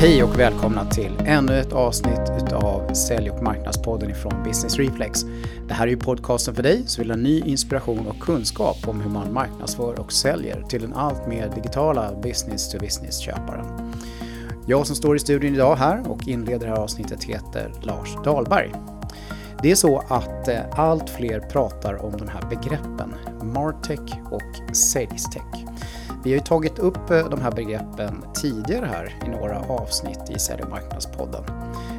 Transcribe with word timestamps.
Hej 0.00 0.22
och 0.22 0.38
välkomna 0.38 0.84
till 0.84 1.12
ännu 1.26 1.60
ett 1.60 1.72
avsnitt 1.72 2.20
utav 2.42 2.94
Sälj 2.94 3.30
och 3.30 3.42
marknadspodden 3.42 4.10
ifrån 4.10 4.42
Business 4.44 4.76
Reflex. 4.76 5.24
Det 5.68 5.74
här 5.74 5.86
är 5.86 5.90
ju 5.90 5.96
podcasten 5.96 6.54
för 6.54 6.62
dig 6.62 6.82
som 6.86 7.02
vill 7.02 7.10
ha 7.10 7.16
ny 7.16 7.40
inspiration 7.40 8.06
och 8.06 8.20
kunskap 8.20 8.76
om 8.88 9.00
hur 9.00 9.10
man 9.10 9.32
marknadsför 9.32 10.00
och 10.00 10.12
säljer 10.12 10.62
till 10.62 10.82
den 10.82 10.94
allt 10.94 11.26
mer 11.28 11.52
digitala 11.54 12.14
business-to-business-köparen. 12.22 13.92
Jag 14.66 14.86
som 14.86 14.96
står 14.96 15.16
i 15.16 15.18
studion 15.18 15.54
idag 15.54 15.76
här 15.76 16.10
och 16.10 16.28
inleder 16.28 16.66
det 16.66 16.72
här 16.72 16.82
avsnittet 16.82 17.24
heter 17.24 17.72
Lars 17.82 18.16
Dahlberg. 18.24 18.72
Det 19.62 19.70
är 19.70 19.74
så 19.74 19.98
att 20.08 20.48
eh, 20.48 20.60
allt 20.72 21.10
fler 21.10 21.40
pratar 21.40 22.04
om 22.04 22.16
de 22.16 22.28
här 22.28 22.42
begreppen 22.48 23.14
Martech 23.42 24.18
och 24.30 24.76
SalesTech. 24.76 25.64
Vi 26.28 26.32
har 26.32 26.38
ju 26.38 26.44
tagit 26.44 26.78
upp 26.78 27.10
eh, 27.10 27.28
de 27.28 27.40
här 27.40 27.50
begreppen 27.50 28.24
tidigare 28.34 28.86
här 28.86 29.14
i 29.26 29.28
några 29.28 29.60
avsnitt 29.60 30.30
i 30.30 30.38
Sälj 30.38 30.62
och 30.62 30.70
marknadspodden. 30.70 31.44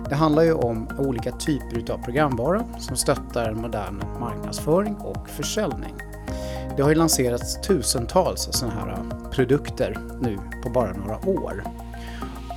Det 0.10 0.16
handlar 0.16 0.44
ju 0.44 0.54
om 0.54 0.88
olika 0.98 1.32
typer 1.32 1.94
av 1.94 2.04
programvara 2.04 2.64
som 2.80 2.96
stöttar 2.96 3.54
modern 3.54 4.04
marknadsföring 4.20 4.96
och 4.96 5.30
försäljning. 5.30 5.94
Det 6.78 6.82
har 6.82 6.90
ju 6.90 6.96
lanserats 6.96 7.62
tusentals 7.62 8.50
sådana 8.52 8.76
här 8.76 8.92
eh, 8.92 9.30
produkter 9.32 10.00
nu 10.22 10.38
på 10.64 10.70
bara 10.70 10.94
några 10.94 11.30
år. 11.30 11.64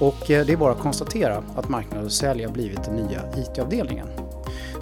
Och 0.01 0.31
eh, 0.31 0.47
det 0.47 0.53
är 0.53 0.57
bara 0.57 0.73
att 0.73 0.81
konstatera 0.81 1.43
att 1.57 1.69
marknad 1.69 2.05
och 2.05 2.13
sälj 2.13 2.45
har 2.45 2.53
blivit 2.53 2.85
den 2.85 2.97
nya 2.97 3.21
IT-avdelningen. 3.37 4.09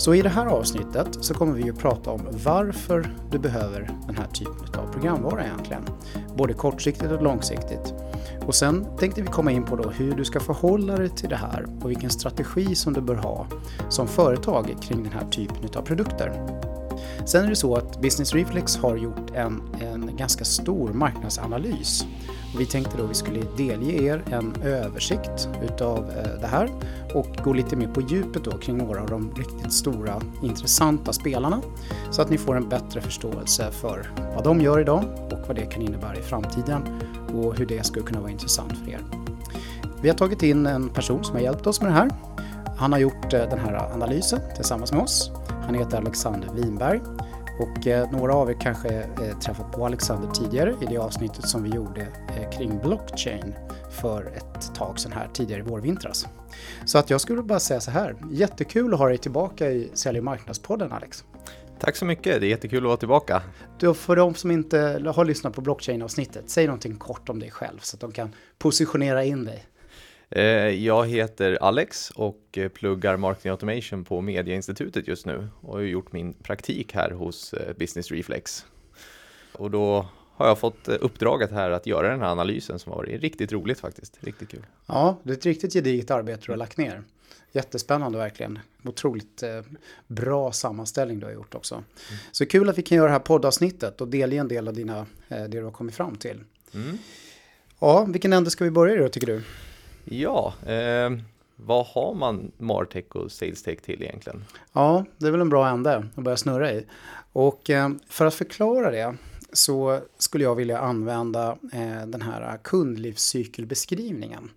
Så 0.01 0.15
i 0.15 0.23
det 0.23 0.29
här 0.29 0.47
avsnittet 0.47 1.09
så 1.21 1.35
kommer 1.35 1.53
vi 1.53 1.71
att 1.71 1.79
prata 1.79 2.11
om 2.11 2.21
varför 2.45 3.15
du 3.31 3.39
behöver 3.39 3.91
den 4.07 4.17
här 4.17 4.27
typen 4.27 4.81
av 4.81 4.93
programvara 4.93 5.45
egentligen. 5.45 5.83
Både 6.37 6.55
kortsiktigt 6.55 7.13
och 7.13 7.23
långsiktigt. 7.23 7.95
Och 8.47 8.55
sen 8.55 8.87
tänkte 8.99 9.23
vi 9.23 9.29
komma 9.29 9.53
in 9.53 9.65
på 9.65 9.77
då 9.77 9.91
hur 9.91 10.15
du 10.15 10.25
ska 10.25 10.41
förhålla 10.41 10.97
dig 10.97 11.09
till 11.09 11.29
det 11.29 11.37
här 11.37 11.67
och 11.83 11.91
vilken 11.91 12.11
strategi 12.11 12.75
som 12.75 12.93
du 12.93 13.01
bör 13.01 13.15
ha 13.15 13.47
som 13.89 14.09
företag 14.09 14.77
kring 14.83 15.03
den 15.03 15.13
här 15.13 15.27
typen 15.31 15.69
av 15.77 15.83
produkter. 15.83 16.47
Sen 17.27 17.45
är 17.45 17.49
det 17.49 17.57
så 17.57 17.77
att 17.77 18.01
Business 18.01 18.35
Reflex 18.35 18.77
har 18.77 18.97
gjort 18.97 19.31
en, 19.35 19.63
en 19.81 20.17
ganska 20.17 20.45
stor 20.45 20.93
marknadsanalys. 20.93 22.07
Vi 22.57 22.67
tänkte 22.67 22.97
då 22.97 23.05
att 23.05 23.11
vi 23.11 23.15
skulle 23.15 23.43
delge 23.57 24.03
er 24.03 24.23
en 24.31 24.55
översikt 24.63 25.49
utav 25.63 25.99
eh, 25.99 26.41
det 26.41 26.47
här 26.47 26.71
och 27.15 27.37
gå 27.45 27.53
lite 27.53 27.77
mer 27.77 27.87
på 27.89 28.01
djupet 28.01 28.45
då 28.45 28.59
kring 28.59 28.77
några 28.77 29.01
av 29.01 29.09
de 29.09 29.35
riktigt 29.37 29.73
stora 29.73 30.21
intressanta 30.43 31.13
spelarna 31.13 31.63
så 32.11 32.23
att 32.23 32.31
ni 32.31 32.39
får 32.39 32.57
en 32.57 32.69
bättre 32.69 33.01
förståelse 33.01 33.71
för 33.71 34.11
vad 34.35 34.45
de 34.45 34.61
gör 34.61 34.81
idag 34.81 35.05
och 35.33 35.39
vad 35.47 35.57
det 35.57 35.67
kan 35.67 35.83
innebära 35.83 36.17
i 36.17 36.23
framtiden 36.23 36.83
och 37.35 37.59
hur 37.59 37.67
det 37.67 37.87
skulle 37.87 38.07
kunna 38.07 38.21
vara 38.21 38.31
intressant 38.31 38.73
för 38.79 38.91
er. 38.91 39.01
Vi 40.03 40.09
har 40.09 40.17
tagit 40.17 40.43
in 40.43 40.67
en 40.67 40.89
person 40.89 41.25
som 41.25 41.35
har 41.35 41.43
hjälpt 41.43 41.67
oss 41.67 41.81
med 41.81 41.91
det 41.91 41.95
här. 41.95 42.11
Han 42.77 42.93
har 42.93 42.99
gjort 42.99 43.33
eh, 43.33 43.41
den 43.51 43.59
här 43.59 43.93
analysen 43.95 44.41
tillsammans 44.57 44.93
med 44.93 45.03
oss. 45.03 45.31
Han 45.67 45.75
heter 45.75 45.99
Alexander 45.99 46.49
Winberg 46.55 47.01
och 47.61 47.87
eh, 47.87 48.11
några 48.11 48.35
av 48.35 48.51
er 48.51 48.57
kanske 48.61 48.89
eh, 48.89 49.39
träffat 49.39 49.73
på 49.73 49.87
Alexander 49.87 50.31
tidigare 50.31 50.75
i 50.83 50.87
det 50.87 50.97
avsnittet 50.97 51.49
som 51.49 51.63
vi 51.63 51.71
gjorde 51.71 52.01
eh, 52.01 52.51
kring 52.51 52.79
blockchain 52.79 53.55
för 53.91 54.33
ett 54.37 54.75
tag 54.75 54.99
sedan 54.99 55.13
här 55.13 55.29
tidigare 55.33 55.61
i 55.61 55.65
vårvintras. 55.65 56.27
Så 56.85 56.99
att 56.99 57.11
jag 57.11 57.21
skulle 57.21 57.43
bara 57.43 57.61
säga 57.61 57.81
så 57.81 57.91
här, 57.91 58.17
jättekul 58.31 58.95
att 58.95 58.99
ha 58.99 59.09
dig 59.09 59.19
tillbaka 59.19 59.71
i 59.71 59.91
Sälj 59.95 60.19
och 60.19 60.25
marknadspodden 60.25 60.93
Alex. 60.93 61.25
Tack 61.81 61.97
så 61.97 62.05
mycket, 62.05 62.41
det 62.41 62.47
är 62.47 62.51
jättekul 62.51 62.79
att 62.79 62.89
vara 62.89 62.97
tillbaka. 62.97 63.43
Du, 63.79 63.95
för 63.95 64.17
de 64.17 64.35
som 64.35 64.51
inte 64.51 65.03
har 65.15 65.25
lyssnat 65.25 65.55
på 65.55 65.61
blockchain-avsnittet, 65.61 66.45
säg 66.47 66.67
någonting 66.67 66.97
kort 66.97 67.29
om 67.29 67.41
dig 67.41 67.51
själv 67.51 67.79
så 67.83 67.97
att 67.97 68.01
de 68.01 68.13
kan 68.13 68.35
positionera 68.59 69.25
in 69.25 69.45
dig. 69.45 69.67
Eh, 70.33 70.45
jag 70.69 71.07
heter 71.07 71.59
Alex 71.61 72.11
och 72.11 72.59
eh, 72.59 72.69
pluggar 72.69 73.17
Marketing 73.17 73.51
Automation 73.51 74.05
på 74.05 74.21
Mediainstitutet 74.21 75.09
just 75.09 75.27
nu 75.27 75.49
och 75.61 75.75
har 75.75 75.81
gjort 75.81 76.13
min 76.13 76.33
praktik 76.33 76.95
här 76.95 77.11
hos 77.11 77.53
eh, 77.53 77.77
Business 77.77 78.11
Reflex. 78.11 78.67
Och 79.53 79.71
då 79.71 80.07
har 80.35 80.47
jag 80.47 80.59
fått 80.59 80.89
uppdraget 80.89 81.51
här 81.51 81.71
att 81.71 81.87
göra 81.87 82.11
den 82.11 82.21
här 82.21 82.29
analysen 82.29 82.79
som 82.79 82.93
har 82.93 82.99
varit 82.99 83.21
riktigt 83.21 83.53
roligt 83.53 83.81
faktiskt. 83.81 84.19
Riktigt 84.21 84.49
kul. 84.49 84.67
Ja, 84.87 85.19
det 85.23 85.31
är 85.31 85.37
ett 85.37 85.47
riktigt 85.47 85.73
gediget 85.73 86.11
arbete 86.11 86.43
du 86.47 86.53
har 86.53 86.57
lagt 86.57 86.77
ner. 86.77 87.03
Jättespännande 87.53 88.19
verkligen. 88.19 88.59
Otroligt 88.85 89.43
bra 90.07 90.53
sammanställning 90.53 91.19
du 91.19 91.27
har 91.27 91.33
gjort 91.33 91.55
också. 91.55 91.75
Mm. 91.75 91.87
Så 92.33 92.47
kul 92.47 92.69
att 92.69 92.79
vi 92.79 92.83
kan 92.83 92.97
göra 92.97 93.07
det 93.07 93.13
här 93.13 93.19
poddavsnittet 93.19 94.01
och 94.01 94.09
delge 94.09 94.37
en 94.37 94.49
del 94.49 94.69
av 94.69 94.75
dina, 94.75 95.07
det 95.29 95.49
du 95.49 95.65
har 95.65 95.71
kommit 95.71 95.95
fram 95.95 96.17
till. 96.17 96.41
Mm. 96.75 96.99
Ja, 97.79 98.05
vilken 98.05 98.33
ände 98.33 98.51
ska 98.51 98.65
vi 98.65 98.71
börja 98.71 98.95
i 98.95 98.99
då 98.99 99.09
tycker 99.09 99.27
du? 99.27 99.43
Ja, 100.13 100.55
eh, 100.67 101.11
vad 101.57 101.87
har 101.87 102.15
man 102.15 102.53
Martech 102.59 103.17
och 103.17 103.33
SalesTech 103.33 103.81
till 103.81 104.03
egentligen? 104.03 104.45
Ja, 104.73 105.05
det 105.19 105.27
är 105.27 105.31
väl 105.31 105.41
en 105.41 105.49
bra 105.49 105.69
ände 105.69 106.09
att 106.15 106.25
börja 106.25 106.37
snurra 106.37 106.73
i. 106.73 106.87
Och 107.33 107.71
eh, 107.71 107.91
för 108.09 108.27
att 108.27 108.35
förklara 108.35 108.91
det 108.91 109.17
så 109.53 110.01
skulle 110.19 110.45
jag 110.45 110.55
vilja 110.55 110.79
använda 110.79 111.59
eh, 111.73 112.07
den 112.07 112.23
här 112.23 112.59
kundlivscykelbeskrivningen. 112.63 114.51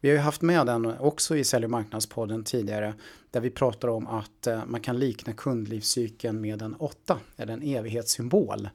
Vi 0.00 0.08
har 0.08 0.16
ju 0.16 0.22
haft 0.22 0.42
med 0.42 0.66
den 0.66 0.86
också 0.86 1.36
i 1.36 1.44
Sälj 1.44 1.64
och 1.64 1.70
marknadspodden 1.70 2.44
tidigare 2.44 2.94
där 3.30 3.40
vi 3.40 3.50
pratar 3.50 3.88
om 3.88 4.06
att 4.06 4.46
eh, 4.46 4.60
man 4.66 4.80
kan 4.80 4.98
likna 4.98 5.32
kundlivscykeln 5.32 6.40
med 6.40 6.62
en 6.62 6.74
åtta, 6.74 7.18
eller 7.36 7.52
en 7.52 7.62
evighetssymbol. 7.62 8.68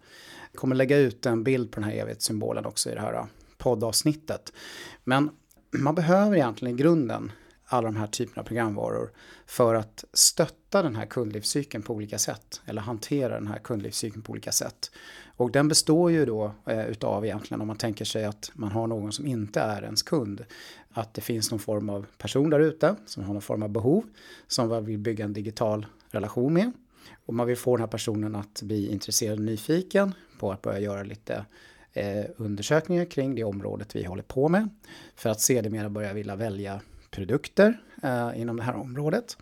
Jag 0.51 0.59
kommer 0.59 0.75
lägga 0.75 0.97
ut 0.97 1.25
en 1.25 1.43
bild 1.43 1.71
på 1.71 1.79
den 1.79 1.89
här 1.89 1.95
evighetssymbolen 1.95 2.65
också 2.65 2.89
i 2.91 2.93
det 2.93 3.01
här 3.01 3.13
eh, 3.13 3.25
poddavsnittet. 3.57 4.53
Men 5.03 5.29
man 5.71 5.95
behöver 5.95 6.35
egentligen 6.35 6.75
i 6.75 6.77
grunden 6.77 7.31
alla 7.65 7.87
de 7.87 7.95
här 7.95 8.07
typerna 8.07 8.41
av 8.41 8.45
programvaror 8.45 9.11
för 9.45 9.75
att 9.75 10.05
stötta 10.13 10.81
den 10.81 10.95
här 10.95 11.05
kundlivscykeln 11.05 11.83
på 11.83 11.93
olika 11.93 12.17
sätt 12.17 12.61
eller 12.65 12.81
hantera 12.81 13.33
den 13.33 13.47
här 13.47 13.59
kundlivscykeln 13.59 14.21
på 14.21 14.31
olika 14.31 14.51
sätt. 14.51 14.91
Och 15.37 15.51
den 15.51 15.67
består 15.67 16.11
ju 16.11 16.25
då 16.25 16.51
eh, 16.65 16.85
utav 16.85 17.25
egentligen 17.25 17.61
om 17.61 17.67
man 17.67 17.75
tänker 17.75 18.05
sig 18.05 18.25
att 18.25 18.51
man 18.53 18.71
har 18.71 18.87
någon 18.87 19.11
som 19.11 19.27
inte 19.27 19.59
är 19.59 19.83
ens 19.83 20.03
kund. 20.03 20.45
Att 20.91 21.13
det 21.13 21.21
finns 21.21 21.51
någon 21.51 21.59
form 21.59 21.89
av 21.89 22.05
person 22.17 22.49
där 22.49 22.59
ute 22.59 22.95
som 23.05 23.23
har 23.23 23.33
någon 23.33 23.41
form 23.41 23.63
av 23.63 23.69
behov 23.69 24.03
som 24.47 24.69
man 24.69 24.85
vill 24.85 24.97
bygga 24.97 25.25
en 25.25 25.33
digital 25.33 25.85
relation 26.11 26.53
med. 26.53 26.71
Och 27.25 27.33
man 27.33 27.47
vill 27.47 27.57
få 27.57 27.75
den 27.75 27.81
här 27.81 27.87
personen 27.87 28.35
att 28.35 28.61
bli 28.61 28.91
intresserad 28.91 29.39
och 29.39 29.45
nyfiken 29.45 30.13
på 30.39 30.51
att 30.51 30.61
börja 30.61 30.79
göra 30.79 31.03
lite 31.03 31.45
eh, 31.93 32.25
undersökningar 32.37 33.05
kring 33.05 33.35
det 33.35 33.43
området 33.43 33.95
vi 33.95 34.03
håller 34.03 34.23
på 34.23 34.49
med. 34.49 34.69
För 35.15 35.29
att 35.29 35.41
sedermera 35.41 35.89
börja 35.89 36.13
vilja 36.13 36.35
välja 36.35 36.81
produkter 37.11 37.81
eh, 38.03 38.31
inom 38.35 38.57
det 38.57 38.63
här 38.63 38.75
området. 38.75 39.37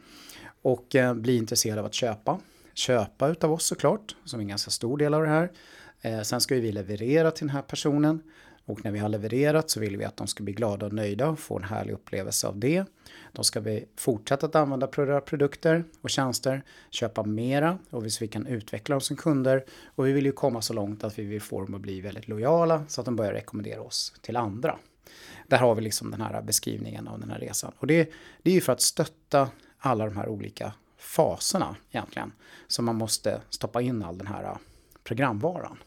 Och 0.62 0.96
eh, 0.96 1.14
bli 1.14 1.38
intresserad 1.38 1.80
av 1.80 1.86
att 1.86 1.94
köpa. 1.94 2.40
Köpa 2.74 3.28
utav 3.28 3.54
oss 3.54 3.66
såklart, 3.66 4.16
som 4.26 4.40
är 4.40 4.42
en 4.42 4.48
ganska 4.48 4.72
stor 4.72 4.98
del 4.98 5.14
av 5.14 5.22
det 5.22 5.30
här. 5.30 5.52
Eh, 6.02 6.22
sen 6.22 6.42
ska 6.42 6.56
vi 6.56 6.72
leverera 6.72 7.32
till 7.32 7.48
den 7.48 7.56
här 7.56 7.62
personen. 7.62 8.22
Och 8.68 8.86
när 8.86 8.92
vi 8.92 9.00
har 9.00 9.10
levererat 9.10 9.70
så 9.70 9.80
vill 9.80 9.98
vi 9.98 10.06
att 10.06 10.18
de 10.18 10.28
ska 10.28 10.44
bli 10.44 10.54
glada 10.54 10.86
och 10.86 10.94
nöjda 10.94 11.30
och 11.30 11.40
få 11.40 11.58
en 11.58 11.64
härlig 11.64 11.94
upplevelse 11.94 12.48
av 12.48 12.60
det. 12.60 12.86
Då 13.32 13.44
ska 13.44 13.60
vi 13.60 13.86
fortsätta 13.96 14.46
att 14.46 14.56
använda 14.56 14.88
produkter 15.22 15.84
och 16.02 16.10
tjänster, 16.10 16.64
köpa 16.90 17.24
mera 17.24 17.78
och 17.90 18.06
vi 18.22 18.28
kan 18.28 18.48
utveckla 18.48 18.94
dem 18.94 19.02
som 19.02 19.16
kunder. 19.16 19.66
Och 19.86 20.08
vi 20.08 20.12
vill 20.12 20.26
ju 20.26 20.32
komma 20.32 20.62
så 20.62 20.74
långt 20.74 21.04
att 21.04 21.20
vi 21.20 21.24
vill 21.24 21.42
få 21.42 21.62
dem 21.62 21.76
att 21.76 21.82
bli 21.82 22.02
väldigt 22.02 22.28
lojala 22.28 22.84
så 22.88 23.02
att 23.02 23.06
de 23.06 23.16
börjar 23.16 23.34
rekommendera 23.34 23.82
oss 23.82 24.14
till 24.22 24.38
andra. 24.38 24.78
Där 25.48 25.58
har 25.58 25.76
vi 25.76 25.82
liksom 25.82 26.12
den 26.12 26.22
här 26.22 26.42
beskrivningen 26.42 27.08
av 27.08 27.20
den 27.20 27.30
här 27.30 27.40
resan. 27.40 27.72
Och 27.78 27.88
det, 27.88 28.12
det 28.44 28.50
är 28.50 28.56
ju 28.56 28.62
för 28.62 28.74
att 28.74 28.82
stötta 28.82 29.50
alla 29.78 30.06
de 30.06 30.18
här 30.18 30.28
olika 30.28 30.74
faserna 30.98 31.76
egentligen. 31.92 32.32
Som 32.68 32.86
man 32.86 32.96
måste 32.96 33.42
stoppa 33.50 33.82
in 33.82 34.04
all 34.04 34.18
den 34.18 34.28
här 34.28 34.58
programvaran. 35.04 35.78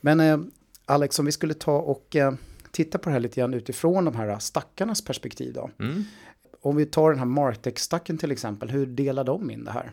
Men 0.00 0.20
eh, 0.20 0.38
Alex, 0.88 1.18
om 1.18 1.26
vi 1.26 1.32
skulle 1.32 1.54
ta 1.54 1.78
och 1.78 2.16
eh, 2.16 2.32
titta 2.70 2.98
på 2.98 3.08
det 3.08 3.12
här 3.12 3.20
lite 3.20 3.40
grann 3.40 3.54
utifrån 3.54 4.04
de 4.04 4.16
här 4.16 4.38
stackarnas 4.38 5.04
perspektiv 5.04 5.52
då. 5.52 5.70
Mm. 5.78 6.04
Om 6.60 6.76
vi 6.76 6.86
tar 6.86 7.10
den 7.10 7.18
här 7.18 7.26
Martech-stacken 7.26 8.18
till 8.18 8.32
exempel, 8.32 8.70
hur 8.70 8.86
delar 8.86 9.24
de 9.24 9.50
in 9.50 9.64
det 9.64 9.70
här? 9.70 9.90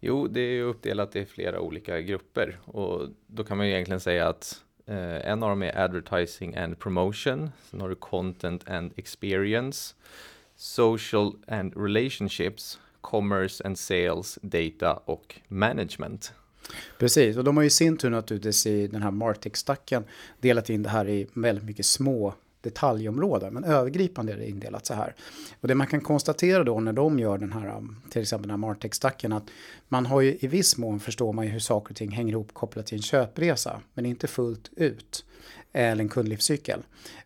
Jo, 0.00 0.26
det 0.26 0.40
är 0.40 0.62
uppdelat 0.62 1.16
i 1.16 1.26
flera 1.26 1.60
olika 1.60 2.00
grupper 2.00 2.58
och 2.64 3.08
då 3.26 3.44
kan 3.44 3.56
man 3.56 3.66
ju 3.66 3.72
egentligen 3.72 4.00
säga 4.00 4.28
att 4.28 4.62
eh, 4.86 5.30
en 5.30 5.42
av 5.42 5.48
dem 5.48 5.62
är 5.62 5.78
advertising 5.78 6.56
and 6.56 6.78
promotion, 6.78 7.50
sen 7.70 7.80
har 7.80 7.88
du 7.88 7.94
content 7.94 8.68
and 8.68 8.92
experience, 8.96 9.94
social 10.56 11.32
and 11.48 11.76
relationships, 11.76 12.78
commerce 13.00 13.64
and 13.64 13.78
sales, 13.78 14.38
data 14.42 14.92
och 15.04 15.40
management. 15.48 16.32
Precis, 16.98 17.36
och 17.36 17.44
de 17.44 17.56
har 17.56 17.64
ju 17.64 17.70
sin 17.70 17.96
tur 17.96 18.10
naturligtvis 18.10 18.66
i 18.66 18.86
den 18.86 19.02
här 19.02 19.10
Martech-stacken 19.10 20.04
delat 20.40 20.70
in 20.70 20.82
det 20.82 20.88
här 20.88 21.08
i 21.08 21.26
väldigt 21.34 21.64
mycket 21.64 21.86
små 21.86 22.34
detaljområden, 22.60 23.54
men 23.54 23.64
övergripande 23.64 24.32
är 24.32 24.36
det 24.36 24.48
indelat 24.48 24.86
så 24.86 24.94
här. 24.94 25.14
Och 25.60 25.68
det 25.68 25.74
man 25.74 25.86
kan 25.86 26.00
konstatera 26.00 26.64
då 26.64 26.80
när 26.80 26.92
de 26.92 27.18
gör 27.18 27.38
den 27.38 27.52
här, 27.52 27.76
um, 27.76 27.96
till 28.10 28.22
exempel 28.22 28.48
den 28.48 28.50
här 28.50 28.68
Martech-stacken, 28.68 29.32
att 29.32 29.50
man 29.88 30.06
har 30.06 30.20
ju 30.20 30.36
i 30.40 30.46
viss 30.46 30.78
mån 30.78 31.00
förstår 31.00 31.32
man 31.32 31.44
ju 31.44 31.50
hur 31.50 31.60
saker 31.60 31.92
och 31.92 31.96
ting 31.96 32.10
hänger 32.10 32.32
ihop 32.32 32.54
kopplat 32.54 32.86
till 32.86 32.96
en 32.96 33.02
köpresa, 33.02 33.80
men 33.94 34.06
inte 34.06 34.26
fullt 34.26 34.70
ut 34.76 35.24
eller 35.72 36.02
en 36.02 36.08
kundlivscykel. 36.08 36.82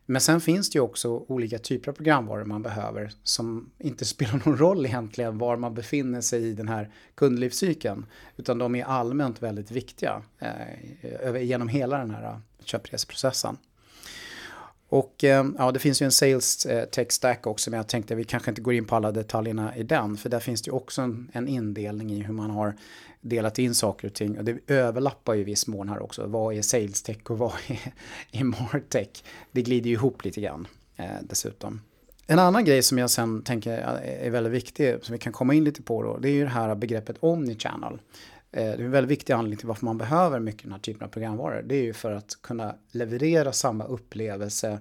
Men 0.06 0.20
sen 0.20 0.40
finns 0.40 0.70
det 0.70 0.76
ju 0.76 0.80
också 0.80 1.08
olika 1.28 1.58
typer 1.58 1.90
av 1.90 1.94
programvaror 1.94 2.44
man 2.44 2.62
behöver 2.62 3.12
som 3.22 3.70
inte 3.78 4.04
spelar 4.14 4.42
någon 4.44 4.58
roll 4.58 4.86
egentligen 4.86 5.38
var 5.38 5.56
man 5.56 5.74
befinner 5.74 6.20
sig 6.20 6.42
i 6.42 6.52
den 6.52 6.68
här 6.68 6.90
kundlivscykeln. 7.14 8.06
Utan 8.36 8.58
de 8.58 8.74
är 8.74 8.84
allmänt 8.84 9.42
väldigt 9.42 9.70
viktiga 9.70 10.22
eh, 10.38 11.42
genom 11.42 11.68
hela 11.68 11.98
den 11.98 12.10
här 12.10 12.22
eh, 12.22 12.38
köpreseprocessen. 12.64 13.56
Och 14.88 15.24
ehm, 15.24 15.56
ja, 15.58 15.72
det 15.72 15.78
finns 15.78 16.02
ju 16.02 16.04
en 16.04 16.12
sales 16.12 16.66
eh, 16.66 16.84
tech 16.84 17.12
stack 17.12 17.46
också, 17.46 17.70
men 17.70 17.76
jag 17.76 17.88
tänkte 17.88 18.14
att 18.14 18.20
vi 18.20 18.24
kanske 18.24 18.50
inte 18.50 18.62
går 18.62 18.74
in 18.74 18.84
på 18.84 18.96
alla 18.96 19.12
detaljerna 19.12 19.76
i 19.76 19.82
den, 19.82 20.16
för 20.16 20.28
där 20.28 20.40
finns 20.40 20.62
det 20.62 20.68
ju 20.68 20.72
också 20.72 21.02
en, 21.02 21.30
en 21.32 21.48
indelning 21.48 22.12
i 22.12 22.22
hur 22.22 22.34
man 22.34 22.50
har 22.50 22.74
delat 23.20 23.58
in 23.58 23.74
saker 23.74 24.08
och 24.08 24.14
ting. 24.14 24.38
Och 24.38 24.44
det 24.44 24.58
överlappar 24.66 25.34
ju 25.34 25.40
i 25.40 25.44
viss 25.44 25.66
mån 25.66 25.88
här 25.88 26.02
också. 26.02 26.26
Vad 26.26 26.54
är 26.54 26.62
sales 26.62 27.02
tech 27.02 27.30
och 27.30 27.38
vad 27.38 27.52
är, 27.66 27.92
är 28.40 28.44
martech? 28.44 29.24
Det 29.52 29.62
glider 29.62 29.90
ju 29.90 29.94
ihop 29.94 30.24
lite 30.24 30.40
grann 30.40 30.66
eh, 30.96 31.06
dessutom. 31.22 31.80
En 32.26 32.38
annan 32.38 32.64
grej 32.64 32.82
som 32.82 32.98
jag 32.98 33.10
sen 33.10 33.42
tänker 33.42 33.78
eh, 33.78 34.26
är 34.26 34.30
väldigt 34.30 34.52
viktig, 34.52 34.96
som 35.02 35.12
vi 35.12 35.18
kan 35.18 35.32
komma 35.32 35.54
in 35.54 35.64
lite 35.64 35.82
på 35.82 36.02
då, 36.02 36.18
det 36.18 36.28
är 36.28 36.32
ju 36.32 36.44
det 36.44 36.50
här 36.50 36.74
begreppet 36.74 37.16
omnichannel. 37.20 37.98
Eh, 38.56 38.62
det 38.62 38.82
är 38.82 38.84
en 38.84 38.90
väldigt 38.90 39.10
viktig 39.10 39.32
anledning 39.32 39.58
till 39.58 39.68
varför 39.68 39.84
man 39.84 39.98
behöver 39.98 40.40
mycket 40.40 40.62
den 40.62 40.72
här 40.72 40.78
typen 40.78 41.02
av 41.02 41.08
programvaror. 41.08 41.62
Det 41.62 41.74
är 41.74 41.82
ju 41.82 41.92
för 41.92 42.12
att 42.12 42.38
kunna 42.42 42.74
leverera 42.90 43.52
samma 43.52 43.84
upplevelse 43.84 44.78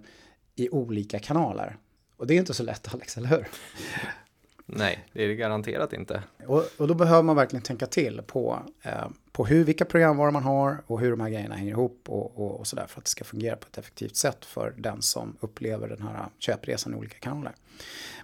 i 0.56 0.70
olika 0.70 1.20
kanaler. 1.20 1.78
Och 2.18 2.28
det 2.28 2.34
är 2.34 2.40
inte 2.40 2.54
så 2.54 2.64
lätt 2.64 2.94
Alex, 2.94 3.18
eller 3.18 3.30
hur? 3.30 3.48
Nej, 4.66 5.08
det 5.14 5.24
är 5.24 5.28
det 5.28 5.36
garanterat 5.36 5.94
inte. 5.94 6.24
Och, 6.48 6.66
och 6.78 6.88
då 6.88 6.94
behöver 6.94 7.24
man 7.24 7.36
verkligen 7.36 7.64
tänka 7.64 7.86
till 7.86 8.22
på, 8.28 8.60
eh, 8.82 9.08
på 9.32 9.46
hur, 9.46 9.64
vilka 9.64 9.86
programvaror 9.86 10.32
man 10.32 10.44
har 10.44 10.84
och 10.88 11.00
hur 11.00 11.12
de 11.12 11.20
här 11.20 11.30
grejerna 11.30 11.56
hänger 11.56 11.72
ihop 11.72 12.10
och, 12.10 12.40
och, 12.40 12.60
och 12.60 12.68
sådär 12.68 12.86
för 12.88 13.00
att 13.00 13.06
det 13.06 13.12
ska 13.12 13.24
fungera 13.24 13.56
på 13.56 13.68
ett 13.72 13.78
effektivt 13.78 14.16
sätt 14.16 14.46
för 14.46 14.74
den 14.78 15.02
som 15.02 15.38
upplever 15.40 15.88
den 15.88 16.02
här 16.02 16.26
köpresan 16.40 16.94
i 16.94 16.98
olika 16.98 17.20
kanaler. 17.20 17.54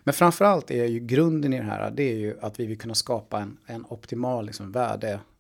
Men 0.03 0.13
framförallt 0.13 0.71
är 0.71 0.85
ju 0.85 0.99
grunden 0.99 1.53
i 1.53 1.57
det 1.57 1.63
här, 1.63 1.91
det 1.91 2.03
är 2.03 2.17
ju 2.17 2.39
att 2.41 2.59
vi 2.59 2.65
vill 2.65 2.79
kunna 2.79 2.95
skapa 2.95 3.39
en, 3.39 3.57
en 3.65 3.85
optimal 3.89 4.45
liksom, 4.45 4.71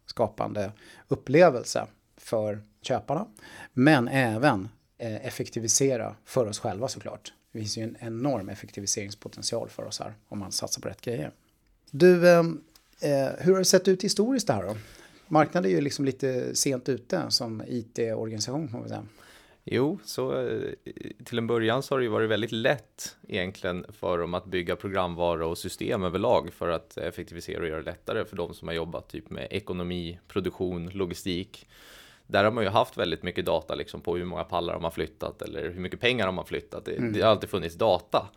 skapande 0.09 0.71
upplevelse 1.07 1.87
för 2.17 2.61
köparna. 2.81 3.27
Men 3.73 4.07
även 4.07 4.69
eh, 4.97 5.25
effektivisera 5.25 6.15
för 6.25 6.45
oss 6.45 6.59
själva 6.59 6.87
såklart. 6.87 7.33
Det 7.51 7.59
finns 7.59 7.77
ju 7.77 7.83
en 7.83 7.97
enorm 7.99 8.49
effektiviseringspotential 8.49 9.69
för 9.69 9.85
oss 9.85 9.99
här 9.99 10.13
om 10.27 10.39
man 10.39 10.51
satsar 10.51 10.81
på 10.81 10.89
rätt 10.89 11.01
grejer. 11.01 11.31
Du, 11.91 12.29
ehm, 12.29 12.61
eh, 13.01 13.29
hur 13.37 13.51
har 13.51 13.59
det 13.59 13.65
sett 13.65 13.87
ut 13.87 14.03
historiskt 14.03 14.47
det 14.47 14.53
här 14.53 14.63
då? 14.63 14.75
Marknaden 15.27 15.71
är 15.71 15.75
ju 15.75 15.81
liksom 15.81 16.05
lite 16.05 16.55
sent 16.55 16.89
ute 16.89 17.25
som 17.29 17.63
IT-organisation 17.67 18.69
får 18.69 18.79
man 18.79 18.87
säga. 18.87 19.05
Jo, 19.71 19.99
så 20.03 20.47
eh, 20.47 20.73
till 21.25 21.37
en 21.37 21.47
början 21.47 21.83
så 21.83 21.93
har 21.93 21.99
det 21.99 22.03
ju 22.03 22.09
varit 22.09 22.29
väldigt 22.29 22.51
lätt 22.51 23.17
egentligen 23.27 23.85
för 23.99 24.17
dem 24.17 24.33
att 24.33 24.45
bygga 24.45 24.75
programvara 24.75 25.47
och 25.47 25.57
system 25.57 26.03
överlag 26.03 26.53
för 26.53 26.69
att 26.69 26.97
effektivisera 26.97 27.61
och 27.61 27.67
göra 27.67 27.79
det 27.79 27.85
lättare 27.85 28.25
för 28.25 28.35
de 28.35 28.53
som 28.53 28.67
har 28.67 28.75
jobbat 28.75 29.09
typ 29.09 29.29
med 29.29 29.47
ekonomi, 29.51 30.19
produktion, 30.27 30.89
logistik 30.93 31.67
där 32.29 32.43
har 32.43 32.51
man 32.51 32.63
ju 32.63 32.69
haft 32.69 32.97
väldigt 32.97 33.23
mycket 33.23 33.45
data 33.45 33.75
liksom 33.75 34.01
på 34.01 34.17
hur 34.17 34.25
många 34.25 34.43
pallar 34.43 34.73
de 34.73 34.83
har 34.83 34.91
flyttat 34.91 35.41
eller 35.41 35.69
hur 35.69 35.81
mycket 35.81 35.99
pengar 35.99 36.25
de 36.25 36.37
har 36.37 36.45
flyttat. 36.45 36.85
Det, 36.85 36.97
mm. 36.97 37.13
det 37.13 37.21
har 37.21 37.29
alltid 37.29 37.49
funnits 37.49 37.75
data. 37.75 38.27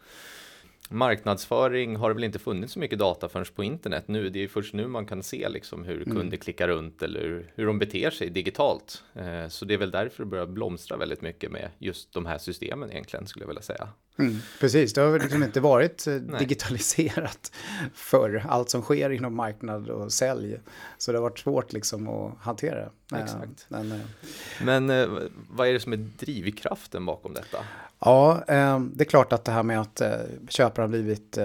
Marknadsföring 0.92 1.96
har 1.96 2.08
det 2.08 2.14
väl 2.14 2.24
inte 2.24 2.38
funnits 2.38 2.72
så 2.72 2.78
mycket 2.78 2.98
data 2.98 3.28
förrän 3.28 3.46
på 3.54 3.64
internet 3.64 4.08
nu. 4.08 4.28
Det 4.30 4.44
är 4.44 4.48
först 4.48 4.74
nu 4.74 4.86
man 4.86 5.06
kan 5.06 5.22
se 5.22 5.48
liksom 5.48 5.84
hur 5.84 5.94
mm. 5.94 6.04
kunder 6.04 6.22
mm. 6.22 6.38
klickar 6.38 6.68
runt 6.68 7.02
eller 7.02 7.52
hur 7.54 7.66
de 7.66 7.78
beter 7.78 8.10
sig 8.10 8.30
digitalt. 8.30 9.04
Eh, 9.14 9.48
så 9.48 9.64
det 9.64 9.74
är 9.74 9.78
väl 9.78 9.90
därför 9.90 10.22
det 10.22 10.30
börjar 10.30 10.46
blomstra 10.46 10.96
väldigt 10.96 11.22
mycket 11.22 11.50
med 11.50 11.70
just 11.78 12.12
de 12.12 12.26
här 12.26 12.38
systemen 12.38 12.90
egentligen 12.90 13.26
skulle 13.26 13.42
jag 13.42 13.48
vilja 13.48 13.62
säga. 13.62 13.88
Mm, 14.18 14.38
precis, 14.60 14.92
det 14.92 15.00
har 15.00 15.18
liksom 15.18 15.42
inte 15.42 15.60
varit 15.60 16.06
eh, 16.06 16.14
digitaliserat 16.14 17.52
för 17.94 18.44
allt 18.48 18.70
som 18.70 18.82
sker 18.82 19.10
inom 19.10 19.36
marknad 19.36 19.88
och 19.88 20.12
sälj. 20.12 20.60
Så 20.98 21.12
det 21.12 21.18
har 21.18 21.22
varit 21.22 21.38
svårt 21.38 21.72
liksom 21.72 22.08
att 22.08 22.38
hantera. 22.40 22.90
Exakt. 23.14 23.66
Men, 23.68 24.02
Men 24.62 24.90
eh, 24.90 25.08
vad 25.50 25.68
är 25.68 25.72
det 25.72 25.80
som 25.80 25.92
är 25.92 25.96
drivkraften 25.96 27.06
bakom 27.06 27.34
detta? 27.34 27.58
Ja, 27.98 28.44
eh, 28.48 28.80
det 28.80 29.04
är 29.04 29.08
klart 29.08 29.32
att 29.32 29.44
det 29.44 29.52
här 29.52 29.62
med 29.62 29.80
att 29.80 30.02
köparen 30.48 30.90
har 30.90 30.98
blivit 30.98 31.38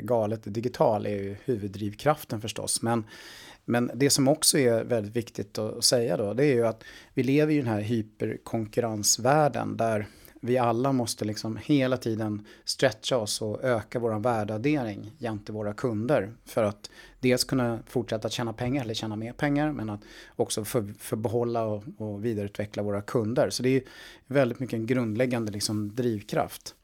galet 0.00 0.40
digital 0.44 1.06
är 1.06 1.10
ju 1.10 1.36
huvuddrivkraften 1.44 2.40
förstås. 2.40 2.82
Men 2.82 3.04
men 3.64 3.90
det 3.94 4.10
som 4.10 4.28
också 4.28 4.58
är 4.58 4.84
väldigt 4.84 5.16
viktigt 5.16 5.58
att 5.58 5.84
säga 5.84 6.16
då, 6.16 6.34
det 6.34 6.44
är 6.44 6.54
ju 6.54 6.66
att 6.66 6.84
vi 7.14 7.22
lever 7.22 7.52
i 7.52 7.56
den 7.56 7.66
här 7.66 7.80
hyperkonkurrensvärlden 7.80 9.76
där 9.76 10.06
vi 10.40 10.58
alla 10.58 10.92
måste 10.92 11.24
liksom 11.24 11.58
hela 11.64 11.96
tiden 11.96 12.46
stretcha 12.64 13.16
oss 13.16 13.42
och 13.42 13.64
öka 13.64 13.98
vår 13.98 14.18
värdeaddering 14.18 15.12
jämte 15.18 15.52
våra 15.52 15.72
kunder. 15.72 16.32
För 16.44 16.64
att 16.64 16.90
dels 17.20 17.44
kunna 17.44 17.78
fortsätta 17.86 18.28
tjäna 18.28 18.52
pengar 18.52 18.84
eller 18.84 18.94
tjäna 18.94 19.16
mer 19.16 19.32
pengar 19.32 19.72
men 19.72 19.90
att 19.90 20.00
också 20.36 20.64
för, 20.64 20.94
för 20.98 21.16
behålla 21.16 21.64
och, 21.64 21.84
och 21.96 22.24
vidareutveckla 22.24 22.82
våra 22.82 23.02
kunder. 23.02 23.50
Så 23.50 23.62
det 23.62 23.76
är 23.76 23.82
väldigt 24.26 24.60
mycket 24.60 24.76
en 24.76 24.86
grundläggande 24.86 25.52
liksom 25.52 25.94
drivkraft. 25.94 26.74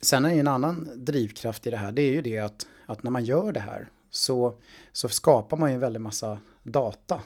Sen 0.00 0.24
är 0.24 0.34
ju 0.34 0.40
en 0.40 0.48
annan 0.48 0.88
drivkraft 0.94 1.66
i 1.66 1.70
det 1.70 1.76
här, 1.76 1.92
det 1.92 2.02
är 2.02 2.12
ju 2.12 2.22
det 2.22 2.38
att, 2.38 2.66
att 2.86 3.02
när 3.02 3.10
man 3.10 3.24
gör 3.24 3.52
det 3.52 3.60
här 3.60 3.88
så, 4.10 4.54
så 4.92 5.08
skapar 5.08 5.56
man 5.56 5.70
ju 5.70 5.74
en 5.74 5.80
väldig 5.80 6.00
massa 6.00 6.38
data 6.62 7.20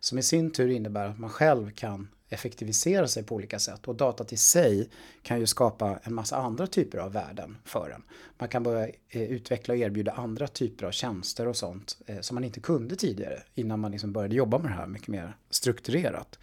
som 0.00 0.18
i 0.18 0.22
sin 0.22 0.50
tur 0.50 0.68
innebär 0.68 1.08
att 1.08 1.18
man 1.18 1.30
själv 1.30 1.70
kan 1.70 2.08
effektivisera 2.34 3.08
sig 3.08 3.22
på 3.22 3.34
olika 3.34 3.58
sätt. 3.58 3.88
Och 3.88 3.94
datat 3.94 4.32
i 4.32 4.36
sig 4.36 4.88
kan 5.22 5.40
ju 5.40 5.46
skapa 5.46 5.98
en 6.02 6.14
massa 6.14 6.36
andra 6.36 6.66
typer 6.66 6.98
av 6.98 7.12
värden 7.12 7.56
för 7.64 7.90
en. 7.90 8.02
Man 8.38 8.48
kan 8.48 8.62
börja 8.62 8.88
eh, 9.08 9.22
utveckla 9.22 9.74
och 9.74 9.80
erbjuda 9.80 10.12
andra 10.12 10.46
typer 10.46 10.86
av 10.86 10.90
tjänster 10.90 11.48
och 11.48 11.56
sånt 11.56 11.98
eh, 12.06 12.20
som 12.20 12.34
man 12.34 12.44
inte 12.44 12.60
kunde 12.60 12.96
tidigare 12.96 13.42
innan 13.54 13.80
man 13.80 13.90
liksom 13.90 14.12
började 14.12 14.34
jobba 14.34 14.58
med 14.58 14.70
det 14.70 14.74
här 14.74 14.86
mycket 14.86 15.08
mer 15.08 15.36
strukturerat. 15.50 16.38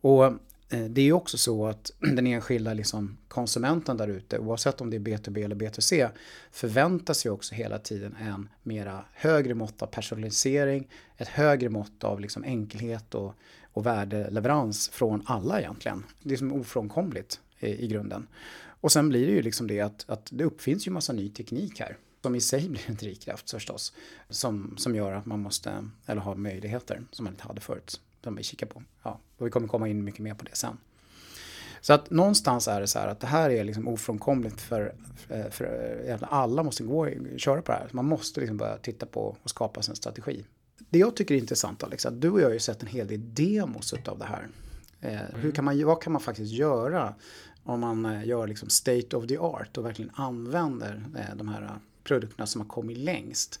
Och 0.00 0.24
eh, 0.24 0.84
det 0.88 1.00
är 1.00 1.04
ju 1.04 1.12
också 1.12 1.38
så 1.38 1.66
att 1.66 1.92
den 2.16 2.26
enskilda 2.26 2.74
liksom 2.74 3.16
konsumenten 3.28 3.96
där 3.96 4.08
ute, 4.08 4.38
oavsett 4.38 4.80
om 4.80 4.90
det 4.90 4.96
är 4.96 5.00
B2B 5.00 5.44
eller 5.44 5.56
B2C, 5.56 6.10
förväntas 6.50 7.26
ju 7.26 7.30
också 7.30 7.54
hela 7.54 7.78
tiden 7.78 8.16
en 8.20 8.48
mera 8.62 9.04
högre 9.12 9.54
mått 9.54 9.82
av 9.82 9.86
personalisering, 9.86 10.88
ett 11.16 11.28
högre 11.28 11.68
mått 11.68 12.04
av 12.04 12.20
liksom 12.20 12.44
enkelhet 12.44 13.14
och 13.14 13.34
och 13.78 13.86
värdeleverans 13.86 14.88
från 14.88 15.22
alla 15.26 15.60
egentligen. 15.60 16.04
Det 16.22 16.34
är 16.34 16.38
som 16.38 16.52
ofrånkomligt 16.52 17.40
i, 17.58 17.84
i 17.84 17.88
grunden. 17.88 18.26
Och 18.80 18.92
sen 18.92 19.08
blir 19.08 19.26
det 19.26 19.32
ju 19.32 19.42
liksom 19.42 19.66
det 19.66 19.80
att, 19.80 20.04
att 20.08 20.28
det 20.32 20.44
uppfinns 20.44 20.86
ju 20.86 20.90
massa 20.90 21.12
ny 21.12 21.30
teknik 21.30 21.80
här 21.80 21.96
som 22.22 22.34
i 22.34 22.40
sig 22.40 22.68
blir 22.68 22.82
en 22.86 22.94
drivkraft 22.94 23.50
förstås. 23.50 23.92
Som, 24.28 24.74
som 24.78 24.94
gör 24.94 25.12
att 25.12 25.26
man 25.26 25.40
måste, 25.40 25.88
eller 26.06 26.20
har 26.20 26.34
möjligheter 26.34 27.02
som 27.10 27.24
man 27.24 27.32
inte 27.32 27.46
hade 27.46 27.60
förut. 27.60 28.00
Som 28.24 28.36
vi 28.36 28.42
kikar 28.42 28.66
på. 28.66 28.82
Ja, 29.02 29.20
och 29.36 29.46
vi 29.46 29.50
kommer 29.50 29.68
komma 29.68 29.88
in 29.88 30.04
mycket 30.04 30.20
mer 30.20 30.34
på 30.34 30.44
det 30.44 30.56
sen. 30.56 30.78
Så 31.80 31.92
att 31.92 32.10
någonstans 32.10 32.68
är 32.68 32.80
det 32.80 32.86
så 32.86 32.98
här 32.98 33.08
att 33.08 33.20
det 33.20 33.26
här 33.26 33.50
är 33.50 33.64
liksom 33.64 33.88
ofrånkomligt 33.88 34.60
för, 34.60 34.94
eh, 35.28 35.50
för, 35.50 35.64
eh, 36.06 36.18
för 36.18 36.26
alla 36.26 36.62
måste 36.62 36.82
gå 36.82 37.08
köra 37.36 37.62
på 37.62 37.72
det 37.72 37.78
här. 37.78 37.88
Man 37.92 38.04
måste 38.04 38.40
liksom 38.40 38.56
börja 38.56 38.76
titta 38.76 39.06
på 39.06 39.36
och 39.42 39.50
skapa 39.50 39.82
sin 39.82 39.96
strategi 39.96 40.44
det 40.90 40.98
jag 40.98 41.16
tycker 41.16 41.34
är 41.34 41.38
intressant 41.38 41.82
Alex, 41.82 42.06
att 42.06 42.20
du 42.20 42.30
och 42.30 42.40
jag 42.40 42.46
har 42.46 42.52
ju 42.52 42.58
sett 42.58 42.82
en 42.82 42.88
hel 42.88 43.06
del 43.06 43.34
demos 43.34 43.92
av 43.92 44.18
det 44.18 44.24
här. 44.24 44.48
Eh, 45.00 45.20
mm. 45.20 45.40
hur 45.40 45.52
kan 45.52 45.64
man, 45.64 45.84
vad 45.84 46.02
kan 46.02 46.12
man 46.12 46.22
faktiskt 46.22 46.52
göra 46.52 47.14
om 47.64 47.80
man 47.80 48.06
eh, 48.06 48.26
gör 48.26 48.46
liksom 48.46 48.68
state 48.68 49.16
of 49.16 49.26
the 49.26 49.38
art 49.38 49.78
och 49.78 49.84
verkligen 49.84 50.10
använder 50.14 51.04
eh, 51.16 51.36
de 51.36 51.48
här 51.48 51.78
produkterna 52.04 52.46
som 52.46 52.60
har 52.60 52.68
kommit 52.68 52.98
längst. 52.98 53.60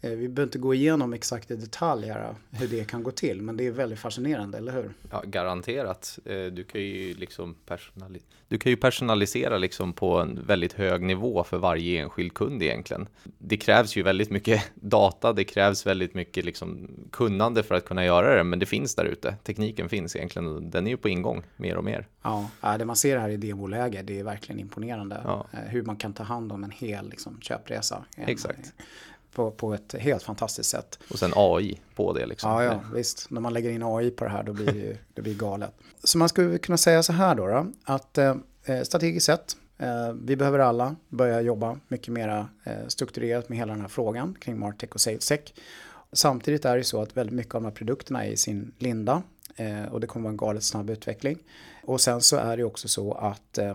Eh, 0.00 0.10
vi 0.10 0.28
behöver 0.28 0.48
inte 0.48 0.58
gå 0.58 0.74
igenom 0.74 1.12
exakt 1.12 1.50
i 1.50 1.56
detalj 1.56 2.08
här 2.08 2.34
hur 2.50 2.68
det 2.68 2.84
kan 2.84 3.02
gå 3.02 3.10
till, 3.10 3.42
men 3.42 3.56
det 3.56 3.66
är 3.66 3.70
väldigt 3.70 3.98
fascinerande, 3.98 4.58
eller 4.58 4.72
hur? 4.72 4.90
Ja, 5.10 5.22
garanterat. 5.26 6.18
Eh, 6.24 6.44
du 6.44 6.64
kan 6.64 6.80
ju 6.80 7.14
liksom 7.14 7.54
personali 7.66 8.20
du 8.48 8.58
kan 8.58 8.70
ju 8.70 8.76
personalisera 8.76 9.58
liksom 9.58 9.92
på 9.92 10.18
en 10.18 10.42
väldigt 10.46 10.72
hög 10.72 11.02
nivå 11.02 11.44
för 11.44 11.58
varje 11.58 12.02
enskild 12.02 12.34
kund 12.34 12.62
egentligen. 12.62 13.08
Det 13.38 13.56
krävs 13.56 13.96
ju 13.96 14.02
väldigt 14.02 14.30
mycket 14.30 14.62
data, 14.74 15.32
det 15.32 15.44
krävs 15.44 15.86
väldigt 15.86 16.14
mycket 16.14 16.44
liksom 16.44 16.90
kunnande 17.12 17.62
för 17.62 17.74
att 17.74 17.84
kunna 17.84 18.04
göra 18.04 18.36
det, 18.36 18.44
men 18.44 18.58
det 18.58 18.66
finns 18.66 18.94
där 18.94 19.04
ute. 19.04 19.36
Tekniken 19.44 19.88
finns 19.88 20.16
egentligen 20.16 20.48
och 20.48 20.62
den 20.62 20.86
är 20.86 20.90
ju 20.90 20.96
på 20.96 21.08
ingång 21.08 21.42
mer 21.56 21.76
och 21.76 21.84
mer. 21.84 22.06
Ja, 22.22 22.48
det 22.78 22.84
man 22.84 22.96
ser 22.96 23.18
här 23.18 23.28
i 23.28 23.36
demoläge, 23.36 24.02
det 24.02 24.18
är 24.18 24.24
verkligen 24.24 24.60
imponerande. 24.60 25.20
Ja. 25.24 25.46
Eh, 25.52 25.58
hur 25.58 25.82
man 25.82 25.96
kan 25.96 26.12
ta 26.12 26.22
hand 26.22 26.52
om 26.52 26.64
en 26.64 26.70
hel 26.70 27.10
liksom, 27.10 27.40
köpresa. 27.40 28.04
Exakt 28.16 28.74
på, 29.38 29.50
på 29.50 29.74
ett 29.74 29.94
helt 29.98 30.22
fantastiskt 30.22 30.70
sätt. 30.70 30.98
Och 31.10 31.18
sen 31.18 31.32
AI 31.36 31.80
på 31.94 32.12
det 32.12 32.26
liksom. 32.26 32.50
Ja, 32.50 32.64
ja, 32.64 32.80
visst. 32.94 33.30
När 33.30 33.40
man 33.40 33.52
lägger 33.52 33.70
in 33.70 33.82
AI 33.82 34.10
på 34.10 34.24
det 34.24 34.30
här 34.30 34.42
då 34.42 34.52
blir 34.52 34.66
det, 34.66 34.78
ju, 34.78 34.96
det 35.14 35.22
blir 35.22 35.34
galet. 35.34 35.70
Så 36.04 36.18
man 36.18 36.28
skulle 36.28 36.58
kunna 36.58 36.78
säga 36.78 37.02
så 37.02 37.12
här 37.12 37.34
då, 37.34 37.46
då 37.46 37.66
att 37.84 38.18
eh, 38.18 38.34
strategiskt 38.82 39.26
sett, 39.26 39.56
eh, 39.78 40.12
vi 40.22 40.36
behöver 40.36 40.58
alla 40.58 40.96
börja 41.08 41.40
jobba 41.40 41.78
mycket 41.88 42.08
mer 42.08 42.46
eh, 42.64 42.72
strukturerat 42.88 43.48
med 43.48 43.58
hela 43.58 43.72
den 43.72 43.80
här 43.80 43.88
frågan 43.88 44.34
kring 44.40 44.58
Martech 44.58 44.90
och 44.90 45.00
SalesTech. 45.00 45.54
Samtidigt 46.12 46.64
är 46.64 46.76
det 46.76 46.84
så 46.84 47.02
att 47.02 47.16
väldigt 47.16 47.34
mycket 47.34 47.54
av 47.54 47.62
de 47.62 47.66
här 47.66 47.74
produkterna 47.74 48.24
är 48.24 48.30
i 48.30 48.36
sin 48.36 48.72
linda. 48.78 49.22
Eh, 49.58 49.84
och 49.84 50.00
det 50.00 50.06
kommer 50.06 50.24
vara 50.24 50.30
en 50.30 50.36
galet 50.36 50.64
snabb 50.64 50.90
utveckling. 50.90 51.38
Och 51.82 52.00
sen 52.00 52.20
så 52.20 52.36
är 52.36 52.56
det 52.56 52.64
också 52.64 52.88
så 52.88 53.12
att 53.12 53.58
eh, 53.58 53.74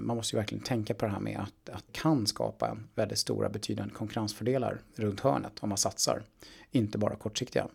man 0.00 0.16
måste 0.16 0.36
ju 0.36 0.40
verkligen 0.40 0.64
tänka 0.64 0.94
på 0.94 1.06
det 1.06 1.12
här 1.12 1.20
med 1.20 1.38
att, 1.40 1.74
att 1.74 1.84
kan 1.92 2.26
skapa 2.26 2.68
en 2.68 2.88
väldigt 2.94 3.18
stora 3.18 3.48
betydande 3.48 3.94
konkurrensfördelar 3.94 4.80
runt 4.96 5.20
hörnet 5.20 5.52
om 5.60 5.68
man 5.68 5.78
satsar. 5.78 6.22
Inte 6.70 6.98
bara 6.98 7.16
kortsiktiga. 7.16 7.66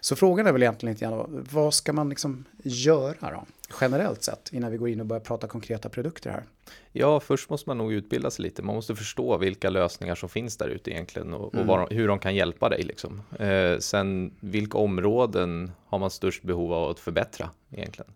Så 0.00 0.16
frågan 0.16 0.46
är 0.46 0.52
väl 0.52 0.62
egentligen 0.62 0.92
lite 0.92 1.04
grann 1.04 1.46
vad 1.52 1.74
ska 1.74 1.92
man 1.92 2.08
liksom 2.08 2.44
göra 2.62 3.30
då? 3.30 3.44
Generellt 3.80 4.22
sett 4.22 4.52
innan 4.52 4.70
vi 4.70 4.76
går 4.76 4.88
in 4.88 5.00
och 5.00 5.06
börjar 5.06 5.20
prata 5.20 5.46
konkreta 5.46 5.88
produkter 5.88 6.30
här. 6.30 6.44
Ja, 6.92 7.20
först 7.20 7.50
måste 7.50 7.70
man 7.70 7.78
nog 7.78 7.92
utbilda 7.92 8.30
sig 8.30 8.42
lite. 8.42 8.62
Man 8.62 8.74
måste 8.74 8.96
förstå 8.96 9.36
vilka 9.36 9.70
lösningar 9.70 10.14
som 10.14 10.28
finns 10.28 10.56
där 10.56 10.68
ute 10.68 10.90
egentligen 10.90 11.34
och, 11.34 11.54
och 11.54 11.54
mm. 11.54 11.86
hur 11.90 12.08
de 12.08 12.18
kan 12.18 12.34
hjälpa 12.34 12.68
dig. 12.68 12.82
Liksom. 12.82 13.22
Eh, 13.38 13.78
sen 13.78 14.34
vilka 14.40 14.78
områden 14.78 15.72
har 15.86 15.98
man 15.98 16.10
störst 16.10 16.42
behov 16.42 16.72
av 16.72 16.90
att 16.90 17.00
förbättra 17.00 17.50
egentligen? 17.70 18.12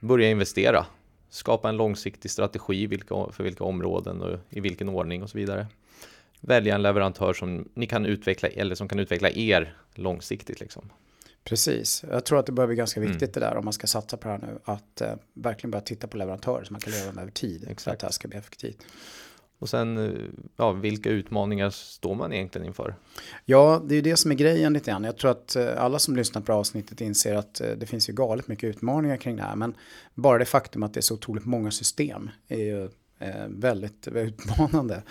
Börja 0.00 0.30
investera, 0.30 0.86
skapa 1.28 1.68
en 1.68 1.76
långsiktig 1.76 2.30
strategi 2.30 2.86
vilka, 2.86 3.26
för 3.32 3.44
vilka 3.44 3.64
områden 3.64 4.22
och 4.22 4.38
i 4.50 4.60
vilken 4.60 4.88
ordning 4.88 5.22
och 5.22 5.30
så 5.30 5.38
vidare. 5.38 5.66
Välja 6.40 6.74
en 6.74 6.82
leverantör 6.82 7.32
som 7.32 7.68
ni 7.74 7.86
kan 7.86 8.06
utveckla 8.06 8.48
eller 8.48 8.74
som 8.74 8.88
kan 8.88 8.98
utveckla 8.98 9.30
er 9.30 9.74
långsiktigt. 9.94 10.60
Liksom. 10.60 10.90
Precis, 11.44 12.04
jag 12.10 12.24
tror 12.24 12.38
att 12.38 12.46
det 12.46 12.52
börjar 12.52 12.68
bli 12.68 12.76
ganska 12.76 13.00
viktigt 13.00 13.22
mm. 13.22 13.32
det 13.32 13.40
där 13.40 13.56
om 13.56 13.64
man 13.64 13.72
ska 13.72 13.86
satsa 13.86 14.16
på 14.16 14.28
det 14.28 14.34
här 14.34 14.40
nu. 14.40 14.58
Att 14.64 15.00
eh, 15.00 15.14
verkligen 15.34 15.70
börja 15.70 15.82
titta 15.82 16.06
på 16.06 16.16
leverantörer 16.16 16.64
som 16.64 16.74
man 16.74 16.80
kan 16.80 16.92
leva 16.92 17.12
med 17.12 17.22
över 17.22 17.32
tid. 17.32 17.62
Exakt. 17.62 17.82
För 17.82 17.90
att 17.90 17.98
det 17.98 18.06
här 18.06 18.12
ska 18.12 18.28
bli 18.28 18.38
effektivt. 18.38 18.84
Och 19.60 19.68
sen, 19.68 19.98
eh, 19.98 20.20
ja, 20.56 20.72
vilka 20.72 21.10
utmaningar 21.10 21.70
står 21.70 22.14
man 22.14 22.32
egentligen 22.32 22.66
inför? 22.66 22.94
Ja, 23.44 23.82
det 23.86 23.94
är 23.94 23.96
ju 23.96 24.02
det 24.02 24.16
som 24.16 24.30
är 24.30 24.34
grejen 24.34 24.72
lite 24.72 24.90
grann. 24.90 25.04
Jag 25.04 25.16
tror 25.16 25.30
att 25.30 25.56
eh, 25.56 25.82
alla 25.84 25.98
som 25.98 26.16
lyssnar 26.16 26.42
på 26.42 26.52
avsnittet 26.52 27.00
inser 27.00 27.34
att 27.34 27.60
eh, 27.60 27.70
det 27.70 27.86
finns 27.86 28.08
ju 28.08 28.12
galet 28.12 28.48
mycket 28.48 28.68
utmaningar 28.68 29.16
kring 29.16 29.36
det 29.36 29.42
här. 29.42 29.56
Men 29.56 29.74
bara 30.14 30.38
det 30.38 30.44
faktum 30.44 30.82
att 30.82 30.94
det 30.94 31.00
är 31.00 31.02
så 31.02 31.14
otroligt 31.14 31.44
många 31.44 31.70
system 31.70 32.30
är 32.48 32.58
ju 32.58 32.88
väldigt 33.48 34.08
utmanande. 34.14 35.02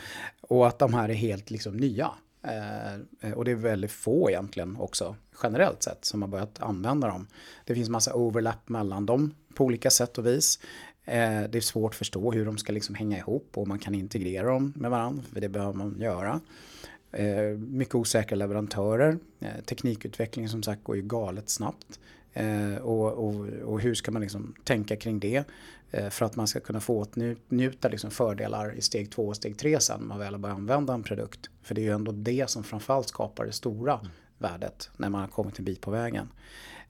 Och 0.42 0.68
att 0.68 0.80
de 0.80 0.94
här 0.94 1.10
är 1.10 1.14
helt 1.14 1.52
liksom 1.52 1.78
nya. 1.78 2.12
Eh, 2.42 3.32
och 3.34 3.46
det 3.46 3.52
är 3.52 3.56
väldigt 3.56 3.92
få 3.92 4.30
egentligen 4.30 4.78
också 4.80 5.16
generellt 5.44 5.84
sett 5.84 6.06
som 6.06 6.22
har 6.22 6.30
börjat 6.30 6.62
använda 6.62 7.08
dem. 7.08 7.28
Det 7.66 7.76
finns 7.76 7.90
massa 7.90 8.14
overlap 8.14 8.70
mellan 8.70 9.06
dem 9.06 9.34
på 9.54 9.66
olika 9.66 9.90
sätt 9.90 10.18
och 10.18 10.26
vis. 10.26 10.60
Eh, 11.06 11.42
det 11.50 11.56
är 11.56 11.62
svårt 11.62 11.92
att 11.92 11.98
förstå 11.98 12.32
hur 12.32 12.46
de 12.46 12.58
ska 12.58 12.74
liksom 12.74 12.96
hänga 12.96 13.18
ihop 13.18 13.52
och 13.54 13.68
man 13.68 13.80
kan 13.80 13.96
integrera 13.96 14.48
dem 14.48 14.74
med 14.76 14.92
varandra, 14.92 15.24
för 15.34 15.42
det 15.42 15.50
behöver 15.50 15.74
man 15.74 16.00
göra. 16.00 16.40
Eh, 17.12 17.58
mycket 17.58 17.96
osäkra 17.96 18.36
leverantörer. 18.36 19.18
Teknikutvecklingen 19.66 20.50
som 20.50 20.64
sagt 20.64 20.84
går 20.84 20.96
ju 20.96 21.02
galet 21.02 21.50
snabbt. 21.50 22.00
Och, 22.82 23.14
och, 23.14 23.46
och 23.46 23.82
hur 23.82 23.96
ska 23.96 24.12
man 24.12 24.22
liksom 24.22 24.56
tänka 24.64 24.96
kring 24.96 25.20
det 25.20 25.44
för 25.92 26.26
att 26.26 26.36
man 26.36 26.48
ska 26.48 26.60
kunna 26.60 26.80
få 26.80 27.00
åtnjuta 27.00 27.88
liksom 27.88 28.12
fördelar 28.12 28.74
i 28.76 28.82
steg 28.82 29.12
två 29.12 29.28
och 29.28 29.36
steg 29.36 29.58
tre 29.58 29.80
sen 29.80 30.00
när 30.00 30.08
man 30.08 30.20
väl 30.20 30.34
har 30.34 30.40
börjat 30.40 30.58
använda 30.58 30.94
en 30.94 31.04
produkt. 31.04 31.50
För 31.62 31.76
det 31.76 31.82
är 31.82 31.84
ju 31.84 31.94
ändå 31.94 32.12
det 32.12 32.50
som 32.50 32.64
framförallt 32.64 33.08
skapar 33.08 33.46
det 33.46 33.52
stora 33.52 33.94
mm. 33.94 34.08
värdet 34.38 34.90
när 34.98 35.10
man 35.10 35.22
har 35.22 35.28
kommit 35.28 35.60
en 35.60 35.66
bit 35.66 35.82
på 35.82 35.92
vägen. 35.92 36.30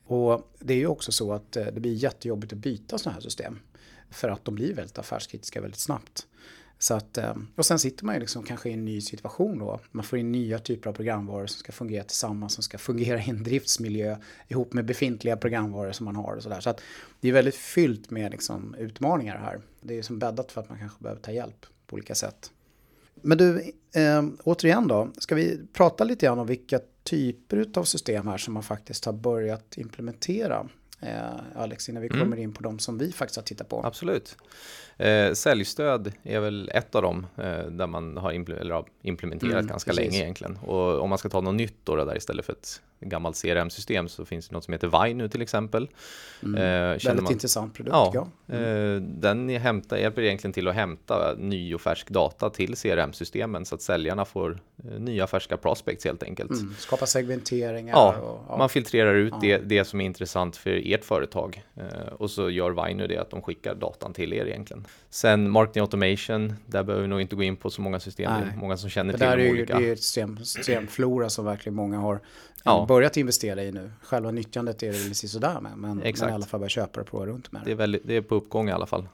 Och 0.05 0.51
det 0.59 0.73
är 0.73 0.77
ju 0.77 0.87
också 0.87 1.11
så 1.11 1.33
att 1.33 1.51
det 1.51 1.79
blir 1.81 1.93
jättejobbigt 1.93 2.53
att 2.53 2.59
byta 2.59 2.97
sådana 2.97 3.13
här 3.13 3.21
system. 3.21 3.59
För 4.09 4.29
att 4.29 4.45
de 4.45 4.55
blir 4.55 4.73
väldigt 4.73 4.97
affärskritiska 4.97 5.61
väldigt 5.61 5.79
snabbt. 5.79 6.27
Så 6.81 6.93
att, 6.93 7.17
eh, 7.17 7.35
och 7.55 7.65
sen 7.65 7.79
sitter 7.79 8.05
man 8.05 8.15
ju 8.15 8.21
liksom 8.21 8.43
kanske 8.43 8.69
i 8.69 8.73
en 8.73 8.85
ny 8.85 9.01
situation 9.01 9.59
då. 9.59 9.79
Man 9.91 10.03
får 10.03 10.19
in 10.19 10.31
nya 10.31 10.59
typer 10.59 10.89
av 10.89 10.93
programvaror 10.93 11.47
som 11.47 11.59
ska 11.59 11.71
fungera 11.71 12.03
tillsammans, 12.03 12.53
som 12.53 12.63
ska 12.63 12.77
fungera 12.77 13.19
i 13.19 13.29
en 13.29 13.43
driftsmiljö 13.43 14.17
ihop 14.47 14.73
med 14.73 14.85
befintliga 14.85 15.37
programvaror 15.37 15.91
som 15.91 16.05
man 16.05 16.15
har 16.15 16.35
och 16.35 16.43
sådär. 16.43 16.59
Så 16.59 16.69
att 16.69 16.81
det 17.19 17.29
är 17.29 17.33
väldigt 17.33 17.55
fyllt 17.55 18.09
med 18.09 18.31
liksom 18.31 18.75
utmaningar 18.79 19.37
här. 19.37 19.61
Det 19.81 19.97
är 19.97 20.01
som 20.01 20.19
bäddat 20.19 20.51
för 20.51 20.61
att 20.61 20.69
man 20.69 20.79
kanske 20.79 21.03
behöver 21.03 21.21
ta 21.21 21.31
hjälp 21.31 21.65
på 21.87 21.93
olika 21.93 22.15
sätt. 22.15 22.51
Men 23.21 23.37
du, 23.37 23.71
eh, 23.95 24.23
återigen 24.43 24.87
då, 24.87 25.11
ska 25.17 25.35
vi 25.35 25.59
prata 25.73 26.03
lite 26.03 26.25
grann 26.25 26.39
om 26.39 26.47
vilka 26.47 26.79
typer 27.03 27.65
av 27.75 27.83
system 27.83 28.27
här 28.27 28.37
som 28.37 28.53
man 28.53 28.63
faktiskt 28.63 29.05
har 29.05 29.13
börjat 29.13 29.77
implementera 29.77 30.69
Alex, 31.55 31.89
innan 31.89 32.01
vi 32.01 32.09
mm. 32.09 32.19
kommer 32.19 32.37
in 32.37 32.53
på 32.53 32.63
de 32.63 32.79
som 32.79 32.97
vi 32.97 33.11
faktiskt 33.11 33.35
har 33.35 33.43
tittat 33.43 33.69
på. 33.69 33.85
Absolut. 33.85 34.37
Eh, 34.97 35.33
säljstöd 35.33 36.13
är 36.23 36.39
väl 36.39 36.71
ett 36.73 36.95
av 36.95 37.01
dem 37.01 37.27
eh, 37.37 37.65
där 37.65 37.87
man 37.87 38.17
har 38.17 38.31
impl 38.31 38.53
implementerat 39.01 39.53
mm, 39.53 39.67
ganska 39.67 39.91
precis. 39.91 40.05
länge 40.05 40.23
egentligen. 40.23 40.57
Och 40.57 41.01
om 41.01 41.09
man 41.09 41.17
ska 41.17 41.29
ta 41.29 41.41
något 41.41 41.55
nytt 41.55 41.77
då, 41.83 41.95
där 41.95 42.17
istället 42.17 42.45
för 42.45 42.53
ett 42.53 42.81
gammalt 43.01 43.41
CRM-system 43.41 44.07
så 44.07 44.25
finns 44.25 44.47
det 44.49 44.55
något 44.55 44.63
som 44.63 44.71
heter 44.71 45.03
Vine 45.03 45.29
till 45.29 45.41
exempel. 45.41 45.89
Mm. 46.43 46.55
Eh, 46.55 46.61
Väldigt 47.05 47.23
man, 47.23 47.31
intressant 47.31 47.73
produkt. 47.73 47.95
Ja, 48.13 48.27
mm. 48.47 48.95
eh, 48.95 49.01
den 49.01 49.49
hämtar, 49.49 49.97
hjälper 49.97 50.21
egentligen 50.21 50.53
till 50.53 50.67
att 50.67 50.75
hämta 50.75 51.35
ny 51.37 51.75
och 51.75 51.81
färsk 51.81 52.09
data 52.09 52.49
till 52.49 52.75
CRM-systemen 52.75 53.65
så 53.65 53.75
att 53.75 53.81
säljarna 53.81 54.25
får 54.25 54.59
eh, 54.91 54.99
nya 54.99 55.27
färska 55.27 55.57
prospects 55.57 56.05
helt 56.05 56.23
enkelt. 56.23 56.51
Mm. 56.51 56.75
Skapa 56.77 57.05
segmenteringar. 57.05 57.93
Ja, 57.93 58.15
och, 58.17 58.45
ja, 58.49 58.57
man 58.57 58.69
filtrerar 58.69 59.15
ut 59.15 59.33
ja. 59.33 59.39
det, 59.41 59.57
det 59.57 59.85
som 59.85 60.01
är 60.01 60.05
intressant 60.05 60.57
för 60.57 60.81
ert 60.93 61.05
företag 61.05 61.63
eh, 61.75 62.13
och 62.13 62.31
så 62.31 62.49
gör 62.49 62.85
Vine 62.85 63.07
det 63.07 63.17
att 63.17 63.29
de 63.29 63.41
skickar 63.41 63.75
datan 63.75 64.13
till 64.13 64.33
er 64.33 64.45
egentligen. 64.45 64.85
Sen 65.09 65.49
marketing 65.49 65.81
automation, 65.81 66.53
där 66.65 66.83
behöver 66.83 67.01
vi 67.01 67.07
nog 67.07 67.21
inte 67.21 67.35
gå 67.35 67.43
in 67.43 67.55
på 67.55 67.69
så 67.69 67.81
många 67.81 67.99
system. 67.99 68.31
Nej. 68.31 68.41
Det 68.41 68.57
är 68.57 68.61
många 68.61 68.77
som 68.77 68.89
känner 68.89 69.13
till 69.13 69.27
de 69.27 69.49
olika. 69.49 69.79
Det 69.79 69.89
är 69.89 69.93
ett 69.93 70.03
system, 70.03 70.37
systemflora 70.45 71.29
som 71.29 71.45
verkligen 71.45 71.75
många 71.75 71.97
har 71.97 72.19
ja. 72.63 72.85
börjat 72.87 73.17
investera 73.17 73.63
i 73.63 73.71
nu. 73.71 73.91
Själva 74.01 74.31
nyttjandet 74.31 74.83
är 74.83 74.91
det 74.91 75.07
lite 75.07 75.27
sådär 75.27 75.61
med, 75.61 75.77
men, 75.77 75.97
men 75.97 76.29
i 76.29 76.33
alla 76.33 76.45
fall 76.45 76.59
börja 76.59 76.69
köpa 76.69 77.01
och 77.01 77.07
prova 77.07 77.25
runt 77.25 77.51
med 77.51 77.61
det. 77.61 77.65
Det 77.65 77.71
är, 77.71 77.75
väldigt, 77.75 78.01
det 78.07 78.15
är 78.15 78.21
på 78.21 78.35
uppgång 78.35 78.69
i 78.69 78.71
alla 78.71 78.85
fall. 78.85 79.07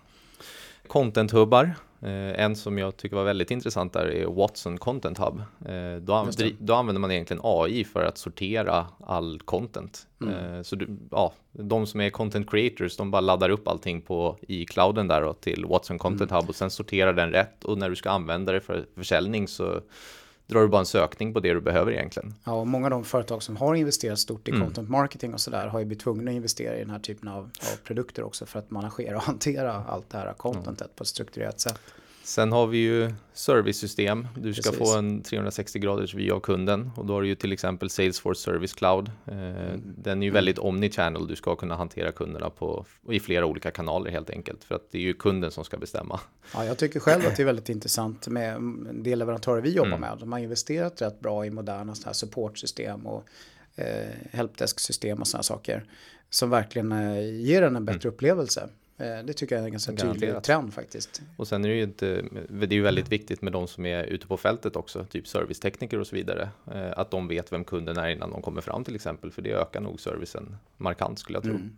Content-hubbar. 0.87 1.75
Eh, 2.01 2.43
en 2.43 2.55
som 2.55 2.77
jag 2.77 2.97
tycker 2.97 3.15
var 3.15 3.23
väldigt 3.23 3.51
intressant 3.51 3.93
där 3.93 4.05
är 4.05 4.25
Watson 4.25 4.77
Content 4.77 5.17
Hub. 5.17 5.41
Eh, 5.65 5.95
då, 6.01 6.13
an 6.13 6.31
då, 6.59 6.73
använder 6.73 6.99
man 6.99 7.11
egentligen 7.11 7.41
AI 7.43 7.83
för 7.83 8.03
att 8.03 8.17
sortera 8.17 8.87
all 8.99 9.39
content. 9.45 10.07
Mm. 10.21 10.33
Eh, 10.33 10.61
så 10.61 10.75
du, 10.75 10.97
ja, 11.11 11.33
de 11.51 11.87
som 11.87 12.01
är 12.01 12.09
content 12.09 12.49
creators, 12.49 12.97
de 12.97 13.11
bara 13.11 13.21
laddar 13.21 13.49
upp 13.49 13.67
allting 13.67 14.01
på, 14.01 14.37
i 14.41 14.65
clouden 14.65 15.07
där 15.07 15.23
och 15.23 15.41
till 15.41 15.65
Watson 15.65 15.97
Content 15.97 16.31
mm. 16.31 16.41
Hub 16.41 16.49
och 16.49 16.55
sen 16.55 16.71
sorterar 16.71 17.13
den 17.13 17.31
rätt 17.31 17.63
och 17.63 17.77
när 17.77 17.89
du 17.89 17.95
ska 17.95 18.09
använda 18.09 18.51
det 18.51 18.61
för 18.61 18.85
försäljning 18.95 19.47
så 19.47 19.81
drar 20.47 20.61
du 20.61 20.67
bara 20.67 20.79
en 20.79 20.85
sökning 20.85 21.33
på 21.33 21.39
det 21.39 21.53
du 21.53 21.61
behöver 21.61 21.91
egentligen. 21.91 22.33
Ja, 22.43 22.53
och 22.53 22.67
många 22.67 22.85
av 22.85 22.91
de 22.91 23.03
företag 23.03 23.43
som 23.43 23.57
har 23.57 23.75
investerat 23.75 24.19
stort 24.19 24.47
i 24.47 24.51
mm. 24.51 24.63
content 24.63 24.89
marketing 24.89 25.33
och 25.33 25.41
sådär 25.41 25.67
har 25.67 25.79
ju 25.79 25.85
blivit 25.85 26.03
tvungna 26.03 26.31
att 26.31 26.35
investera 26.35 26.75
i 26.75 26.79
den 26.79 26.89
här 26.89 26.99
typen 26.99 27.29
av, 27.29 27.43
av 27.43 27.77
produkter 27.83 28.23
också 28.23 28.45
för 28.45 28.59
att 28.59 28.71
managera 28.71 29.15
och 29.15 29.23
hantera 29.23 29.73
allt 29.73 30.09
det 30.09 30.17
här 30.17 30.33
contentet 30.33 30.81
mm. 30.81 30.91
på 30.95 31.03
ett 31.03 31.07
strukturerat 31.07 31.59
sätt. 31.59 31.79
Sen 32.25 32.51
har 32.51 32.67
vi 32.67 32.77
ju 32.77 33.11
servicesystem. 33.33 34.27
Du 34.35 34.53
ska 34.53 34.71
Precis. 34.71 34.89
få 34.89 34.97
en 34.97 35.21
360 35.21 35.79
graders 35.79 36.15
vy 36.15 36.31
av 36.31 36.39
kunden 36.39 36.91
och 36.95 37.05
då 37.05 37.13
har 37.13 37.21
du 37.21 37.27
ju 37.27 37.35
till 37.35 37.51
exempel 37.51 37.89
Salesforce 37.89 38.39
Service 38.39 38.73
Cloud. 38.73 39.11
Eh, 39.25 39.37
mm. 39.37 39.81
Den 39.97 40.21
är 40.21 40.25
ju 40.25 40.31
väldigt 40.31 40.57
omnichannel. 40.57 41.27
Du 41.27 41.35
ska 41.35 41.55
kunna 41.55 41.75
hantera 41.75 42.11
kunderna 42.11 42.49
på, 42.49 42.85
i 43.09 43.19
flera 43.19 43.45
olika 43.45 43.71
kanaler 43.71 44.11
helt 44.11 44.29
enkelt 44.29 44.63
för 44.63 44.75
att 44.75 44.91
det 44.91 44.97
är 44.97 45.01
ju 45.01 45.13
kunden 45.13 45.51
som 45.51 45.65
ska 45.65 45.77
bestämma. 45.77 46.19
Ja, 46.53 46.65
jag 46.65 46.77
tycker 46.77 46.99
själv 46.99 47.25
att 47.27 47.35
det 47.35 47.43
är 47.43 47.45
väldigt 47.45 47.69
intressant 47.69 48.27
med 48.27 48.61
de 48.93 49.15
leverantörer 49.15 49.61
vi 49.61 49.69
jobbar 49.69 49.87
mm. 49.87 50.01
med. 50.01 50.17
De 50.19 50.31
har 50.31 50.39
investerat 50.39 51.01
rätt 51.01 51.19
bra 51.19 51.45
i 51.45 51.49
moderna 51.49 51.95
så 51.95 52.05
här 52.05 52.13
supportsystem 52.13 53.05
och 53.07 53.23
eh, 53.75 54.07
helpdesk-system 54.31 55.21
och 55.21 55.27
sådana 55.27 55.43
saker 55.43 55.83
som 56.29 56.49
verkligen 56.49 56.91
eh, 56.91 57.41
ger 57.41 57.61
en 57.61 57.75
en 57.75 57.85
bättre 57.85 58.07
mm. 58.07 58.13
upplevelse. 58.13 58.69
Eh, 58.97 59.25
det 59.25 59.33
tycker 59.33 59.55
jag 59.55 59.61
är 59.61 59.65
en 59.65 59.71
ganska 59.71 59.93
tydlig 59.93 60.43
trend 60.43 60.73
faktiskt. 60.73 61.21
Och 61.37 61.47
sen 61.47 61.65
är 61.65 61.69
det 61.69 61.75
ju 61.75 61.83
inte, 61.83 62.23
det 62.49 62.65
är 62.65 62.73
ju 62.73 62.81
väldigt 62.81 63.11
viktigt 63.11 63.41
med 63.41 63.53
de 63.53 63.67
som 63.67 63.85
är 63.85 64.03
ute 64.03 64.27
på 64.27 64.37
fältet 64.37 64.75
också, 64.75 65.05
typ 65.05 65.27
servicetekniker 65.27 65.99
och 65.99 66.07
så 66.07 66.15
vidare. 66.15 66.49
Eh, 66.73 66.91
att 66.99 67.11
de 67.11 67.27
vet 67.27 67.53
vem 67.53 67.63
kunden 67.63 67.97
är 67.97 68.09
innan 68.09 68.31
de 68.31 68.41
kommer 68.41 68.61
fram 68.61 68.83
till 68.83 68.95
exempel, 68.95 69.31
för 69.31 69.41
det 69.41 69.51
ökar 69.51 69.81
nog 69.81 69.99
servicen 69.99 70.57
markant 70.77 71.19
skulle 71.19 71.35
jag 71.37 71.43
tro. 71.43 71.53
Mm. 71.53 71.75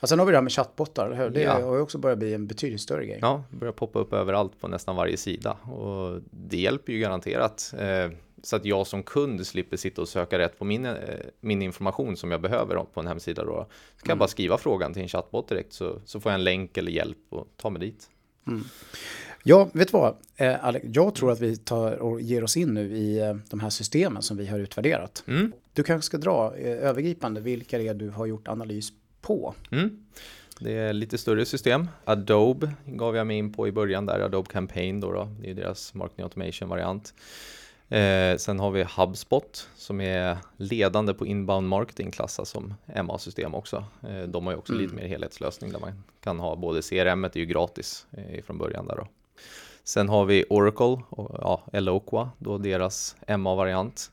Och 0.00 0.08
sen 0.08 0.18
har 0.18 0.26
vi 0.26 0.32
det 0.32 0.36
här 0.36 0.42
med 0.42 0.52
chattbottar? 0.52 1.30
Det 1.30 1.42
ja. 1.42 1.52
har 1.52 1.74
ju 1.74 1.80
också 1.80 1.98
börjat 1.98 2.18
bli 2.18 2.34
en 2.34 2.46
betydligt 2.46 2.80
större 2.80 3.06
grej. 3.06 3.18
Ja, 3.20 3.44
börjar 3.50 3.72
poppa 3.72 3.98
upp 3.98 4.12
överallt 4.12 4.60
på 4.60 4.68
nästan 4.68 4.96
varje 4.96 5.16
sida 5.16 5.52
och 5.52 6.20
det 6.30 6.56
hjälper 6.56 6.92
ju 6.92 6.98
garanterat. 6.98 7.74
Eh, 8.42 8.46
så 8.46 8.56
att 8.56 8.64
jag 8.64 8.86
som 8.86 9.02
kund 9.02 9.46
slipper 9.46 9.76
sitta 9.76 10.02
och 10.02 10.08
söka 10.08 10.38
rätt 10.38 10.58
på 10.58 10.64
min, 10.64 10.86
eh, 10.86 10.94
min 11.40 11.62
information 11.62 12.16
som 12.16 12.30
jag 12.30 12.40
behöver 12.40 12.84
på 12.84 13.00
en 13.00 13.06
hemsida. 13.06 13.44
Då. 13.44 13.50
Så 13.50 13.54
kan 13.54 13.66
mm. 13.66 14.08
jag 14.08 14.18
bara 14.18 14.28
skriva 14.28 14.58
frågan 14.58 14.92
till 14.92 15.02
en 15.02 15.08
chattbot 15.08 15.48
direkt 15.48 15.72
så, 15.72 16.00
så 16.04 16.20
får 16.20 16.32
jag 16.32 16.38
en 16.38 16.44
länk 16.44 16.76
eller 16.76 16.92
hjälp 16.92 17.18
och 17.28 17.48
ta 17.56 17.70
mig 17.70 17.80
dit. 17.80 18.10
Mm. 18.46 18.64
Ja, 19.44 19.70
vet 19.72 19.88
du 19.88 19.98
vad? 19.98 20.16
Eh, 20.36 20.64
Alex, 20.64 20.86
jag 20.92 21.14
tror 21.14 21.32
att 21.32 21.40
vi 21.40 21.56
tar 21.56 21.92
och 21.92 22.20
ger 22.20 22.44
oss 22.44 22.56
in 22.56 22.74
nu 22.74 22.96
i 22.96 23.18
eh, 23.18 23.34
de 23.50 23.60
här 23.60 23.70
systemen 23.70 24.22
som 24.22 24.36
vi 24.36 24.46
har 24.46 24.58
utvärderat. 24.58 25.24
Mm. 25.26 25.52
Du 25.72 25.82
kanske 25.82 26.06
ska 26.06 26.18
dra 26.18 26.54
övergripande 26.56 27.40
vilka 27.40 27.78
det 27.78 27.88
är 27.88 27.94
du 27.94 28.08
har 28.08 28.26
gjort 28.26 28.48
analys 28.48 28.92
på. 29.20 29.54
Mm. 29.70 30.04
Det 30.58 30.72
är 30.72 30.92
lite 30.92 31.18
större 31.18 31.44
system. 31.44 31.88
Adobe 32.04 32.72
gav 32.86 33.16
jag 33.16 33.26
mig 33.26 33.38
in 33.38 33.52
på 33.52 33.68
i 33.68 33.72
början 33.72 34.06
där, 34.06 34.20
Adobe 34.20 34.50
Campaign 34.50 35.00
då, 35.00 35.12
då. 35.12 35.28
det 35.40 35.50
är 35.50 35.54
deras 35.54 35.94
marketing 35.94 36.22
automation 36.22 36.68
variant. 36.68 37.14
Eh, 37.92 38.36
sen 38.36 38.60
har 38.60 38.70
vi 38.70 38.82
HubSpot 38.96 39.68
som 39.76 40.00
är 40.00 40.36
ledande 40.56 41.14
på 41.14 41.26
inbound 41.26 41.68
marketing 41.68 42.10
klassas 42.10 42.48
som 42.48 42.74
MA-system 43.04 43.54
också. 43.54 43.84
Eh, 44.08 44.22
de 44.22 44.46
har 44.46 44.52
ju 44.52 44.58
också 44.58 44.72
mm. 44.72 44.82
lite 44.82 44.94
mer 44.94 45.06
helhetslösning 45.06 45.72
där 45.72 45.80
man 45.80 46.02
kan 46.20 46.40
ha 46.40 46.56
både 46.56 46.82
CRM, 46.82 47.24
är 47.24 47.36
ju 47.36 47.46
gratis 47.46 48.06
eh, 48.10 48.42
från 48.42 48.58
början 48.58 48.86
där 48.86 48.96
då. 48.96 49.08
Sen 49.84 50.08
har 50.08 50.24
vi 50.24 50.44
Oracle, 50.50 51.02
och, 51.08 51.30
ja, 51.40 51.62
Eloqua, 51.72 52.30
då 52.38 52.58
deras 52.58 53.16
MA-variant. 53.38 54.10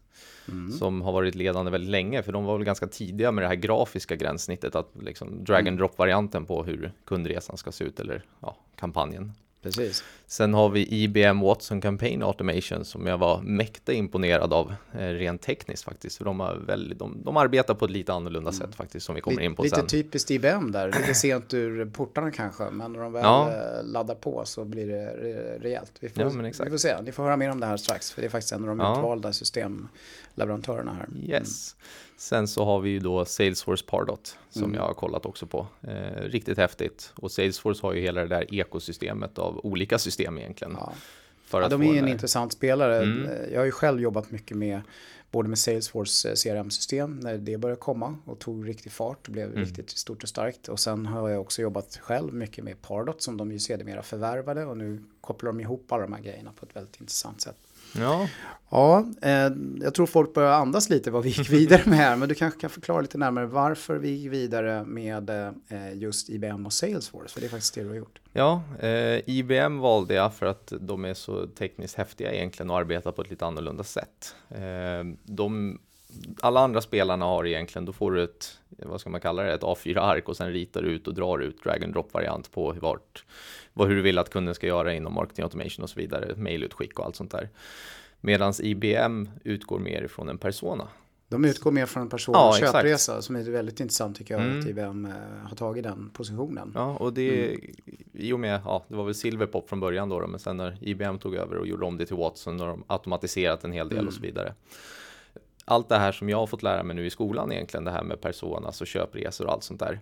Mm. 0.47 0.71
Som 0.71 1.01
har 1.01 1.11
varit 1.11 1.35
ledande 1.35 1.71
väldigt 1.71 1.91
länge, 1.91 2.23
för 2.23 2.31
de 2.31 2.45
var 2.45 2.57
väl 2.57 2.65
ganska 2.65 2.87
tidiga 2.87 3.31
med 3.31 3.43
det 3.43 3.47
här 3.47 3.55
grafiska 3.55 4.15
gränssnittet, 4.15 4.75
att 4.75 4.89
liksom 5.01 5.43
drag 5.43 5.59
and 5.59 5.67
mm. 5.67 5.77
drop-varianten 5.77 6.45
på 6.45 6.63
hur 6.63 6.91
kundresan 7.05 7.57
ska 7.57 7.71
se 7.71 7.83
ut, 7.83 7.99
eller 7.99 8.25
ja, 8.39 8.57
kampanjen. 8.75 9.33
Precis. 9.61 10.03
Sen 10.27 10.53
har 10.53 10.69
vi 10.69 11.03
IBM 11.03 11.39
Watson 11.39 11.81
Campaign 11.81 12.23
Automation 12.23 12.85
som 12.85 13.07
jag 13.07 13.17
var 13.17 13.41
mäkta 13.41 13.93
imponerad 13.93 14.53
av 14.53 14.73
eh, 14.93 14.97
rent 14.97 15.41
tekniskt 15.41 15.83
faktiskt. 15.83 16.17
För 16.17 16.25
de, 16.25 16.39
har 16.39 16.55
väldigt, 16.55 16.99
de, 16.99 17.23
de 17.23 17.37
arbetar 17.37 17.73
på 17.73 17.85
ett 17.85 17.91
lite 17.91 18.13
annorlunda 18.13 18.49
mm. 18.49 18.61
sätt 18.61 18.75
faktiskt 18.75 19.05
som 19.05 19.15
vi 19.15 19.21
kommer 19.21 19.41
in 19.41 19.55
på 19.55 19.63
lite 19.63 19.75
sen. 19.75 19.85
Lite 19.85 19.97
typiskt 19.97 20.31
IBM 20.31 20.71
där, 20.71 20.87
lite 20.87 21.13
sent 21.13 21.53
ur 21.53 21.85
portarna 21.85 22.31
kanske. 22.31 22.63
Men 22.63 22.93
när 22.93 22.99
de 22.99 23.13
väl 23.13 23.23
ja. 23.23 23.51
Eh, 23.51 23.83
laddar 23.83 24.15
på 24.15 24.41
så 24.45 24.65
blir 24.65 24.87
det 24.87 25.05
rejält. 25.59 25.91
Vi 25.99 26.09
får, 26.09 26.23
ja, 26.23 26.29
vi 26.63 26.69
får 26.69 26.77
se, 26.77 27.01
ni 27.01 27.11
får 27.11 27.23
höra 27.23 27.37
mer 27.37 27.51
om 27.51 27.59
det 27.59 27.65
här 27.65 27.77
strax. 27.77 28.11
För 28.11 28.21
det 28.21 28.27
är 28.27 28.29
faktiskt 28.29 28.53
en 28.53 28.61
av 28.61 28.67
de 28.67 28.79
ja. 28.79 28.97
utvalda 28.97 29.33
systemleverantörerna 29.33 30.93
här. 30.93 31.07
Yes. 31.23 31.75
Mm. 31.75 32.08
Sen 32.19 32.47
så 32.47 32.65
har 32.65 32.79
vi 32.79 32.89
ju 32.89 32.99
då 32.99 33.25
Salesforce 33.25 33.85
Pardot 33.87 34.37
som 34.49 34.63
mm. 34.63 34.75
jag 34.75 34.81
har 34.81 34.93
kollat 34.93 35.25
också 35.25 35.45
på. 35.47 35.67
Eh, 35.81 36.21
riktigt 36.21 36.57
häftigt. 36.57 37.13
Och 37.15 37.31
Salesforce 37.31 37.87
har 37.87 37.93
ju 37.93 38.01
hela 38.01 38.21
det 38.21 38.27
där 38.27 38.55
ekosystemet 38.55 39.39
av 39.39 39.65
olika 39.65 39.99
system 39.99 40.37
egentligen. 40.37 40.77
Ja. 40.79 40.93
För 41.45 41.61
ja, 41.61 41.69
de 41.69 41.81
är 41.81 41.95
en 41.95 42.07
intressant 42.07 42.53
spelare. 42.53 42.97
Mm. 42.97 43.29
Jag 43.51 43.59
har 43.59 43.65
ju 43.65 43.71
själv 43.71 44.01
jobbat 44.01 44.31
mycket 44.31 44.57
med 44.57 44.81
både 45.31 45.49
med 45.49 45.59
Salesforce 45.59 46.29
eh, 46.29 46.35
CRM-system 46.35 47.19
när 47.19 47.37
det 47.37 47.57
började 47.57 47.81
komma 47.81 48.17
och 48.25 48.39
tog 48.39 48.67
riktig 48.67 48.91
fart 48.91 49.27
och 49.27 49.33
blev 49.33 49.49
mm. 49.49 49.59
riktigt 49.59 49.89
stort 49.89 50.23
och 50.23 50.29
starkt. 50.29 50.67
Och 50.67 50.79
sen 50.79 51.05
har 51.05 51.29
jag 51.29 51.41
också 51.41 51.61
jobbat 51.61 51.99
själv 52.01 52.33
mycket 52.33 52.63
med 52.63 52.81
Pardot 52.81 53.21
som 53.21 53.37
de 53.37 53.51
ju 53.51 53.59
sedermera 53.59 54.03
förvärvade 54.03 54.65
och 54.65 54.77
nu 54.77 55.03
kopplar 55.21 55.51
de 55.51 55.59
ihop 55.59 55.91
alla 55.91 56.03
de 56.03 56.13
här 56.13 56.21
grejerna 56.21 56.51
på 56.59 56.65
ett 56.65 56.75
väldigt 56.75 57.01
intressant 57.01 57.41
sätt. 57.41 57.57
Ja, 57.97 58.27
ja 58.69 59.05
eh, 59.21 59.51
jag 59.81 59.93
tror 59.93 60.05
folk 60.05 60.33
börjar 60.33 60.51
andas 60.51 60.89
lite 60.89 61.11
vad 61.11 61.23
vi 61.23 61.29
gick 61.29 61.49
vidare 61.49 61.81
med 61.85 61.97
här, 61.97 62.15
men 62.15 62.29
du 62.29 62.35
kanske 62.35 62.59
kan 62.59 62.69
förklara 62.69 63.01
lite 63.01 63.17
närmare 63.17 63.45
varför 63.45 63.95
vi 63.95 64.09
gick 64.09 64.31
vidare 64.31 64.83
med 64.83 65.29
eh, 65.29 65.93
just 65.93 66.29
IBM 66.29 66.65
och 66.65 66.73
Salesforce, 66.73 67.33
för 67.33 67.41
det 67.41 67.47
är 67.47 67.49
faktiskt 67.49 67.75
det 67.75 67.81
du 67.81 67.87
har 67.87 67.95
gjort. 67.95 68.19
Ja, 68.33 68.63
eh, 68.79 69.29
IBM 69.29 69.79
valde 69.79 70.13
jag 70.13 70.33
för 70.33 70.45
att 70.45 70.73
de 70.79 71.05
är 71.05 71.13
så 71.13 71.47
tekniskt 71.47 71.95
häftiga 71.95 72.33
egentligen 72.33 72.69
och 72.69 72.77
arbetar 72.77 73.11
på 73.11 73.21
ett 73.21 73.29
lite 73.29 73.45
annorlunda 73.45 73.83
sätt. 73.83 74.35
Eh, 74.49 75.03
de, 75.23 75.79
alla 76.41 76.59
andra 76.59 76.81
spelarna 76.81 77.25
har 77.25 77.45
egentligen, 77.45 77.85
då 77.85 77.93
får 77.93 78.11
du 78.11 78.23
ett, 78.23 78.59
vad 78.69 79.01
ska 79.01 79.09
man 79.09 79.21
kalla 79.21 79.43
det, 79.43 79.53
ett 79.53 79.61
A4-ark 79.61 80.29
och 80.29 80.37
sen 80.37 80.51
ritar 80.51 80.81
du 80.81 80.89
ut 80.89 81.07
och 81.07 81.13
drar 81.13 81.39
ut 81.39 81.63
drag 81.63 81.83
and 81.83 81.93
drop-variant 81.93 82.51
på 82.51 82.75
vart 82.81 83.25
vad, 83.79 83.87
hur 83.87 83.95
du 83.95 84.01
vill 84.01 84.17
att 84.17 84.29
kunden 84.29 84.55
ska 84.55 84.67
göra 84.67 84.93
inom 84.93 85.13
marketing 85.13 85.43
automation 85.43 85.83
och 85.83 85.89
så 85.89 85.99
vidare, 85.99 86.35
mailutskick 86.35 86.99
och 86.99 87.05
allt 87.05 87.15
sånt 87.15 87.31
där. 87.31 87.49
Medan 88.21 88.53
IBM 88.59 89.29
utgår 89.43 89.79
mer 89.79 90.01
ifrån 90.01 90.29
en 90.29 90.37
persona. 90.37 90.87
De 91.27 91.45
utgår 91.45 91.71
mer 91.71 91.85
från 91.85 92.03
en 92.03 92.09
person, 92.09 92.33
ja, 92.37 92.53
köpresa, 92.59 93.11
exakt. 93.11 93.23
som 93.23 93.35
är 93.35 93.43
väldigt 93.43 93.79
intressant 93.79 94.17
tycker 94.17 94.33
jag, 94.33 94.43
mm. 94.43 94.59
att 94.59 94.65
IBM 94.65 95.05
eh, 95.05 95.11
har 95.43 95.55
tagit 95.55 95.83
den 95.83 96.09
positionen. 96.13 96.71
Ja, 96.75 96.97
och 96.97 97.13
det 97.13 97.49
mm. 97.49 97.61
i 98.13 98.33
och 98.33 98.39
med, 98.39 98.61
ja, 98.65 98.85
det 98.87 98.95
var 98.95 99.03
väl 99.03 99.15
Silverpop 99.15 99.69
från 99.69 99.79
början 99.79 100.09
då, 100.09 100.19
då, 100.19 100.27
men 100.27 100.39
sen 100.39 100.57
när 100.57 100.77
IBM 100.81 101.19
tog 101.19 101.35
över 101.35 101.55
och 101.55 101.67
gjorde 101.67 101.85
om 101.85 101.97
det 101.97 102.05
till 102.05 102.15
Watson 102.15 102.61
och 102.61 102.67
de 102.67 102.83
automatiserat 102.87 103.63
en 103.63 103.71
hel 103.71 103.89
del 103.89 103.97
mm. 103.97 104.07
och 104.07 104.13
så 104.13 104.21
vidare. 104.21 104.53
Allt 105.65 105.89
det 105.89 105.97
här 105.97 106.11
som 106.11 106.29
jag 106.29 106.37
har 106.37 106.47
fått 106.47 106.63
lära 106.63 106.83
mig 106.83 106.95
nu 106.95 107.05
i 107.05 107.09
skolan 107.09 107.51
egentligen, 107.51 107.83
det 107.83 107.91
här 107.91 108.03
med 108.03 108.21
personas 108.21 108.81
och 108.81 108.87
köpresor 108.87 109.45
och 109.45 109.53
allt 109.53 109.63
sånt 109.63 109.79
där 109.79 109.99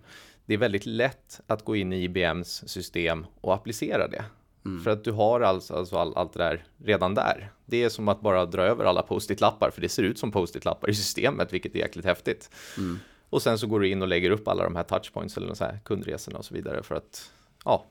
det 0.48 0.54
är 0.54 0.58
väldigt 0.58 0.86
lätt 0.86 1.40
att 1.46 1.64
gå 1.64 1.76
in 1.76 1.92
i 1.92 2.02
IBMs 2.02 2.68
system 2.68 3.26
och 3.40 3.54
applicera 3.54 4.08
det. 4.08 4.24
Mm. 4.64 4.84
För 4.84 4.90
att 4.90 5.04
du 5.04 5.12
har 5.12 5.40
alltså, 5.40 5.74
alltså 5.74 5.96
all, 5.96 6.16
allt 6.16 6.32
det 6.32 6.38
där 6.38 6.64
redan 6.84 7.14
där. 7.14 7.52
Det 7.66 7.84
är 7.84 7.88
som 7.88 8.08
att 8.08 8.20
bara 8.20 8.46
dra 8.46 8.62
över 8.62 8.84
alla 8.84 9.02
post-it-lappar, 9.02 9.70
för 9.70 9.80
det 9.80 9.88
ser 9.88 10.02
ut 10.02 10.18
som 10.18 10.32
post-it-lappar 10.32 10.90
i 10.90 10.94
systemet, 10.94 11.52
vilket 11.52 11.74
är 11.74 11.78
jäkligt 11.78 12.04
häftigt. 12.04 12.50
Mm. 12.78 12.98
Och 13.30 13.42
sen 13.42 13.58
så 13.58 13.66
går 13.66 13.80
du 13.80 13.88
in 13.88 14.02
och 14.02 14.08
lägger 14.08 14.30
upp 14.30 14.48
alla 14.48 14.64
de 14.64 14.76
här 14.76 14.82
touchpoints 14.82 15.36
eller 15.36 15.54
så 15.54 15.64
här 15.64 15.78
kundresorna 15.84 16.38
och 16.38 16.44
så 16.44 16.54
vidare 16.54 16.82
för 16.82 16.94
att 16.94 17.32
ja, 17.64 17.84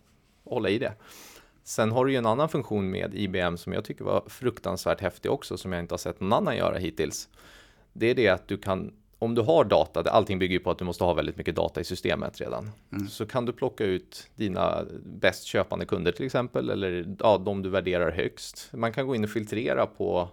hålla 0.44 0.70
i 0.70 0.80
det. 0.80 0.94
Sen 1.64 1.92
har 1.92 2.06
du 2.06 2.12
ju 2.12 2.18
en 2.18 2.26
annan 2.26 2.50
funktion 2.50 2.90
med 2.90 3.16
IBM 3.16 3.58
som 3.58 3.74
jag 3.74 3.86
tycker 3.86 4.04
var 4.04 4.24
fruktansvärt 4.28 5.02
häftig 5.02 5.32
också, 5.32 5.58
som 5.58 5.74
jag 5.74 5.80
inte 5.80 5.94
har 5.94 5.98
sett 5.98 6.20
någon 6.20 6.34
annan 6.34 6.58
göra 6.58 6.78
hittills. 6.78 7.30
Det 7.94 8.08
är 8.08 8.16
det 8.16 8.30
att 8.30 8.48
du 8.48 8.58
kan 8.58 8.94
om 9.20 9.36
du 9.36 9.42
har 9.42 9.64
data, 9.64 10.12
allting 10.12 10.40
bygger 10.40 10.54
ju 10.54 10.60
på 10.60 10.72
att 10.72 10.80
du 10.80 10.86
måste 10.86 11.04
ha 11.04 11.14
väldigt 11.14 11.38
mycket 11.38 11.56
data 11.56 11.82
i 11.82 11.84
systemet 11.84 12.42
redan. 12.42 12.72
Mm. 12.92 13.08
Så 13.08 13.26
kan 13.26 13.46
du 13.46 13.54
plocka 13.54 13.84
ut 13.84 14.30
dina 14.36 14.86
bäst 15.06 15.44
köpande 15.44 15.86
kunder 15.86 16.12
till 16.12 16.26
exempel, 16.26 16.70
eller 16.70 17.16
ja, 17.20 17.38
de 17.38 17.64
du 17.64 17.70
värderar 17.70 18.12
högst. 18.12 18.70
Man 18.74 18.94
kan 18.94 19.08
gå 19.08 19.16
in 19.16 19.24
och 19.24 19.30
filtrera 19.30 19.86
på 19.86 20.30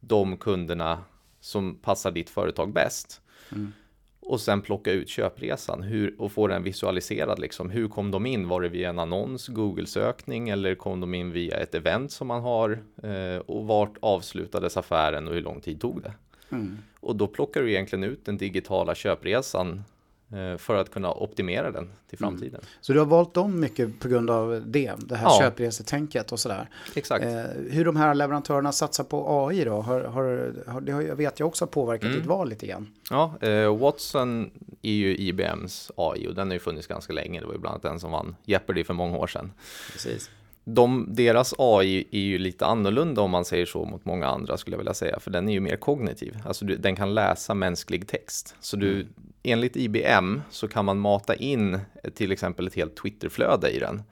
de 0.00 0.36
kunderna 0.36 0.98
som 1.40 1.74
passar 1.74 2.10
ditt 2.10 2.30
företag 2.30 2.72
bäst. 2.72 3.20
Mm. 3.52 3.72
Och 4.20 4.40
sen 4.40 4.62
plocka 4.62 4.92
ut 4.92 5.08
köpresan 5.08 5.82
hur, 5.82 6.20
och 6.20 6.32
få 6.32 6.46
den 6.46 6.62
visualiserad. 6.62 7.38
Liksom. 7.38 7.70
Hur 7.70 7.88
kom 7.88 8.10
de 8.10 8.26
in? 8.26 8.48
Var 8.48 8.60
det 8.60 8.68
via 8.68 8.88
en 8.88 8.98
annons, 8.98 9.48
Google-sökning 9.48 10.48
eller 10.48 10.74
kom 10.74 11.00
de 11.00 11.14
in 11.14 11.32
via 11.32 11.56
ett 11.56 11.74
event 11.74 12.12
som 12.12 12.26
man 12.26 12.42
har? 12.42 12.82
Eh, 13.02 13.38
och 13.38 13.66
vart 13.66 13.94
avslutades 14.00 14.76
affären 14.76 15.28
och 15.28 15.34
hur 15.34 15.42
lång 15.42 15.60
tid 15.60 15.80
tog 15.80 16.02
det? 16.02 16.12
Mm. 16.50 16.78
Och 17.00 17.16
då 17.16 17.26
plockar 17.26 17.62
du 17.62 17.70
egentligen 17.70 18.04
ut 18.04 18.24
den 18.24 18.36
digitala 18.36 18.94
köpresan 18.94 19.84
eh, 20.32 20.58
för 20.58 20.76
att 20.76 20.90
kunna 20.90 21.12
optimera 21.12 21.70
den 21.70 21.90
till 22.08 22.18
mm. 22.22 22.30
framtiden. 22.30 22.60
Mm. 22.60 22.66
Så 22.80 22.92
du 22.92 22.98
har 22.98 23.06
valt 23.06 23.36
om 23.36 23.60
mycket 23.60 24.00
på 24.00 24.08
grund 24.08 24.30
av 24.30 24.62
det, 24.66 24.92
det 24.98 25.16
här 25.16 25.26
ja. 25.26 25.38
köpresetänket 25.40 26.32
och 26.32 26.40
sådär. 26.40 26.68
Exakt. 26.94 27.24
Eh, 27.24 27.44
hur 27.70 27.84
de 27.84 27.96
här 27.96 28.14
leverantörerna 28.14 28.72
satsar 28.72 29.04
på 29.04 29.46
AI 29.46 29.64
då, 29.64 29.80
har, 29.80 30.00
har, 30.00 30.54
har, 30.66 30.80
det 30.80 31.14
vet 31.14 31.40
jag 31.40 31.46
också 31.46 31.64
har 31.64 31.70
påverkat 31.70 32.04
mm. 32.04 32.16
ditt 32.16 32.26
val 32.26 32.48
lite 32.48 32.66
grann. 32.66 32.92
Ja, 33.10 33.34
eh, 33.40 33.78
Watson 33.78 34.50
är 34.82 34.92
ju 34.92 35.16
IBMs 35.16 35.90
AI 35.96 36.28
och 36.28 36.34
den 36.34 36.48
har 36.48 36.54
ju 36.54 36.60
funnits 36.60 36.86
ganska 36.86 37.12
länge. 37.12 37.40
Det 37.40 37.46
var 37.46 37.52
ju 37.52 37.58
bland 37.58 37.72
annat 37.72 37.82
den 37.82 38.00
som 38.00 38.10
vann 38.10 38.36
Jeopardy 38.44 38.84
för 38.84 38.94
många 38.94 39.16
år 39.16 39.26
sedan. 39.26 39.52
Precis 39.92 40.30
de, 40.68 41.06
deras 41.14 41.54
AI 41.58 42.08
är 42.10 42.20
ju 42.20 42.38
lite 42.38 42.66
annorlunda 42.66 43.22
om 43.22 43.30
man 43.30 43.44
säger 43.44 43.66
så 43.66 43.84
mot 43.84 44.04
många 44.04 44.26
andra 44.26 44.56
skulle 44.56 44.74
jag 44.74 44.78
vilja 44.78 44.94
säga, 44.94 45.20
för 45.20 45.30
den 45.30 45.48
är 45.48 45.52
ju 45.52 45.60
mer 45.60 45.76
kognitiv. 45.76 46.38
Alltså 46.44 46.64
du, 46.64 46.76
den 46.76 46.96
kan 46.96 47.14
läsa 47.14 47.54
mänsklig 47.54 48.08
text. 48.08 48.54
Så 48.60 48.76
du, 48.76 48.92
mm. 48.92 49.06
enligt 49.42 49.76
IBM 49.76 50.40
så 50.50 50.68
kan 50.68 50.84
man 50.84 50.98
mata 50.98 51.34
in 51.34 51.78
till 52.14 52.32
exempel 52.32 52.66
ett 52.66 52.74
helt 52.74 52.96
Twitterflöde 52.96 53.70
i 53.70 53.78
den. 53.78 54.02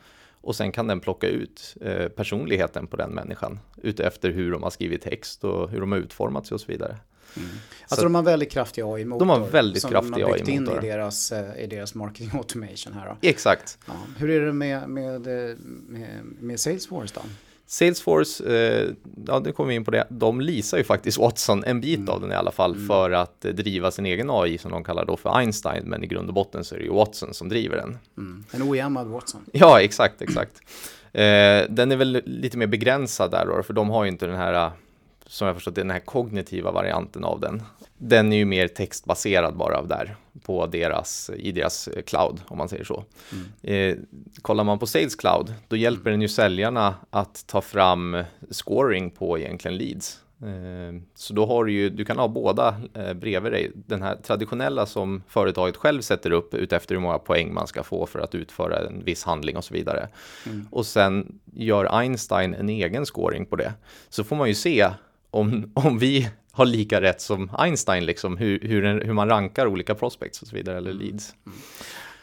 Och 0.40 0.57
sen 0.57 0.73
kan 0.73 0.87
den 0.87 1.01
plocka 1.01 1.29
ut 1.29 1.77
eh, 1.81 2.09
personligheten 2.09 2.87
på 2.87 2.97
den 2.97 3.11
människan 3.11 3.61
utefter 3.83 4.31
hur 4.31 4.53
de 4.53 4.62
har 4.62 4.71
skrivit 4.71 5.03
text 5.03 5.45
och 5.45 5.71
hur 5.71 5.81
de 5.81 5.93
har 5.93 5.99
utformat 5.99 6.47
sig 6.47 6.55
och 6.55 6.61
så 6.61 6.73
vidare. 6.73 6.97
Mm. 7.37 7.49
Alltså 7.89 8.05
de 8.05 8.15
har 8.15 8.23
väldigt 8.23 8.51
kraftig 8.51 8.83
AI-motor. 8.83 9.19
De 9.19 9.29
har 9.29 9.41
väldigt 9.41 9.89
kraftig 9.89 10.23
AI-motor. 10.23 10.37
Som 10.39 10.47
de 10.47 10.57
har 10.57 10.69
byggt 10.69 10.83
in 10.83 10.85
i 10.85 10.89
deras, 10.89 11.33
eh, 11.33 11.65
i 11.65 11.67
deras 11.67 11.95
marketing 11.95 12.31
automation 12.35 12.93
här 12.93 13.07
då. 13.07 13.29
Exakt. 13.29 13.79
Ja. 13.87 13.93
Hur 14.17 14.31
är 14.31 14.47
det 14.47 14.53
med, 14.53 14.89
med, 14.89 15.21
med, 15.89 16.25
med 16.41 16.61
Salesforce 16.61 17.15
då? 17.15 17.21
Salesforce, 17.67 18.45
eh, 18.45 18.91
ja 19.27 19.39
nu 19.39 19.53
kommer 19.53 19.69
vi 19.69 19.75
in 19.75 19.85
på 19.85 19.91
det, 19.91 20.07
de 20.11 20.41
lisar 20.41 20.79
ju 20.79 20.85
faktiskt 20.85 21.19
Watson 21.19 21.65
en 21.65 21.81
bit 21.81 21.99
mm. 21.99 22.09
av 22.09 22.21
den 22.21 22.33
i 22.33 22.35
alla 22.35 22.51
fall 22.51 22.75
mm. 22.75 22.87
för 22.89 23.11
att 23.11 23.45
eh, 23.45 23.53
driva 23.53 23.91
sin 23.91 24.07
egen 24.07 24.31
AI 24.31 24.59
som 24.59 24.71
de 24.71 24.85
kallar 24.85 25.05
då 25.05 25.17
för 25.17 25.39
Einstein, 25.39 25.85
men 25.85 26.05
i 26.05 26.07
grund 26.07 26.29
och 26.29 26.35
botten 26.35 26.65
så 26.65 26.75
är 26.75 26.79
det 26.79 26.85
ju 26.85 26.93
Watson 26.93 27.35
som 27.35 27.49
driver 27.49 27.77
den. 27.77 27.99
Mm. 28.19 28.45
En 28.51 28.63
ojammad 28.63 29.07
Watson. 29.07 29.41
Ja, 29.53 29.81
exakt, 29.81 30.23
exakt. 30.23 30.61
Eh, 31.13 31.63
den 31.69 31.93
är 31.93 31.97
väl 31.97 32.23
lite 32.25 32.59
mer 32.59 32.67
begränsad 32.67 33.31
där 33.31 33.47
då, 33.47 33.63
för 33.63 33.73
de 33.73 33.91
har 33.91 34.05
ju 34.05 34.11
inte 34.11 34.27
den 34.27 34.37
här 34.37 34.71
som 35.27 35.47
jag 35.47 35.57
förstått 35.57 35.75
den 35.75 35.91
här 35.91 36.01
kognitiva 36.01 36.71
varianten 36.71 37.25
av 37.25 37.41
den. 37.41 37.63
Den 37.99 38.33
är 38.33 38.37
ju 38.37 38.45
mer 38.45 38.69
textbaserad 38.69 39.57
bara 39.57 39.83
där 39.83 40.17
på 40.43 40.67
deras, 40.67 41.31
i 41.37 41.53
deras 41.53 41.89
cloud 42.07 42.41
om 42.47 42.59
man 42.59 42.69
säger 42.69 42.85
så. 42.85 43.05
Mm. 43.33 43.91
Eh, 43.93 43.97
kollar 44.43 44.65
man 44.65 44.79
på 44.79 44.87
Sales 44.87 45.15
Cloud, 45.15 45.55
då 45.69 45.77
hjälper 45.77 46.11
den 46.11 46.23
ju 46.23 46.29
säljarna 46.29 46.95
att 47.11 47.47
ta 47.47 47.61
fram 47.61 48.25
scoring 48.51 49.11
på 49.11 49.39
egentligen 49.39 49.77
leads. 49.77 50.21
Eh, 50.43 51.01
så 51.15 51.35
då 51.35 51.47
har 51.47 51.65
du 51.65 51.73
ju, 51.73 51.91
du 51.91 52.05
kan 52.05 52.19
ha 52.19 52.29
båda 52.29 52.77
eh, 52.95 53.13
bredvid 53.13 53.53
dig. 53.53 53.73
Den 53.75 54.03
här 54.03 54.17
traditionella 54.17 54.87
som 54.87 55.23
företaget 55.29 55.77
själv 55.77 56.01
sätter 56.01 56.31
upp 56.31 56.55
utefter 56.55 56.95
hur 56.95 57.03
många 57.03 57.19
poäng 57.19 57.55
man 57.55 57.67
ska 57.67 57.83
få 57.83 58.07
för 58.07 58.19
att 58.19 58.35
utföra 58.35 58.87
en 58.87 59.05
viss 59.05 59.25
handling 59.25 59.57
och 59.57 59.65
så 59.65 59.75
vidare. 59.75 60.09
Mm. 60.47 60.69
Och 60.71 60.87
sen 60.87 61.39
gör 61.53 61.99
Einstein 61.99 62.55
en 62.55 62.69
egen 62.69 63.07
scoring 63.07 63.47
på 63.47 63.57
det. 63.57 63.73
Så 64.09 64.25
får 64.25 64.37
man 64.37 64.49
ju 64.49 64.55
se 64.55 64.91
om, 65.35 65.73
om 65.75 65.99
vi 65.99 66.29
har 66.53 66.66
lika 66.66 67.01
rätt 67.01 67.20
som 67.20 67.51
Einstein, 67.59 68.07
liksom, 68.07 68.37
hur, 68.37 68.61
hur, 68.61 69.01
hur 69.05 69.12
man 69.12 69.29
rankar 69.29 69.66
olika 69.66 69.94
prospects 69.94 70.42
och 70.42 70.49
så 70.49 70.57
vidare, 70.57 70.77
eller 70.77 70.92
leads. 70.92 71.35
Mm. 71.47 71.59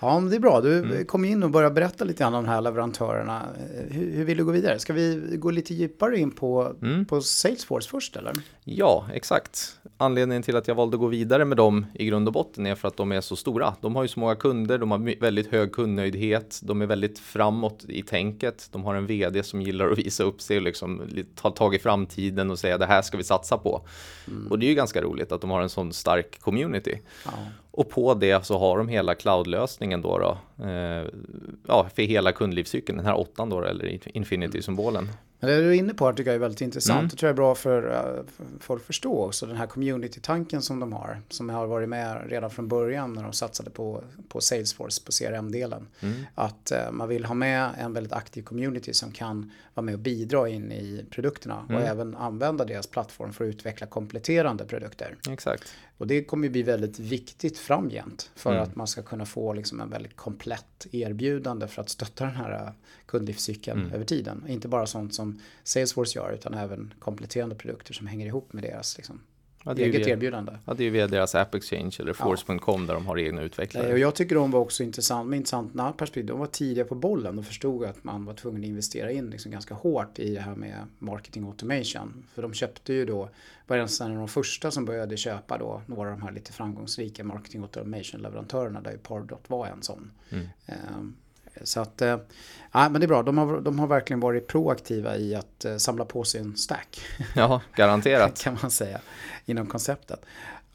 Ja, 0.02 0.20
det 0.30 0.36
är 0.36 0.40
bra. 0.40 0.62
Du 0.62 0.78
mm. 0.78 1.06
kom 1.06 1.26
in 1.26 1.44
och 1.44 1.50
började 1.50 1.76
berätta 1.76 2.04
lite 2.04 2.24
grann 2.24 2.34
om 2.34 2.44
de 2.44 2.50
här 2.50 2.62
leverantörerna. 2.62 3.42
Hur, 3.90 4.12
hur 4.12 4.26
vill 4.26 4.38
du 4.38 4.46
gå 4.46 4.52
vidare? 4.52 4.80
Ska 4.80 4.94
vi 4.94 5.22
gå 5.38 5.52
lite 5.52 5.74
djupare 5.74 6.18
in 6.18 6.32
på, 6.32 6.76
mm. 6.82 7.06
på 7.06 7.22
Salesforce 7.22 7.90
först 7.90 8.16
eller? 8.16 8.34
Ja, 8.64 9.08
exakt. 9.14 9.80
Anledningen 9.98 10.44
till 10.44 10.56
att 10.56 10.68
jag 10.68 10.76
valde 10.76 10.96
att 10.96 11.00
gå 11.00 11.08
vidare 11.08 11.46
med 11.46 11.58
dem 11.58 11.86
i 11.94 12.06
grund 12.06 12.28
och 12.28 12.34
botten 12.34 12.66
är 12.66 12.76
för 12.76 12.88
att 12.88 12.98
de 12.98 13.12
är 13.12 13.22
så 13.22 13.36
stora. 13.36 13.74
De 13.82 13.96
har 13.96 14.04
ju 14.04 14.08
så 14.08 14.20
många 14.20 14.36
kunder, 14.36 14.78
de 14.78 14.92
har 14.92 15.20
väldigt 15.20 15.52
hög 15.52 15.72
kundnöjdhet, 15.72 16.60
de 16.64 16.82
är 16.82 16.86
väldigt 16.86 17.20
framåt 17.20 17.86
i 17.88 18.02
tänket. 18.02 18.70
De 18.72 18.84
har 18.84 18.96
en 18.96 19.08
vd 19.08 19.44
som 19.44 19.62
gillar 19.62 19.92
att 19.92 19.98
visa 19.98 20.24
upp 20.24 20.42
sig 20.42 20.58
och 20.58 20.64
liksom 20.64 21.02
ta 21.36 21.50
tag 21.50 21.76
i 21.76 21.80
framtiden 21.80 22.52
och 22.52 22.60
säga 22.60 22.78
det 22.78 22.86
här 22.86 23.02
ska 23.02 23.18
vi 23.18 23.24
satsa 23.24 23.58
på. 23.58 23.82
Mm. 24.28 24.48
Och 24.48 24.60
det 24.60 24.66
är 24.66 24.70
ju 24.70 24.76
ganska 24.76 25.02
roligt 25.02 25.32
att 25.32 25.42
de 25.42 25.50
har 25.50 25.62
en 25.62 25.70
sån 25.70 25.94
stark 25.94 26.40
community. 26.40 27.00
Ja. 27.26 27.32
Och 27.72 27.90
på 27.90 28.14
det 28.14 28.46
så 28.46 28.58
har 28.60 28.78
de 28.78 28.88
hela 28.88 29.16
cloudlösningen 29.16 30.02
då, 30.02 30.18
då 30.18 30.66
eh, 30.66 31.06
ja, 31.68 31.90
för 31.96 32.02
hela 32.02 32.32
kundlivscykeln, 32.32 32.98
den 32.98 33.06
här 33.06 33.18
åttan 33.18 33.50
då, 33.50 33.64
eller 33.64 34.18
infinity-symbolen. 34.18 35.10
Men 35.42 35.50
det 35.50 35.62
du 35.62 35.70
är 35.70 35.74
inne 35.74 35.94
på 35.94 36.14
tycker 36.14 36.30
jag 36.30 36.36
är 36.36 36.40
väldigt 36.40 36.62
intressant. 36.62 37.00
Mm. 37.00 37.10
Det 37.10 37.16
tror 37.16 37.28
jag 37.28 37.34
är 37.34 37.38
bra 37.38 37.56
för, 37.56 37.86
uh, 37.88 38.24
för 38.38 38.46
folk 38.60 38.82
att 38.82 38.88
förstå 38.88 39.26
också. 39.26 39.46
Den 39.46 39.56
här 39.56 39.68
community-tanken 39.68 40.62
som 40.62 40.80
de 40.80 40.94
har. 40.94 41.22
Som 41.30 41.50
har 41.50 41.68
varit 41.68 41.90
med 41.90 42.30
redan 42.30 42.50
från 42.50 42.68
början 42.68 43.14
när 43.14 43.24
de 43.24 43.34
satsade 43.34 43.70
på, 43.70 44.04
på 44.30 44.42
Salesforce, 44.42 45.02
på 45.06 45.12
CRM-delen. 45.12 45.88
Mm. 46.00 46.16
Att 46.36 46.72
uh, 46.76 46.92
man 46.92 47.08
vill 47.08 47.26
ha 47.26 47.36
med 47.36 47.70
en 47.80 47.94
väldigt 47.94 48.14
aktiv 48.14 48.44
community 48.44 48.94
som 48.94 49.12
kan 49.12 49.52
vara 49.74 49.84
med 49.84 49.94
och 49.94 50.00
bidra 50.00 50.50
in 50.50 50.72
i 50.72 51.06
produkterna. 51.12 51.66
Mm. 51.70 51.82
Och 51.82 51.88
även 51.88 52.16
använda 52.16 52.66
deras 52.66 52.88
plattform 52.88 53.34
för 53.34 53.46
att 53.46 53.50
utveckla 53.50 53.88
kompletterande 53.88 54.66
produkter. 54.66 55.16
Exakt. 55.30 55.74
Och 56.02 56.08
det 56.08 56.24
kommer 56.24 56.50
bli 56.50 56.64
väldigt 56.64 57.00
viktigt 57.00 57.58
framgent. 57.58 58.32
För 58.36 58.52
mm. 58.52 58.64
att 58.64 58.76
man 58.76 58.88
ska 58.88 59.02
kunna 59.02 59.26
få 59.26 59.54
liksom 59.54 59.82
en 59.82 59.90
väldigt 59.90 60.16
komplett 60.16 60.88
erbjudande 60.92 61.68
för 61.68 61.82
att 61.82 61.90
stötta 61.90 62.26
den 62.26 62.36
här 62.36 62.64
uh, 62.64 62.72
kundlivscykeln 63.06 63.80
mm. 63.80 63.94
över 63.94 64.06
tiden. 64.06 64.46
Inte 64.48 64.68
bara 64.68 64.86
sånt 64.86 65.16
som 65.16 65.40
Salesforce 65.64 66.20
gör 66.20 66.32
utan 66.32 66.54
även 66.54 66.94
kompletterande 67.00 67.56
produkter 67.56 67.94
som 67.94 68.08
hänger 68.08 68.26
ihop 68.26 68.54
med 68.54 68.64
deras 68.64 68.98
liksom, 68.98 69.22
ja, 69.64 69.76
eget 69.76 70.08
via, 70.08 70.14
erbjudande. 70.14 70.52
Ja, 70.66 70.74
det 70.74 70.84
är 70.84 70.86
ju 70.86 70.92
via 70.92 71.08
deras 71.08 71.36
App 71.36 71.56
Exchange 71.56 71.96
eller 72.00 72.14
Force.com 72.14 72.82
ja. 72.82 72.88
där 72.88 72.94
de 72.94 73.06
har 73.06 73.20
egna 73.20 73.42
utvecklare. 73.42 73.92
Och 73.94 74.00
jag 74.00 74.16
tycker 74.16 74.36
de 74.36 74.52
var 74.52 74.60
också 74.60 74.84
intressant, 74.84 75.30
med 75.30 75.38
intressant 75.38 75.98
perspektiv. 75.98 76.26
De 76.26 76.40
var 76.40 76.48
tidiga 76.48 76.86
på 76.86 76.96
bollen 76.96 77.40
och 77.40 77.46
förstod 77.46 77.86
att 77.86 78.04
man 78.04 78.26
var 78.26 78.34
tvungen 78.34 78.62
att 78.62 78.68
investera 78.68 79.12
in 79.12 79.30
liksom 79.30 79.52
ganska 79.52 79.74
hårt 79.74 80.20
i 80.20 80.34
det 80.34 80.42
här 80.42 80.56
med 80.56 80.76
marketing 81.00 81.44
automation. 81.44 82.24
För 82.34 82.42
de 82.42 82.54
köpte 82.54 82.94
ju 82.94 83.06
då, 83.06 83.30
var 83.68 83.78
en 83.78 84.12
av 84.12 84.18
de 84.18 84.28
första 84.28 84.72
som 84.72 84.86
började 84.86 85.18
köpa 85.18 85.58
då 85.58 85.82
några 85.86 86.12
av 86.12 86.20
de 86.20 86.22
här 86.22 86.32
lite 86.32 86.54
framgångsrika 86.54 87.24
marketing 87.24 87.62
automation 87.62 88.22
leverantörerna 88.22 88.82
där 88.82 88.92
ju 88.92 88.98
Pardot 88.98 89.50
var 89.50 89.68
en 89.68 89.84
sån. 89.84 90.12
Mm. 90.30 90.48
Um, 90.68 91.16
så 91.64 91.80
att, 91.80 92.02
eh, 92.02 92.18
ja 92.72 92.90
men 92.90 92.94
det 92.94 93.06
är 93.06 93.08
bra. 93.08 93.24
De 93.24 93.38
har, 93.38 93.62
de 93.62 93.80
har 93.80 93.88
verkligen 93.88 94.20
varit 94.20 94.48
proaktiva 94.48 95.18
i 95.18 95.36
att 95.36 95.66
eh, 95.66 95.78
samla 95.78 96.06
på 96.06 96.24
sig 96.24 96.42
en 96.42 96.58
stack. 96.58 97.02
Ja, 97.36 97.62
garanterat. 97.76 98.42
kan 98.44 98.58
man 98.62 98.72
säga, 98.72 99.02
inom 99.46 99.68
konceptet. 99.68 100.26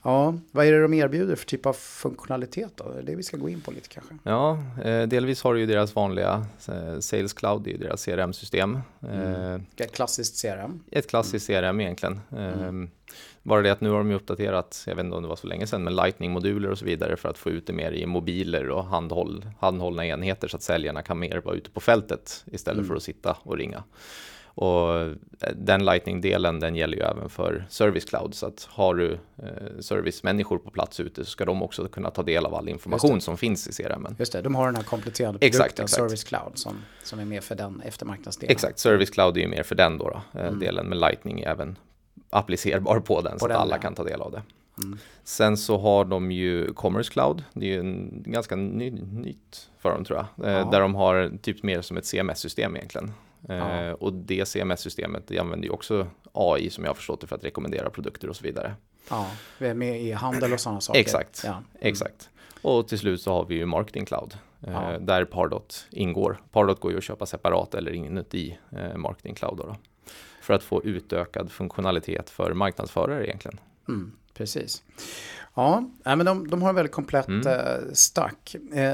Ja, 0.06 0.34
vad 0.50 0.66
är 0.66 0.72
det 0.72 0.82
de 0.82 0.94
erbjuder 0.94 1.36
för 1.36 1.46
typ 1.46 1.66
av 1.66 1.72
funktionalitet 1.72 2.72
då? 2.74 2.92
Det 2.92 2.98
är 2.98 3.02
det 3.02 3.14
vi 3.14 3.22
ska 3.22 3.36
gå 3.36 3.48
in 3.48 3.60
på 3.60 3.70
lite 3.70 3.88
kanske. 3.88 4.14
Ja, 4.22 4.58
eh, 4.84 5.02
delvis 5.02 5.42
har 5.42 5.54
du 5.54 5.60
ju 5.60 5.66
deras 5.66 5.94
vanliga 5.94 6.46
eh, 6.68 6.98
Sales 7.00 7.32
Cloud, 7.32 7.62
det 7.62 7.70
är 7.70 7.72
ju 7.72 7.78
deras 7.78 8.04
CRM-system. 8.04 8.78
Mm. 9.02 9.66
Ett 9.76 9.92
klassiskt 9.92 10.42
CRM. 10.42 10.80
Ett 10.90 11.06
klassiskt 11.10 11.50
mm. 11.50 11.62
CRM 11.62 11.80
egentligen. 11.80 12.20
Mm. 12.32 12.90
Bara 13.46 13.62
det 13.62 13.72
att 13.72 13.80
nu 13.80 13.90
har 13.90 13.98
de 13.98 14.10
ju 14.10 14.16
uppdaterat, 14.16 14.84
jag 14.86 14.94
vet 14.94 15.04
inte 15.04 15.16
om 15.16 15.22
det 15.22 15.28
var 15.28 15.36
så 15.36 15.46
länge 15.46 15.66
sedan, 15.66 15.84
men 15.84 15.96
Lightning-moduler 15.96 16.70
och 16.70 16.78
så 16.78 16.84
vidare 16.84 17.16
för 17.16 17.28
att 17.28 17.38
få 17.38 17.50
ut 17.50 17.66
det 17.66 17.72
mer 17.72 17.92
i 17.92 18.06
mobiler 18.06 18.70
och 18.70 18.84
handhåll, 18.84 19.46
handhållna 19.60 20.06
enheter 20.06 20.48
så 20.48 20.56
att 20.56 20.62
säljarna 20.62 21.02
kan 21.02 21.18
mer 21.18 21.40
vara 21.44 21.54
ute 21.54 21.70
på 21.70 21.80
fältet 21.80 22.44
istället 22.52 22.78
mm. 22.78 22.88
för 22.88 22.96
att 22.96 23.02
sitta 23.02 23.36
och 23.42 23.56
ringa. 23.56 23.82
Och 24.44 24.98
eh, 24.98 25.12
den 25.56 25.84
Lightning-delen 25.84 26.60
den 26.60 26.76
gäller 26.76 26.96
ju 26.96 27.02
även 27.02 27.28
för 27.28 27.66
Service 27.68 28.04
Cloud. 28.04 28.34
Så 28.34 28.46
att 28.46 28.68
har 28.70 28.94
du 28.94 29.12
eh, 29.12 29.80
servicemänniskor 29.80 30.58
på 30.58 30.70
plats 30.70 31.00
ute 31.00 31.24
så 31.24 31.30
ska 31.30 31.44
de 31.44 31.62
också 31.62 31.88
kunna 31.88 32.10
ta 32.10 32.22
del 32.22 32.46
av 32.46 32.54
all 32.54 32.68
information 32.68 33.20
som 33.20 33.36
finns 33.36 33.68
i 33.68 33.82
CRM. 33.82 34.06
Just 34.18 34.32
det, 34.32 34.42
de 34.42 34.54
har 34.54 34.66
den 34.66 34.76
här 34.76 34.82
kompletterande 34.82 35.38
produkten 35.38 35.60
exakt, 35.60 35.80
exakt. 35.80 36.02
Service 36.02 36.24
Cloud 36.24 36.58
som, 36.58 36.74
som 37.02 37.18
är 37.18 37.24
mer 37.24 37.40
för 37.40 37.54
den 37.54 37.80
eftermarknadsdelen. 37.80 38.52
Exakt, 38.52 38.78
Service 38.78 39.10
Cloud 39.10 39.36
är 39.36 39.40
ju 39.40 39.48
mer 39.48 39.62
för 39.62 39.74
den 39.74 39.98
då, 39.98 40.04
då 40.08 40.40
eh, 40.40 40.46
mm. 40.46 40.58
delen 40.58 40.86
med 40.86 40.98
Lightning 40.98 41.40
även 41.40 41.78
applicerbar 42.30 43.00
på 43.00 43.20
den 43.20 43.32
på 43.32 43.38
så 43.38 43.46
den, 43.46 43.56
att 43.56 43.62
alla 43.62 43.76
ja. 43.76 43.80
kan 43.80 43.94
ta 43.94 44.04
del 44.04 44.20
av 44.20 44.32
det. 44.32 44.42
Mm. 44.82 44.98
Sen 45.24 45.56
så 45.56 45.78
har 45.78 46.04
de 46.04 46.30
ju 46.30 46.72
Commerce 46.72 47.12
Cloud. 47.12 47.44
Det 47.52 47.66
är 47.66 47.70
ju 47.70 47.80
en, 47.80 48.22
ganska 48.26 48.56
ny, 48.56 48.90
nytt 48.90 49.70
för 49.78 49.90
dem 49.90 50.04
tror 50.04 50.18
jag. 50.18 50.52
Ja. 50.52 50.70
Där 50.70 50.80
de 50.80 50.94
har 50.94 51.38
typ 51.42 51.62
mer 51.62 51.80
som 51.80 51.96
ett 51.96 52.06
CMS-system 52.06 52.76
egentligen. 52.76 53.12
Ja. 53.48 53.54
Eh, 53.54 53.92
och 53.92 54.12
det 54.12 54.48
CMS-systemet 54.48 55.22
det 55.26 55.38
använder 55.38 55.66
ju 55.68 55.72
också 55.72 56.06
AI 56.32 56.70
som 56.70 56.84
jag 56.84 56.90
har 56.90 56.94
förstått 56.94 57.20
det 57.20 57.26
för 57.26 57.36
att 57.36 57.44
rekommendera 57.44 57.90
produkter 57.90 58.28
och 58.28 58.36
så 58.36 58.44
vidare. 58.44 58.74
Ja, 59.10 59.30
vi 59.58 59.66
är 59.66 59.74
med 59.74 60.02
i 60.02 60.12
handel 60.12 60.52
och 60.52 60.60
sådana 60.60 60.80
saker. 60.80 61.00
Exakt, 61.00 61.42
ja. 61.44 61.50
mm. 61.50 61.64
exakt. 61.80 62.30
Och 62.62 62.88
till 62.88 62.98
slut 62.98 63.22
så 63.22 63.32
har 63.32 63.44
vi 63.44 63.54
ju 63.54 63.66
Marketing 63.66 64.04
Cloud 64.04 64.34
eh, 64.66 64.92
där 65.00 65.24
Pardot 65.24 65.86
ingår. 65.90 66.40
Pardot 66.52 66.80
går 66.80 66.92
ju 66.92 66.98
att 66.98 67.04
köpa 67.04 67.26
separat 67.26 67.74
eller 67.74 67.92
inuti 67.92 68.58
eh, 68.72 68.96
Marketing 68.96 69.34
Cloud 69.34 69.56
då, 69.56 69.64
då, 69.64 69.76
för 70.46 70.54
att 70.54 70.62
få 70.62 70.84
utökad 70.84 71.52
funktionalitet 71.52 72.30
för 72.30 72.54
marknadsförare 72.54 73.26
egentligen. 73.26 73.58
Mm, 73.88 74.12
precis. 74.34 74.82
Ja, 75.54 75.84
men 76.04 76.24
de, 76.24 76.48
de 76.48 76.62
har 76.62 76.68
en 76.68 76.74
väldigt 76.74 76.92
komplett 76.92 77.28
mm. 77.28 77.46
eh, 77.46 77.92
stack. 77.92 78.56
Eh, 78.72 78.92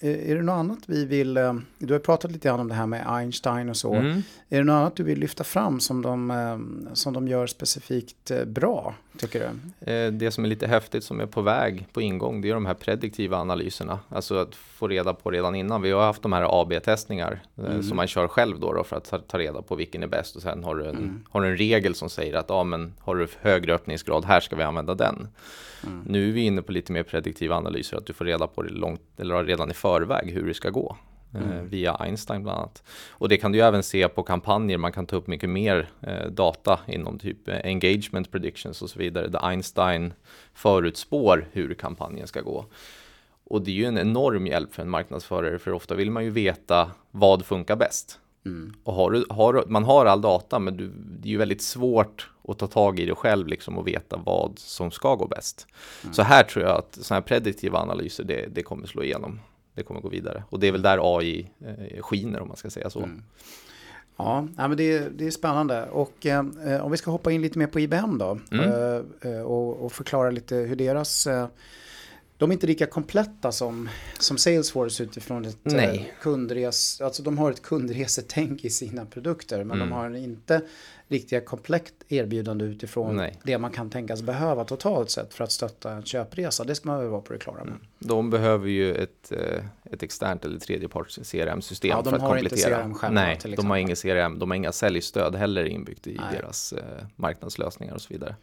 är 0.00 0.34
det 0.34 0.42
något 0.42 0.52
annat 0.52 0.78
vi 0.86 1.04
vill, 1.04 1.36
eh, 1.36 1.54
du 1.78 1.92
har 1.94 2.00
pratat 2.00 2.32
lite 2.32 2.48
grann 2.48 2.60
om 2.60 2.68
det 2.68 2.74
här 2.74 2.86
med 2.86 3.04
Einstein 3.06 3.68
och 3.68 3.76
så. 3.76 3.94
Mm. 3.94 4.22
Är 4.48 4.58
det 4.58 4.64
något 4.64 4.74
annat 4.74 4.96
du 4.96 5.02
vill 5.02 5.18
lyfta 5.18 5.44
fram 5.44 5.80
som 5.80 6.02
de, 6.02 6.30
eh, 6.30 6.94
som 6.94 7.12
de 7.12 7.28
gör 7.28 7.46
specifikt 7.46 8.30
eh, 8.30 8.44
bra, 8.44 8.94
tycker 9.18 9.40
du? 9.40 9.92
Eh, 9.92 10.12
det 10.12 10.30
som 10.30 10.44
är 10.44 10.48
lite 10.48 10.66
häftigt 10.66 11.04
som 11.04 11.20
är 11.20 11.26
på 11.26 11.42
väg 11.42 11.86
på 11.92 12.00
ingång, 12.00 12.40
det 12.40 12.50
är 12.50 12.54
de 12.54 12.66
här 12.66 12.74
prediktiva 12.74 13.36
analyserna. 13.36 13.98
Alltså 14.08 14.34
att 14.34 14.54
få 14.54 14.88
reda 14.88 15.14
på 15.14 15.30
redan 15.30 15.54
innan. 15.54 15.82
Vi 15.82 15.90
har 15.90 16.02
haft 16.02 16.22
de 16.22 16.32
här 16.32 16.62
AB-testningar 16.62 17.42
mm. 17.58 17.82
som 17.82 17.96
man 17.96 18.06
kör 18.06 18.28
själv 18.28 18.60
då, 18.60 18.72
då 18.72 18.84
för 18.84 18.96
att 18.96 19.04
ta, 19.04 19.18
ta, 19.18 19.38
reda 19.38 19.62
på 19.62 19.74
vilken 19.74 20.02
är 20.02 20.06
bäst 20.06 20.36
och 20.36 20.42
sen 20.42 20.64
har 20.64 20.74
du 20.74 20.84
en, 20.84 20.96
mm. 20.96 21.24
har 21.30 21.42
du 21.42 21.48
en 21.48 21.56
regel 21.56 21.94
som 21.94 22.10
säger 22.10 22.34
att 22.34 22.46
ja, 22.48 22.64
men 22.64 22.92
har 23.00 23.16
du 23.16 23.28
högre 23.40 23.74
öppningsgrad, 23.74 24.24
här 24.24 24.40
ska 24.40 24.56
vi 24.56 24.62
använda 24.62 24.94
den. 24.94 25.28
Mm. 25.86 26.02
Nu 26.06 26.28
är 26.28 26.32
vi 26.32 26.40
inne 26.40 26.62
på 26.62 26.72
lite 26.72 26.92
mer 26.92 27.02
prediktiva 27.02 27.56
analyser, 27.56 27.96
att 27.96 28.06
du 28.06 28.12
får 28.12 28.24
reda 28.24 28.46
på 28.46 28.62
det 28.62 28.70
långt, 28.70 29.00
eller 29.16 29.44
redan 29.44 29.70
i 29.70 29.74
förväg 29.74 30.30
hur 30.30 30.46
det 30.46 30.54
ska 30.54 30.70
gå. 30.70 30.96
Eh, 31.34 31.42
mm. 31.42 31.68
via 31.68 31.94
Einstein 31.94 32.42
bland 32.42 32.58
annat. 32.58 32.82
Och 33.10 33.28
det 33.28 33.36
kan 33.36 33.52
du 33.52 33.58
ju 33.58 33.64
även 33.64 33.82
se 33.82 34.08
på 34.08 34.22
kampanjer, 34.22 34.78
man 34.78 34.92
kan 34.92 35.06
ta 35.06 35.16
upp 35.16 35.26
mycket 35.26 35.50
mer 35.50 35.90
eh, 36.00 36.26
data 36.26 36.80
inom 36.86 37.18
typ 37.18 37.48
eh, 37.48 37.60
engagement 37.64 38.30
predictions 38.30 38.82
och 38.82 38.90
så 38.90 38.98
vidare, 38.98 39.28
där 39.28 39.48
Einstein 39.48 40.14
förutspår 40.54 41.48
hur 41.52 41.74
kampanjen 41.74 42.26
ska 42.26 42.40
gå. 42.40 42.66
Och 43.44 43.62
det 43.62 43.70
är 43.70 43.74
ju 43.74 43.84
en 43.84 43.98
enorm 43.98 44.46
hjälp 44.46 44.74
för 44.74 44.82
en 44.82 44.90
marknadsförare, 44.90 45.58
för 45.58 45.72
ofta 45.72 45.94
vill 45.94 46.10
man 46.10 46.24
ju 46.24 46.30
veta 46.30 46.90
vad 47.10 47.44
funkar 47.44 47.76
bäst. 47.76 48.18
Mm. 48.46 48.74
Och 48.84 48.94
har 48.94 49.10
du, 49.10 49.24
har, 49.28 49.64
man 49.66 49.84
har 49.84 50.06
all 50.06 50.20
data, 50.20 50.58
men 50.58 50.76
du, 50.76 50.88
det 50.96 51.28
är 51.28 51.30
ju 51.30 51.38
väldigt 51.38 51.62
svårt 51.62 52.30
att 52.48 52.58
ta 52.58 52.66
tag 52.66 53.00
i 53.00 53.06
det 53.06 53.14
själv 53.14 53.46
liksom 53.46 53.78
och 53.78 53.88
veta 53.88 54.16
vad 54.16 54.58
som 54.58 54.90
ska 54.90 55.14
gå 55.14 55.26
bäst. 55.26 55.66
Mm. 56.02 56.14
Så 56.14 56.22
här 56.22 56.42
tror 56.42 56.64
jag 56.64 56.78
att 56.78 56.98
sådana 57.00 57.20
här 57.20 57.26
prediktiva 57.26 57.78
analyser, 57.78 58.24
det, 58.24 58.46
det 58.54 58.62
kommer 58.62 58.86
slå 58.86 59.02
igenom. 59.02 59.40
Det 59.74 59.82
kommer 59.82 60.00
gå 60.00 60.08
vidare. 60.08 60.44
Och 60.50 60.60
det 60.60 60.68
är 60.68 60.72
väl 60.72 60.82
där 60.82 61.16
AI 61.18 61.50
eh, 61.60 62.02
skiner 62.02 62.40
om 62.40 62.48
man 62.48 62.56
ska 62.56 62.70
säga 62.70 62.90
så. 62.90 62.98
Mm. 62.98 63.22
Ja, 64.16 64.48
men 64.56 64.76
det, 64.76 64.92
är, 64.92 65.10
det 65.10 65.26
är 65.26 65.30
spännande. 65.30 65.84
Och 65.84 66.26
eh, 66.26 66.84
om 66.84 66.90
vi 66.90 66.96
ska 66.96 67.10
hoppa 67.10 67.32
in 67.32 67.42
lite 67.42 67.58
mer 67.58 67.66
på 67.66 67.80
IBM 67.80 68.18
då. 68.18 68.38
Mm. 68.50 68.70
Eh, 68.70 69.32
eh, 69.32 69.42
och, 69.42 69.84
och, 69.84 69.92
förklara 69.92 70.30
lite 70.30 70.56
hur 70.56 70.76
deras 70.76 71.26
eh, 71.26 71.46
de 72.42 72.50
är 72.50 72.52
inte 72.52 72.66
lika 72.66 72.86
kompletta 72.86 73.52
som, 73.52 73.88
som 74.18 74.38
Salesforce 74.38 75.02
utifrån 75.02 75.44
ett 75.44 75.66
eh, 75.66 75.72
Nej. 75.72 76.14
kundres... 76.20 77.00
Alltså 77.00 77.22
de 77.22 77.38
har 77.38 77.50
ett 77.50 77.62
kundresetänk 77.62 78.64
i 78.64 78.70
sina 78.70 79.06
produkter 79.06 79.64
men 79.64 79.76
mm. 79.76 79.88
de 79.88 79.94
har 79.94 80.16
inte 80.16 80.62
riktiga 81.08 81.40
komplett 81.40 81.92
erbjudande 82.08 82.64
utifrån 82.64 83.16
Nej. 83.16 83.38
det 83.42 83.58
man 83.58 83.70
kan 83.70 83.90
tänkas 83.90 84.22
behöva 84.22 84.64
totalt 84.64 85.10
sett 85.10 85.34
för 85.34 85.44
att 85.44 85.52
stötta 85.52 85.92
en 85.92 86.02
köpresa. 86.02 86.64
Det 86.64 86.74
ska 86.74 86.88
man 86.88 86.98
väl 87.00 87.08
vara 87.08 87.20
på 87.20 87.32
det 87.32 87.38
klara 87.38 87.64
med. 87.64 87.68
Mm. 87.68 87.80
De 87.98 88.30
behöver 88.30 88.68
ju 88.68 88.94
ett, 88.94 89.32
eh, 89.32 89.64
ett 89.84 90.02
externt 90.02 90.44
eller 90.44 90.58
tredjeparts 90.58 91.18
CRM-system 91.30 91.90
ja, 91.90 92.04
för 92.04 92.16
att 92.16 92.20
komplettera. 92.20 93.10
Nej, 93.10 93.38
de 93.56 93.70
har 93.70 93.76
inget 93.76 94.02
CRM, 94.02 94.38
de 94.38 94.50
har 94.50 94.56
inga 94.56 94.72
säljstöd 94.72 95.34
heller 95.34 95.64
inbyggt 95.64 96.06
i 96.06 96.14
Nej. 96.14 96.36
deras 96.36 96.72
eh, 96.72 96.82
marknadslösningar 97.16 97.94
och 97.94 98.02
så 98.02 98.08
vidare. 98.12 98.36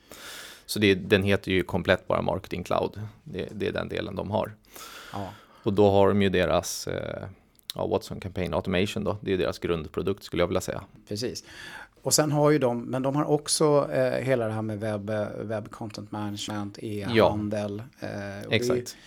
Så 0.70 0.80
det, 0.80 0.96
den 0.96 1.24
heter 1.24 1.52
ju 1.52 1.64
komplett 1.64 2.08
bara 2.08 2.22
Marketing 2.22 2.64
Cloud. 2.64 3.02
Det, 3.24 3.48
det 3.52 3.68
är 3.68 3.72
den 3.72 3.90
delen 3.90 4.16
de 4.16 4.32
har. 4.32 4.56
Ja. 5.14 5.30
Och 5.64 5.74
då 5.74 5.92
har 5.92 6.08
de 6.08 6.22
ju 6.22 6.30
deras 6.30 6.88
eh, 6.88 7.28
ja, 7.76 7.88
Watson 7.88 8.20
Campaign 8.20 8.54
Automation 8.54 9.04
då. 9.04 9.18
Det 9.22 9.34
är 9.34 9.38
deras 9.38 9.60
grundprodukt 9.60 10.24
skulle 10.24 10.42
jag 10.42 10.48
vilja 10.48 10.62
säga. 10.62 10.84
Precis. 11.08 11.44
Och 12.02 12.14
sen 12.14 12.32
har 12.32 12.52
ju 12.52 12.60
de, 12.60 12.82
men 12.82 13.02
de 13.02 13.16
har 13.16 13.26
också 13.26 13.90
eh, 13.92 14.24
hela 14.24 14.48
det 14.48 14.54
här 14.54 14.62
med 14.62 14.80
webb, 14.80 15.12
webb 15.38 15.72
content 15.72 16.12
management, 16.12 16.78
e-handel. 16.82 17.84
Ja, 18.00 18.08
eh, 18.08 18.42
exakt. 18.50 18.98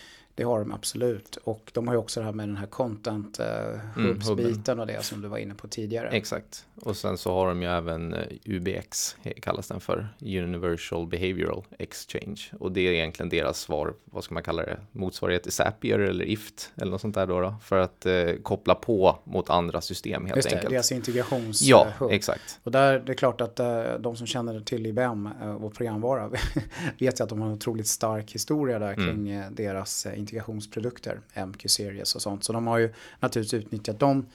Det, 0.43 0.47
har 0.47 0.59
de 0.59 0.73
absolut. 0.73 1.37
Och 1.45 1.71
de 1.75 1.89
har 1.89 1.95
ju 1.95 2.01
också 2.01 2.21
det 2.21 2.27
här 2.27 2.33
med 2.33 2.49
den 2.49 2.57
här 2.57 2.67
content 2.67 3.41
uh, 3.41 3.47
hubs-biten 3.95 4.81
och 4.81 4.87
det 4.87 5.05
som 5.05 5.23
du 5.23 5.29
var 5.29 5.39
inne 5.39 5.55
på 5.55 5.69
tidigare. 5.69 6.09
Exakt. 6.09 6.67
Och 6.85 6.97
sen 6.97 7.19
så 7.19 7.33
har 7.33 7.49
de 7.49 7.63
ju 7.63 7.69
även 7.69 8.15
eh, 8.15 8.27
UBX, 8.45 9.17
kallas 9.43 9.69
den 9.69 9.81
för, 9.81 10.09
Universal 10.21 11.07
Behavioral 11.07 11.65
Exchange. 11.79 12.41
Och 12.61 12.73
det 12.73 12.81
är 12.81 12.93
egentligen 12.93 13.29
deras 13.29 13.61
svar, 13.61 13.95
vad 14.05 14.25
ska 14.25 14.35
man 14.35 14.43
kalla 14.43 14.63
det, 14.63 14.81
motsvarighet 14.93 15.43
till 15.43 15.53
Zapier 15.53 15.99
eller 15.99 16.25
IFT 16.25 16.73
eller 16.77 16.91
något 16.91 17.01
sånt 17.01 17.15
där 17.15 17.27
då, 17.27 17.41
då 17.41 17.55
för 17.63 17.79
att 17.79 18.07
eh, 18.07 18.33
koppla 18.43 18.75
på 18.75 19.19
mot 19.25 19.51
andra 19.51 19.81
system 19.81 20.25
helt 20.25 20.37
Just 20.37 20.49
det, 20.49 20.55
enkelt. 20.55 20.71
deras 20.71 20.93
integrations 20.93 21.63
Ja, 21.63 21.87
hub. 21.99 22.11
exakt. 22.11 22.61
Och 22.63 22.73
där 22.73 22.99
det 22.99 23.13
är 23.13 23.17
klart 23.17 23.41
att 23.41 23.61
uh, 23.61 23.83
de 24.01 24.17
som 24.17 24.27
känner 24.27 24.61
till 24.61 24.87
IBM 24.87 25.27
och 25.61 25.75
programvara 25.75 26.29
vet 26.99 27.21
ju 27.21 27.25
att 27.25 27.29
de 27.29 27.41
har 27.41 27.49
en 27.49 27.55
otroligt 27.55 27.89
stark 27.89 28.35
historia 28.35 28.79
där 28.79 28.93
mm. 28.93 29.07
kring 29.07 29.37
uh, 29.39 29.51
deras 29.51 30.07
integrationsprodukter, 30.33 31.21
MQ-series 31.35 32.15
och 32.15 32.23
sånt. 32.23 32.45
Så 32.45 32.53
de 32.53 32.67
har 32.67 32.79
ju 32.79 32.93
naturligtvis 33.21 33.65
utnyttjat 33.65 34.01
de 34.01 34.27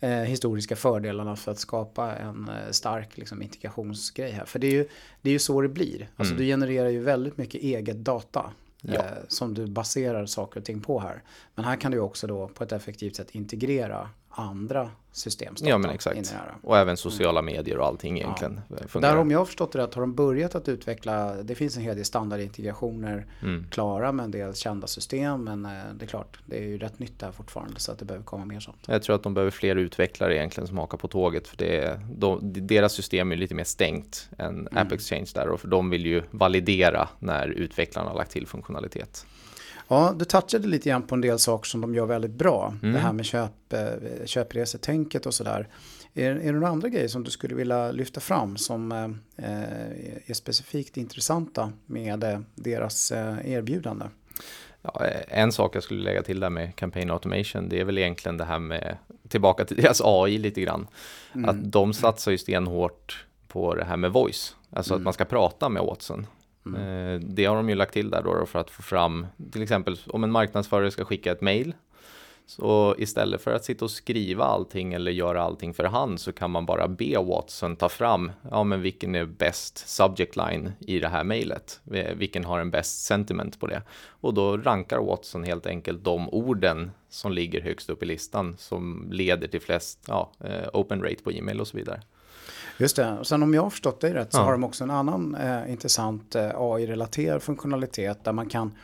eh, 0.00 0.10
historiska 0.10 0.76
fördelarna 0.76 1.36
för 1.36 1.52
att 1.52 1.58
skapa 1.58 2.14
en 2.14 2.48
eh, 2.48 2.70
stark 2.70 3.18
liksom, 3.18 3.42
integrationsgrej 3.42 4.30
här. 4.30 4.44
För 4.44 4.58
det 4.58 4.66
är, 4.66 4.72
ju, 4.72 4.88
det 5.22 5.30
är 5.30 5.32
ju 5.32 5.38
så 5.38 5.60
det 5.60 5.68
blir. 5.68 6.08
Alltså 6.16 6.34
mm. 6.34 6.38
du 6.38 6.52
genererar 6.52 6.88
ju 6.88 7.00
väldigt 7.00 7.36
mycket 7.36 7.62
eget 7.62 7.96
data. 7.96 8.52
Ja. 8.80 8.94
Eh, 8.94 9.00
som 9.28 9.54
du 9.54 9.66
baserar 9.66 10.26
saker 10.26 10.60
och 10.60 10.66
ting 10.66 10.80
på 10.80 11.00
här. 11.00 11.22
Men 11.54 11.64
här 11.64 11.76
kan 11.76 11.92
du 11.92 11.98
också 11.98 12.26
då 12.26 12.48
på 12.48 12.64
ett 12.64 12.72
effektivt 12.72 13.16
sätt 13.16 13.30
integrera 13.30 14.10
andra 14.34 14.90
system. 15.12 15.54
Ja 15.60 15.78
men 15.78 15.90
exakt. 15.90 16.34
Och 16.62 16.78
även 16.78 16.96
sociala 16.96 17.38
mm. 17.38 17.54
medier 17.54 17.78
och 17.78 17.86
allting 17.86 18.18
egentligen. 18.18 18.60
Ja. 18.92 19.00
Där 19.00 19.16
om 19.16 19.30
jag 19.30 19.38
har 19.38 19.44
förstått 19.44 19.72
det 19.72 19.78
rätt 19.78 19.94
har 19.94 20.00
de 20.00 20.14
börjat 20.14 20.54
att 20.54 20.68
utveckla, 20.68 21.34
det 21.42 21.54
finns 21.54 21.76
en 21.76 21.82
hel 21.82 21.96
del 21.96 22.04
standardintegrationer 22.04 23.26
mm. 23.42 23.66
klara 23.70 24.12
med 24.12 24.24
en 24.24 24.30
del 24.30 24.54
kända 24.54 24.86
system. 24.86 25.44
Men 25.44 25.64
eh, 25.64 25.70
det 25.94 26.04
är 26.04 26.06
klart, 26.06 26.38
det 26.46 26.58
är 26.58 26.62
ju 26.62 26.78
rätt 26.78 26.98
nytt 26.98 27.18
där 27.18 27.32
fortfarande 27.32 27.80
så 27.80 27.92
att 27.92 27.98
det 27.98 28.04
behöver 28.04 28.24
komma 28.24 28.44
mer 28.44 28.60
sånt. 28.60 28.78
Jag 28.86 29.02
tror 29.02 29.16
att 29.16 29.22
de 29.22 29.34
behöver 29.34 29.50
fler 29.50 29.76
utvecklare 29.76 30.36
egentligen 30.36 30.68
som 30.68 30.78
hakar 30.78 30.98
på 30.98 31.08
tåget. 31.08 31.48
För 31.48 31.56
det 31.56 32.00
de, 32.10 32.38
deras 32.42 32.92
system 32.92 33.32
är 33.32 33.36
lite 33.36 33.54
mer 33.54 33.64
stängt 33.64 34.28
än 34.38 34.54
mm. 34.54 34.76
App 34.76 34.92
Exchange 34.92 35.30
där. 35.34 35.48
Och 35.48 35.60
för 35.60 35.68
de 35.68 35.90
vill 35.90 36.06
ju 36.06 36.22
validera 36.30 37.08
när 37.18 37.48
utvecklarna 37.48 38.10
har 38.10 38.16
lagt 38.16 38.30
till 38.30 38.46
funktionalitet. 38.46 39.26
Ja, 39.94 40.14
du 40.18 40.24
touchade 40.24 40.68
lite 40.68 40.88
grann 40.88 41.02
på 41.02 41.14
en 41.14 41.20
del 41.20 41.38
saker 41.38 41.68
som 41.68 41.80
de 41.80 41.94
gör 41.94 42.06
väldigt 42.06 42.30
bra. 42.30 42.74
Mm. 42.82 42.94
Det 42.94 43.00
här 43.00 43.12
med 43.12 43.24
köp, 43.24 43.72
eh, 43.72 43.80
köpresetänket 44.24 45.26
och 45.26 45.34
sådär. 45.34 45.68
Är, 46.14 46.30
är 46.30 46.44
det 46.44 46.52
några 46.52 46.68
andra 46.68 46.88
grejer 46.88 47.08
som 47.08 47.24
du 47.24 47.30
skulle 47.30 47.54
vilja 47.54 47.92
lyfta 47.92 48.20
fram 48.20 48.56
som 48.56 48.92
eh, 48.92 49.08
är 50.26 50.34
specifikt 50.34 50.96
intressanta 50.96 51.72
med 51.86 52.24
eh, 52.24 52.40
deras 52.54 53.12
eh, 53.12 53.52
erbjudande? 53.52 54.04
Ja, 54.82 55.04
en 55.28 55.52
sak 55.52 55.76
jag 55.76 55.82
skulle 55.82 56.02
lägga 56.02 56.22
till 56.22 56.40
där 56.40 56.50
med 56.50 56.76
campaign 56.76 57.10
automation, 57.10 57.68
det 57.68 57.80
är 57.80 57.84
väl 57.84 57.98
egentligen 57.98 58.36
det 58.36 58.44
här 58.44 58.58
med 58.58 58.96
tillbaka 59.28 59.64
till 59.64 59.76
deras 59.76 60.00
AI 60.04 60.38
lite 60.38 60.60
grann. 60.60 60.86
Mm. 61.34 61.48
Att 61.48 61.72
de 61.72 61.92
satsar 61.92 62.32
ju 62.32 62.38
stenhårt 62.38 63.26
på 63.48 63.74
det 63.74 63.84
här 63.84 63.96
med 63.96 64.12
voice, 64.12 64.56
alltså 64.70 64.94
mm. 64.94 65.00
att 65.00 65.04
man 65.04 65.12
ska 65.12 65.24
prata 65.24 65.68
med 65.68 65.82
Watson. 65.82 66.26
Mm. 66.66 66.80
Eh, 66.80 67.20
det 67.20 67.44
har 67.44 67.56
de 67.56 67.68
ju 67.68 67.74
lagt 67.74 67.92
till 67.92 68.10
där 68.10 68.22
då 68.22 68.46
för 68.46 68.58
att 68.58 68.70
få 68.70 68.82
fram, 68.82 69.26
till 69.52 69.62
exempel 69.62 69.96
om 70.06 70.24
en 70.24 70.30
marknadsförare 70.30 70.90
ska 70.90 71.04
skicka 71.04 71.32
ett 71.32 71.40
mail. 71.40 71.74
Så 72.46 72.94
istället 72.98 73.42
för 73.42 73.52
att 73.52 73.64
sitta 73.64 73.84
och 73.84 73.90
skriva 73.90 74.44
allting 74.44 74.92
eller 74.92 75.12
göra 75.12 75.42
allting 75.42 75.74
för 75.74 75.84
hand 75.84 76.20
så 76.20 76.32
kan 76.32 76.50
man 76.50 76.66
bara 76.66 76.88
be 76.88 77.18
Watson 77.18 77.76
ta 77.76 77.88
fram, 77.88 78.32
ja 78.50 78.64
men 78.64 78.82
vilken 78.82 79.14
är 79.14 79.24
bäst 79.24 79.88
subject 79.88 80.36
line 80.36 80.72
i 80.80 80.98
det 80.98 81.08
här 81.08 81.24
mejlet? 81.24 81.80
Eh, 81.92 82.14
vilken 82.14 82.44
har 82.44 82.60
en 82.60 82.70
bäst 82.70 83.04
sentiment 83.04 83.60
på 83.60 83.66
det? 83.66 83.82
Och 84.06 84.34
då 84.34 84.56
rankar 84.56 84.98
Watson 84.98 85.44
helt 85.44 85.66
enkelt 85.66 86.04
de 86.04 86.28
orden 86.28 86.90
som 87.08 87.32
ligger 87.32 87.60
högst 87.60 87.90
upp 87.90 88.02
i 88.02 88.06
listan 88.06 88.56
som 88.58 89.08
leder 89.12 89.48
till 89.48 89.60
flest 89.60 90.04
ja, 90.08 90.32
eh, 90.40 90.68
open 90.72 91.02
rate 91.02 91.22
på 91.24 91.32
e-mail 91.32 91.60
och 91.60 91.68
så 91.68 91.76
vidare. 91.76 92.00
Just 92.78 92.96
det. 92.96 93.12
Och 93.12 93.26
sen 93.26 93.42
om 93.42 93.54
jag 93.54 93.62
har 93.62 93.70
förstått 93.70 94.00
dig 94.00 94.14
rätt 94.14 94.32
så 94.32 94.38
ja. 94.38 94.42
har 94.42 94.52
de 94.52 94.64
också 94.64 94.84
en 94.84 94.90
annan 94.90 95.34
eh, 95.34 95.70
intressant 95.70 96.34
eh, 96.34 96.50
AI-relaterad 96.54 97.42
funktionalitet 97.42 98.24
där 98.24 98.32
man 98.32 98.48
kan, 98.48 98.74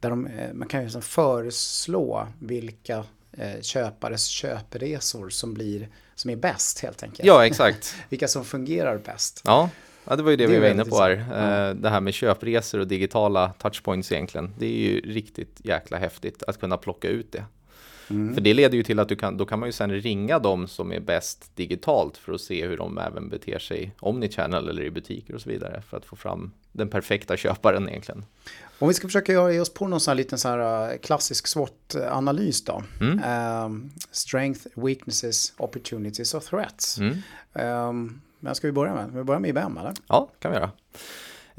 där 0.00 0.10
de, 0.10 0.26
eh, 0.26 0.52
man 0.52 0.68
kan 0.68 0.82
liksom 0.82 1.02
föreslå 1.02 2.26
vilka 2.38 3.04
eh, 3.32 3.60
köpares 3.60 4.26
köpresor 4.26 5.28
som, 5.28 5.54
blir, 5.54 5.88
som 6.14 6.30
är 6.30 6.36
bäst 6.36 6.80
helt 6.80 7.02
enkelt. 7.02 7.26
Ja, 7.26 7.46
exakt. 7.46 7.96
vilka 8.08 8.28
som 8.28 8.44
fungerar 8.44 8.98
bäst. 8.98 9.42
Ja. 9.44 9.70
Ja, 10.10 10.16
det 10.16 10.22
var 10.22 10.30
ju 10.30 10.36
det, 10.36 10.46
det 10.46 10.52
vi 10.52 10.58
var 10.58 10.68
inne 10.68 10.84
på 10.84 10.98
här. 10.98 11.24
Ja. 11.30 11.68
Eh, 11.68 11.74
det 11.74 11.88
här 11.88 12.00
med 12.00 12.14
köpresor 12.14 12.80
och 12.80 12.86
digitala 12.86 13.52
touchpoints 13.58 14.12
egentligen. 14.12 14.54
Det 14.58 14.66
är 14.66 14.90
ju 14.90 15.00
riktigt 15.00 15.60
jäkla 15.64 15.96
häftigt 15.98 16.42
att 16.42 16.60
kunna 16.60 16.76
plocka 16.76 17.08
ut 17.08 17.32
det. 17.32 17.44
Mm. 18.10 18.34
För 18.34 18.40
det 18.40 18.54
leder 18.54 18.76
ju 18.76 18.82
till 18.82 18.98
att 18.98 19.08
du 19.08 19.16
kan, 19.16 19.36
då 19.36 19.46
kan 19.46 19.58
man 19.58 19.68
ju 19.68 19.72
sen 19.72 20.00
ringa 20.00 20.38
dem 20.38 20.68
som 20.68 20.92
är 20.92 21.00
bäst 21.00 21.56
digitalt 21.56 22.16
för 22.16 22.32
att 22.32 22.40
se 22.40 22.66
hur 22.66 22.76
de 22.76 22.98
även 22.98 23.28
beter 23.28 23.58
sig 23.58 23.94
omnichannel 24.00 24.68
eller 24.68 24.82
i 24.82 24.90
butiker 24.90 25.34
och 25.34 25.40
så 25.40 25.50
vidare 25.50 25.82
för 25.90 25.96
att 25.96 26.04
få 26.04 26.16
fram 26.16 26.52
den 26.72 26.88
perfekta 26.88 27.36
köparen 27.36 27.88
egentligen. 27.88 28.24
Om 28.78 28.88
vi 28.88 28.94
ska 28.94 29.08
försöka 29.08 29.32
göra 29.32 29.62
oss 29.62 29.74
på 29.74 29.88
någon 29.88 30.00
sån 30.00 30.10
här 30.10 30.16
liten 30.16 30.38
så 30.38 30.48
här 30.48 30.92
uh, 30.92 30.98
klassisk 30.98 31.46
SWOT-analys 31.46 32.64
då. 32.64 32.82
Mm. 33.00 33.64
Um, 33.64 33.90
strength, 34.10 34.66
weaknesses, 34.74 35.52
opportunities 35.56 36.34
och 36.34 36.42
threats. 36.42 36.98
Mm. 36.98 37.16
Um, 37.52 38.20
men 38.40 38.54
ska 38.54 38.66
vi 38.66 38.72
börja 38.72 38.94
med? 38.94 39.10
Vi 39.12 39.24
börjar 39.24 39.40
med 39.40 39.48
IBM 39.48 39.78
eller? 39.78 39.92
Ja, 40.06 40.30
kan 40.38 40.50
vi 40.50 40.56
göra. 40.56 40.70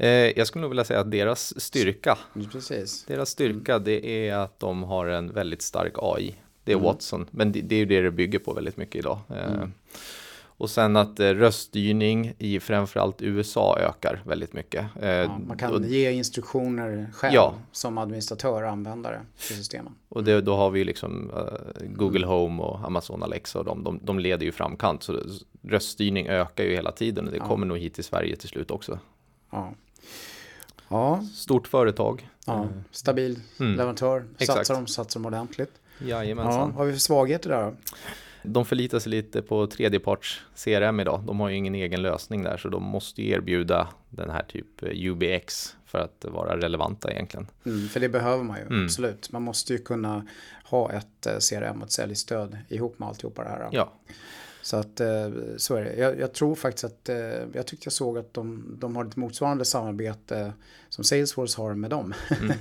Eh, 0.00 0.08
jag 0.08 0.46
skulle 0.46 0.60
nog 0.60 0.70
vilja 0.70 0.84
säga 0.84 1.00
att 1.00 1.10
deras 1.10 1.60
styrka, 1.60 2.18
Precis. 2.52 3.04
deras 3.04 3.30
styrka 3.30 3.72
mm. 3.72 3.84
det 3.84 4.28
är 4.28 4.34
att 4.34 4.60
de 4.60 4.82
har 4.82 5.06
en 5.06 5.32
väldigt 5.32 5.62
stark 5.62 5.92
AI. 5.96 6.34
Det 6.64 6.72
är 6.72 6.76
mm. 6.76 6.84
Watson, 6.84 7.26
men 7.30 7.52
det, 7.52 7.60
det, 7.60 7.74
är 7.74 7.78
ju 7.78 7.84
det 7.84 8.00
det 8.00 8.10
bygger 8.10 8.38
på 8.38 8.52
väldigt 8.52 8.76
mycket 8.76 8.96
idag. 8.96 9.18
Eh, 9.28 9.52
mm. 9.52 9.72
Och 10.42 10.70
sen 10.70 10.96
att 10.96 11.20
eh, 11.20 11.28
röststyrning 11.28 12.34
i 12.38 12.60
framförallt 12.60 13.22
USA 13.22 13.78
ökar 13.78 14.22
väldigt 14.26 14.52
mycket. 14.52 14.86
Eh, 15.02 15.10
ja, 15.10 15.38
man 15.46 15.58
kan 15.58 15.74
och, 15.74 15.84
ge 15.84 16.10
instruktioner 16.10 17.10
själv 17.12 17.34
ja. 17.34 17.54
som 17.72 17.98
administratör 17.98 18.62
och 18.62 18.70
användare 18.70 19.20
till 19.46 19.56
systemen. 19.56 19.94
Och 20.08 20.24
det, 20.24 20.40
då 20.40 20.56
har 20.56 20.70
vi 20.70 20.84
liksom 20.84 21.30
uh, 21.30 21.86
Google 21.88 22.26
Home 22.26 22.62
och 22.62 22.84
Amazon 22.84 23.22
Alexa 23.22 23.58
och 23.58 23.64
de, 23.64 23.84
de, 23.84 24.00
de 24.02 24.18
leder 24.18 24.46
ju 24.46 24.52
framkant. 24.52 25.02
Så 25.02 25.20
röststyrning 25.62 26.26
ökar 26.26 26.64
ju 26.64 26.70
hela 26.70 26.92
tiden 26.92 27.26
och 27.26 27.32
det 27.32 27.38
ja. 27.38 27.46
kommer 27.46 27.66
nog 27.66 27.78
hit 27.78 27.94
till 27.94 28.04
Sverige 28.04 28.36
till 28.36 28.48
slut 28.48 28.70
också. 28.70 28.98
Ja. 29.50 29.72
Ja. 30.88 31.24
Stort 31.34 31.68
företag. 31.68 32.28
Ja. 32.46 32.62
Mm. 32.62 32.84
Stabil 32.90 33.40
mm. 33.60 33.72
leverantör. 33.72 34.24
Satsar 34.38 34.74
de, 34.74 34.86
satsar 34.86 35.20
de 35.20 35.26
ordentligt. 35.26 35.72
Jajamensan. 35.98 36.70
Ja, 36.70 36.76
har 36.76 36.84
vi 36.84 36.92
för 36.92 37.00
svagheter 37.00 37.50
där 37.50 37.62
då? 37.62 37.74
De 38.42 38.64
förlitar 38.64 38.98
sig 38.98 39.10
lite 39.10 39.42
på 39.42 39.66
tredjeparts 39.66 40.40
CRM 40.64 41.00
idag. 41.00 41.22
De 41.26 41.40
har 41.40 41.48
ju 41.48 41.56
ingen 41.56 41.74
egen 41.74 42.02
lösning 42.02 42.42
där 42.42 42.56
så 42.56 42.68
de 42.68 42.82
måste 42.82 43.22
erbjuda 43.22 43.88
den 44.10 44.30
här 44.30 44.42
typ 44.42 44.82
eh, 44.82 44.88
UBX 44.92 45.76
för 45.86 45.98
att 45.98 46.24
vara 46.24 46.56
relevanta 46.56 47.12
egentligen. 47.12 47.46
Mm, 47.66 47.88
för 47.88 48.00
det 48.00 48.08
behöver 48.08 48.44
man 48.44 48.56
ju, 48.56 48.62
mm. 48.62 48.84
absolut. 48.84 49.32
Man 49.32 49.42
måste 49.42 49.72
ju 49.72 49.78
kunna 49.78 50.26
ha 50.64 50.92
ett 50.92 51.26
eh, 51.26 51.38
CRM 51.50 51.78
och 51.78 51.86
ett 51.86 51.92
säljstöd 51.92 52.58
ihop 52.68 52.98
med 52.98 53.08
alltihopa 53.08 53.44
det 53.44 53.48
här. 53.48 53.68
Ja. 53.72 53.92
Så 54.62 54.76
att 54.76 55.00
eh, 55.00 55.30
så 55.56 55.74
är 55.74 55.84
det. 55.84 55.94
Jag, 55.94 56.20
jag, 56.20 56.32
tror 56.32 56.54
faktiskt 56.54 56.84
att 56.84 57.08
eh, 57.08 57.16
jag 57.52 57.66
tyckte 57.66 57.86
jag 57.86 57.92
såg 57.92 58.18
att 58.18 58.34
de, 58.34 58.76
de 58.78 58.96
har 58.96 59.04
ett 59.04 59.16
motsvarande 59.16 59.64
samarbete 59.64 60.52
som 60.88 61.04
Salesforce 61.04 61.62
har 61.62 61.74
med 61.74 61.90
dem. 61.90 62.14
Mm. 62.40 62.56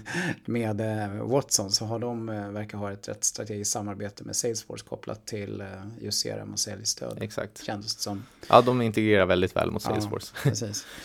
med 0.46 0.82
eh, 0.82 1.24
Watson 1.24 1.72
så 1.72 1.86
har 1.86 2.00
de 2.00 2.26
verkar 2.26 2.78
ha 2.78 2.92
ett 2.92 3.08
rätt 3.08 3.24
strategiskt 3.24 3.72
samarbete 3.72 4.24
med 4.24 4.36
Salesforce 4.36 4.86
kopplat 4.90 5.28
till 5.28 5.64
just 6.00 6.24
CRM 6.24 6.54
och 6.54 6.60
säljstöd. 6.60 7.18
Exakt. 7.22 7.64
Kändes 7.64 7.96
det 7.96 8.02
som. 8.02 8.24
Ja, 8.50 8.62
de 8.62 8.82
integrerar 8.82 9.26
väldigt 9.26 9.56
väl 9.56 9.72
mot 9.72 9.82
Salesforce. 9.82 10.34
Ja, 10.36 10.50
precis. 10.50 10.86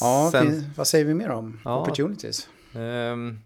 Ja, 0.00 0.28
Sen, 0.32 0.70
vad 0.76 0.86
säger 0.86 1.04
vi 1.04 1.14
mer 1.14 1.30
om 1.30 1.60
ja, 1.64 1.80
opportunities? 1.80 2.48
Um, 2.72 3.40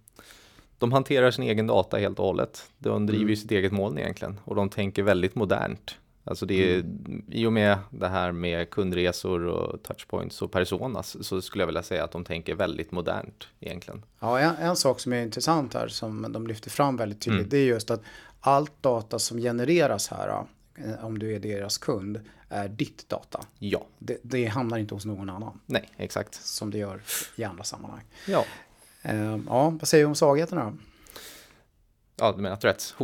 de 0.78 0.92
hanterar 0.92 1.30
sin 1.30 1.44
egen 1.44 1.66
data 1.66 1.96
helt 1.96 2.18
och 2.18 2.24
hållet. 2.24 2.66
De 2.78 3.06
driver 3.06 3.24
mm. 3.24 3.36
sitt 3.36 3.50
eget 3.50 3.72
moln 3.72 3.98
egentligen 3.98 4.40
och 4.44 4.54
de 4.54 4.68
tänker 4.68 5.02
väldigt 5.02 5.34
modernt. 5.34 5.96
Alltså 6.28 6.46
det 6.46 6.74
är, 6.74 6.78
mm. 6.80 7.24
i 7.28 7.46
och 7.46 7.52
med 7.52 7.78
det 7.90 8.08
här 8.08 8.32
med 8.32 8.70
kundresor 8.70 9.44
och 9.44 9.82
touchpoints 9.82 10.42
och 10.42 10.52
personas 10.52 11.26
så 11.26 11.42
skulle 11.42 11.62
jag 11.62 11.66
vilja 11.66 11.82
säga 11.82 12.04
att 12.04 12.12
de 12.12 12.24
tänker 12.24 12.54
väldigt 12.54 12.92
modernt 12.92 13.48
egentligen. 13.60 14.02
Ja, 14.20 14.38
en, 14.38 14.56
en 14.56 14.76
sak 14.76 15.00
som 15.00 15.12
är 15.12 15.22
intressant 15.22 15.74
här 15.74 15.88
som 15.88 16.32
de 16.32 16.46
lyfter 16.46 16.70
fram 16.70 16.96
väldigt 16.96 17.20
tydligt 17.20 17.40
mm. 17.40 17.50
det 17.50 17.56
är 17.56 17.66
just 17.66 17.90
att 17.90 18.02
allt 18.40 18.82
data 18.82 19.18
som 19.18 19.38
genereras 19.38 20.08
här 20.08 20.44
eh, 20.74 21.04
om 21.04 21.18
du 21.18 21.34
är 21.34 21.38
deras 21.38 21.78
kund 21.78 22.20
är 22.48 22.68
ditt 22.68 23.08
data. 23.08 23.40
Ja. 23.58 23.86
Det, 23.98 24.18
det 24.22 24.46
hamnar 24.46 24.78
inte 24.78 24.94
hos 24.94 25.04
någon 25.04 25.30
annan. 25.30 25.60
Nej, 25.66 25.88
exakt. 25.96 26.34
Som 26.34 26.70
det 26.70 26.78
gör 26.78 27.00
i 27.36 27.44
andra 27.44 27.64
sammanhang. 27.64 28.04
Ja. 28.26 28.44
Uh, 29.12 29.40
ja, 29.46 29.70
vad 29.70 29.88
säger 29.88 30.04
du 30.04 30.08
om 30.08 30.14
svagheterna? 30.14 30.76
Ja, 32.20 32.32
du 32.36 32.42
menar 32.42 32.56
threats, 32.56 32.94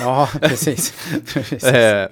Ja, 0.00 0.28
precis. 0.40 0.94
precis. 1.34 1.64
Eh, 1.64 2.08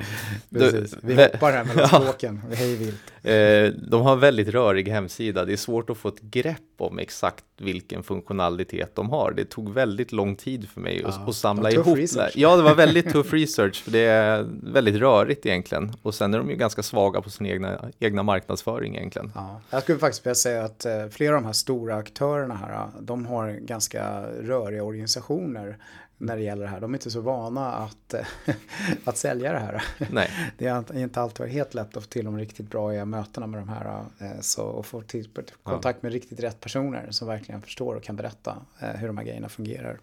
precis. 0.51 0.95
Vi 1.03 1.15
hoppar 1.15 1.53
här 1.53 1.65
mellan 1.65 1.89
språken, 2.03 2.43
vi 2.51 2.57
hej 2.57 2.77
vilt. 2.77 3.01
Eh, 3.23 3.81
de 3.91 4.03
har 4.03 4.13
en 4.13 4.21
väldigt 4.21 4.49
rörig 4.49 4.89
hemsida. 4.89 5.45
Det 5.45 5.53
är 5.53 5.57
svårt 5.57 5.91
att 5.91 5.97
få 5.97 6.09
ett 6.09 6.21
grepp 6.21 6.61
om 6.79 6.99
exakt 6.99 7.45
vilken 7.57 8.03
funktionalitet 8.03 8.95
de 8.95 9.11
har. 9.11 9.33
Det 9.37 9.45
tog 9.45 9.73
väldigt 9.73 10.13
lång 10.13 10.37
tid 10.37 10.69
för 10.69 10.81
mig 10.81 11.01
ja, 11.03 11.09
att, 11.09 11.29
att 11.29 11.37
samla 11.37 11.71
ihop 11.71 11.99
det. 12.15 12.31
Ja, 12.35 12.57
det 12.57 12.63
var 12.63 12.75
väldigt 12.75 13.13
tuff 13.13 13.33
research, 13.33 13.85
för 13.85 13.91
det 13.91 13.99
är 13.99 14.47
väldigt 14.63 14.97
rörigt 14.97 15.47
egentligen. 15.47 15.93
Och 16.03 16.15
sen 16.15 16.35
är 16.35 16.39
de 16.39 16.51
ju 16.51 16.57
ganska 16.57 16.83
svaga 16.83 17.21
på 17.21 17.31
sin 17.31 17.47
egna, 17.47 17.91
egna 17.99 18.23
marknadsföring 18.23 18.97
egentligen. 18.97 19.33
Ja, 19.35 19.61
jag 19.71 19.83
skulle 19.83 19.99
faktiskt 19.99 20.27
vilja 20.27 20.35
säga 20.35 20.65
att 20.65 20.85
eh, 20.85 21.07
flera 21.11 21.37
av 21.37 21.43
de 21.43 21.47
här 21.47 21.53
stora 21.53 21.97
aktörerna 21.97 22.55
här, 22.55 22.89
de 23.01 23.27
har 23.27 23.51
ganska 23.51 24.23
röriga 24.23 24.83
organisationer 24.83 25.79
när 26.19 26.37
det 26.37 26.43
gäller 26.43 26.63
det 26.63 26.69
här. 26.69 26.81
De 26.81 26.93
är 26.93 26.97
inte 26.97 27.11
så 27.11 27.21
vana 27.21 27.73
att, 27.73 28.15
att 29.05 29.17
sälja 29.17 29.53
det 29.53 29.59
här. 29.59 29.83
Nej. 30.11 30.31
Det 30.59 30.67
är 30.67 30.99
inte 30.99 31.21
alltid 31.21 31.47
helt 31.47 31.75
lätt 31.75 31.97
att 31.97 32.03
få 32.03 32.09
till 32.09 32.25
de 32.25 32.39
riktigt 32.39 32.71
bra 32.71 33.05
mötena 33.05 33.47
med 33.47 33.61
de 33.61 33.69
här. 33.69 34.05
Eh, 34.19 34.41
så, 34.41 34.63
och 34.63 34.87
få 34.87 35.03
till, 35.03 35.29
kontakt 35.63 36.03
med 36.03 36.13
riktigt 36.13 36.41
rätt 36.41 36.61
personer 36.61 37.07
som 37.11 37.29
verkligen 37.29 37.63
förstår 37.63 37.95
och 37.95 38.03
kan 38.03 38.17
berätta 38.17 38.57
eh, 38.81 38.89
hur 38.89 39.07
de 39.07 39.17
här 39.17 39.25
grejerna 39.25 39.49
fungerar. 39.49 39.99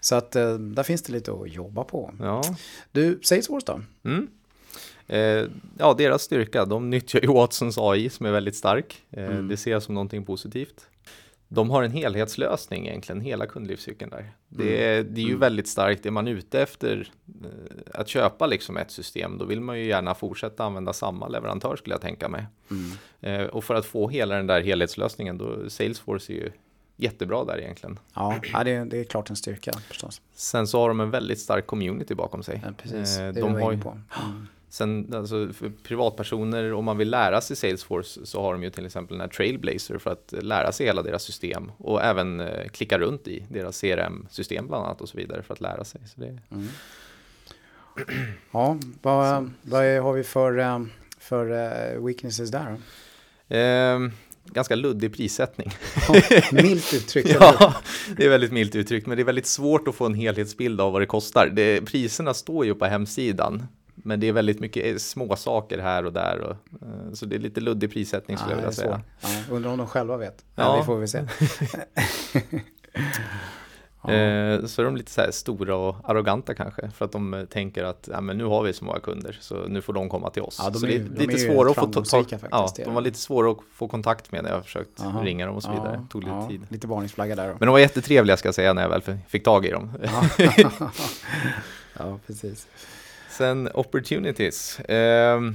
Så 0.00 0.14
att 0.14 0.36
eh, 0.36 0.54
där 0.54 0.82
finns 0.82 1.02
det 1.02 1.12
lite 1.12 1.32
att 1.32 1.52
jobba 1.52 1.84
på. 1.84 2.14
Ja. 2.20 2.42
Du, 2.92 3.20
Salesforce 3.22 3.66
då? 3.66 3.80
Mm. 4.10 4.28
Eh, 5.06 5.50
ja, 5.78 5.94
deras 5.98 6.22
styrka, 6.22 6.64
de 6.64 6.90
nyttjar 6.90 7.20
ju 7.20 7.28
Watsons 7.32 7.78
AI 7.78 8.10
som 8.10 8.26
är 8.26 8.32
väldigt 8.32 8.56
stark. 8.56 9.02
Eh, 9.10 9.24
mm. 9.24 9.48
Det 9.48 9.56
ser 9.56 9.70
jag 9.70 9.82
som 9.82 9.94
någonting 9.94 10.24
positivt 10.24 10.89
de 11.52 11.70
har 11.70 11.82
en 11.82 11.90
helhetslösning 11.90 12.86
egentligen, 12.86 13.20
hela 13.20 13.46
kundlivscykeln 13.46 14.10
där. 14.10 14.32
Det, 14.48 14.84
är, 14.84 15.00
mm. 15.00 15.14
det 15.14 15.20
är 15.20 15.22
ju 15.22 15.28
mm. 15.28 15.40
väldigt 15.40 15.68
starkt, 15.68 16.06
är 16.06 16.10
man 16.10 16.28
ute 16.28 16.62
efter 16.62 17.12
eh, 17.44 18.00
att 18.00 18.08
köpa 18.08 18.46
liksom 18.46 18.76
ett 18.76 18.90
system, 18.90 19.38
då 19.38 19.44
vill 19.44 19.60
man 19.60 19.78
ju 19.78 19.84
gärna 19.84 20.14
fortsätta 20.14 20.64
använda 20.64 20.92
samma 20.92 21.28
leverantör 21.28 21.76
skulle 21.76 21.94
jag 21.94 22.00
tänka 22.00 22.28
mig. 22.28 22.46
Mm. 22.70 22.90
Eh, 23.20 23.46
och 23.46 23.64
för 23.64 23.74
att 23.74 23.86
få 23.86 24.08
hela 24.08 24.36
den 24.36 24.46
där 24.46 24.60
helhetslösningen, 24.60 25.38
då 25.38 25.70
Salesforce 25.70 26.32
är 26.32 26.36
ju 26.36 26.50
jättebra 26.96 27.44
där 27.44 27.58
egentligen. 27.58 27.98
Ja, 28.14 28.40
det 28.64 28.70
är, 28.72 28.84
det 28.84 28.98
är 28.98 29.04
klart 29.04 29.30
en 29.30 29.36
styrka 29.36 29.72
förstås. 29.72 30.20
Sen 30.34 30.66
så 30.66 30.80
har 30.80 30.88
de 30.88 31.00
en 31.00 31.10
väldigt 31.10 31.40
stark 31.40 31.66
community 31.66 32.14
bakom 32.14 32.42
sig. 32.42 32.62
Ja, 32.64 32.72
precis, 32.76 33.18
eh, 33.18 33.32
det 33.32 33.40
de 33.40 33.54
har 33.54 33.72
ju, 33.72 33.80
på. 33.80 33.98
Sen 34.70 35.14
alltså, 35.14 35.52
för 35.52 35.72
privatpersoner, 35.82 36.72
om 36.72 36.84
man 36.84 36.98
vill 36.98 37.10
lära 37.10 37.40
sig 37.40 37.56
Salesforce 37.56 38.26
så 38.26 38.42
har 38.42 38.52
de 38.52 38.62
ju 38.62 38.70
till 38.70 38.86
exempel 38.86 39.18
den 39.18 39.20
här 39.20 39.28
Trailblazer 39.28 39.98
för 39.98 40.10
att 40.10 40.34
lära 40.42 40.72
sig 40.72 40.86
hela 40.86 41.02
deras 41.02 41.22
system 41.22 41.72
och 41.78 42.02
även 42.02 42.40
eh, 42.40 42.68
klicka 42.68 42.98
runt 42.98 43.28
i 43.28 43.46
deras 43.48 43.80
CRM-system 43.80 44.66
bland 44.66 44.84
annat 44.84 45.00
och 45.00 45.08
så 45.08 45.16
vidare 45.16 45.42
för 45.42 45.54
att 45.54 45.60
lära 45.60 45.84
sig. 45.84 46.00
Så 46.06 46.20
det... 46.20 46.38
Mm. 46.50 46.68
Ja, 48.52 48.78
vad, 49.02 49.50
vad 49.62 49.84
har 49.84 50.12
vi 50.12 50.24
för, 50.24 50.58
eh, 50.58 50.80
för 51.18 51.50
uh, 51.50 52.06
weaknesses 52.06 52.50
där? 52.50 52.76
Eh, 53.48 54.10
ganska 54.44 54.74
luddig 54.74 55.14
prissättning. 55.14 55.70
Ja, 56.08 56.38
milt 56.52 56.94
uttryckt. 56.94 57.36
ja, 57.40 57.74
det 58.16 58.24
är 58.24 58.28
väldigt 58.28 58.52
milt 58.52 58.74
uttryckt, 58.74 59.06
men 59.06 59.16
det 59.16 59.22
är 59.22 59.24
väldigt 59.24 59.46
svårt 59.46 59.88
att 59.88 59.94
få 59.94 60.06
en 60.06 60.14
helhetsbild 60.14 60.80
av 60.80 60.92
vad 60.92 61.02
det 61.02 61.06
kostar. 61.06 61.46
Det, 61.46 61.80
priserna 61.80 62.34
står 62.34 62.64
ju 62.64 62.74
på 62.74 62.86
hemsidan, 62.86 63.66
men 64.04 64.20
det 64.20 64.28
är 64.28 64.32
väldigt 64.32 64.60
mycket 64.60 64.86
eh, 64.86 64.96
små 64.96 65.36
saker 65.36 65.78
här 65.78 66.06
och 66.06 66.12
där. 66.12 66.40
Och, 66.40 66.56
uh, 66.82 67.12
så 67.12 67.26
det 67.26 67.36
är 67.36 67.40
lite 67.40 67.60
luddig 67.60 67.92
prissättning 67.92 68.36
skulle 68.36 68.52
ja, 68.52 68.56
jag 68.56 68.62
vilja 68.62 68.72
säga. 68.72 69.00
Ja, 69.20 69.28
undrar 69.50 69.70
om 69.70 69.78
de 69.78 69.86
själva 69.86 70.16
vet. 70.16 70.44
Ja. 70.54 70.76
det 70.76 70.84
får 70.84 70.96
vi 70.96 71.08
se. 71.08 71.24
Ja. 74.02 74.12
Eh, 74.12 74.64
så 74.64 74.82
är 74.82 74.84
de 74.84 74.96
lite 74.96 75.10
så 75.10 75.20
här 75.20 75.30
stora 75.30 75.76
och 75.76 75.96
arroganta 76.10 76.54
kanske 76.54 76.90
för 76.90 77.04
att 77.04 77.12
de 77.12 77.46
tänker 77.50 77.84
att 77.84 78.08
ja, 78.12 78.20
men 78.20 78.38
nu 78.38 78.44
har 78.44 78.62
vi 78.62 78.72
så 78.72 78.84
många 78.84 79.00
kunder 79.00 79.38
så 79.40 79.54
nu 79.54 79.82
får 79.82 79.92
de 79.92 80.08
komma 80.08 80.30
till 80.30 80.42
oss. 80.42 80.60
Ja, 80.62 80.70
de 80.70 80.78
så 80.78 80.86
är, 80.86 80.98
det 80.98 81.24
är 81.24 81.26
lite 81.26 81.38
svåra 81.38 81.70
att 81.70 81.76
få 81.76 81.86
ta, 81.86 82.24
ja, 82.50 82.72
de 82.84 82.94
var 82.94 83.00
lite 83.00 83.18
svåra 83.18 83.50
att 83.50 83.58
få 83.72 83.88
kontakt 83.88 84.32
med 84.32 84.44
när 84.44 84.50
jag 84.50 84.64
försökt 84.64 85.00
Aha. 85.00 85.22
ringa 85.22 85.46
dem 85.46 85.56
och 85.56 85.62
så 85.62 85.70
vidare. 85.70 86.06
Tog 86.10 86.24
lite 86.24 86.46
tid. 86.48 86.66
Lite 86.68 86.86
varningsflagga 86.86 87.36
där 87.36 87.48
då. 87.48 87.52
Men 87.58 87.66
de 87.66 87.72
var 87.72 87.78
jättetrevliga 87.78 88.36
ska 88.36 88.48
jag 88.48 88.54
säga 88.54 88.72
när 88.72 88.82
jag 88.82 88.88
väl 88.88 89.02
fick 89.28 89.44
tag 89.44 89.66
i 89.66 89.70
dem. 89.70 89.92
ja, 91.98 92.18
precis. 92.26 92.66
Sen 93.30 93.68
opportunities. 93.74 94.78
Um, 94.88 95.54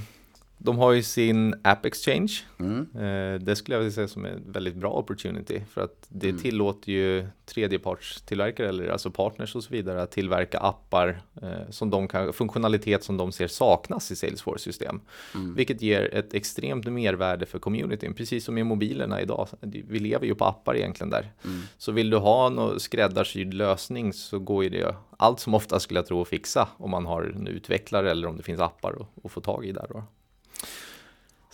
de 0.58 0.78
har 0.78 0.92
ju 0.92 1.02
sin 1.02 1.54
App 1.64 1.86
Exchange. 1.86 2.32
Mm. 2.58 2.88
Eh, 2.94 3.40
det 3.40 3.56
skulle 3.56 3.74
jag 3.74 3.80
vilja 3.80 3.94
säga 3.94 4.08
som 4.08 4.24
en 4.24 4.52
väldigt 4.52 4.74
bra 4.74 4.90
opportunity 4.90 5.62
för 5.70 5.80
att 5.80 6.06
det 6.08 6.28
mm. 6.28 6.42
tillåter 6.42 6.92
ju 6.92 7.26
tredjepartstillverkare 7.46 8.68
eller 8.68 8.88
alltså 8.88 9.10
partners 9.10 9.54
och 9.54 9.64
så 9.64 9.70
vidare 9.70 10.02
att 10.02 10.10
tillverka 10.10 10.58
appar 10.58 11.20
eh, 11.42 11.70
som 11.70 11.90
de 11.90 12.08
kan, 12.08 12.32
funktionalitet 12.32 13.04
som 13.04 13.16
de 13.16 13.32
ser 13.32 13.48
saknas 13.48 14.10
i 14.10 14.16
Salesforce 14.16 14.64
system. 14.64 15.00
Mm. 15.34 15.54
Vilket 15.54 15.82
ger 15.82 16.14
ett 16.14 16.34
extremt 16.34 16.86
mervärde 16.86 17.46
för 17.46 17.58
communityn, 17.58 18.14
precis 18.14 18.44
som 18.44 18.58
i 18.58 18.64
mobilerna 18.64 19.20
idag. 19.20 19.48
Vi 19.60 19.98
lever 19.98 20.26
ju 20.26 20.34
på 20.34 20.44
appar 20.44 20.76
egentligen 20.76 21.10
där. 21.10 21.32
Mm. 21.44 21.62
Så 21.78 21.92
vill 21.92 22.10
du 22.10 22.16
ha 22.16 22.46
en 22.46 22.80
skräddarsydd 22.80 23.54
lösning 23.54 24.12
så 24.12 24.38
går 24.38 24.64
ju 24.64 24.70
det 24.70 24.94
allt 25.16 25.40
som 25.40 25.54
ofta 25.54 25.80
skulle 25.80 25.98
jag 25.98 26.06
tro 26.06 26.22
att 26.22 26.28
fixa 26.28 26.68
om 26.76 26.90
man 26.90 27.06
har 27.06 27.22
en 27.22 27.46
utvecklare 27.46 28.10
eller 28.10 28.28
om 28.28 28.36
det 28.36 28.42
finns 28.42 28.60
appar 28.60 29.06
att 29.24 29.32
få 29.32 29.40
tag 29.40 29.66
i 29.66 29.72
där. 29.72 29.86
Då. 29.88 30.04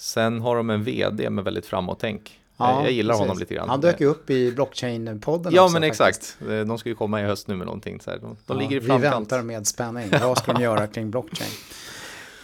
Sen 0.03 0.41
har 0.41 0.57
de 0.57 0.71
en 0.71 0.85
vd 0.85 1.31
med 1.31 1.45
väldigt 1.45 1.67
framåt-tänk. 1.67 2.41
Ja, 2.57 2.83
jag 2.83 2.93
gillar 2.93 3.15
precis. 3.15 3.21
honom 3.21 3.39
lite 3.39 3.55
grann. 3.55 3.69
Han 3.69 3.81
dök 3.81 4.01
ju 4.01 4.07
upp 4.07 4.31
i 4.31 4.53
blockchain-podden 4.53 5.51
Ja, 5.53 5.63
också, 5.63 5.73
men 5.73 5.83
exakt. 5.83 6.37
De 6.67 6.79
ska 6.79 6.89
ju 6.89 6.95
komma 6.95 7.21
i 7.21 7.25
höst 7.25 7.49
nu 7.49 7.57
med 7.57 7.67
någonting. 7.67 8.01
Så 8.01 8.11
här. 8.11 8.19
De, 8.19 8.37
de 8.47 8.55
ja, 8.55 8.55
ligger 8.55 8.77
i 8.77 8.81
framkant. 8.81 9.05
Vi 9.05 9.09
väntar 9.09 9.43
med 9.43 9.67
spänning. 9.67 10.11
Vad 10.23 10.39
ska 10.39 10.53
de 10.53 10.63
göra 10.63 10.87
kring 10.87 11.11
blockchain? 11.11 11.51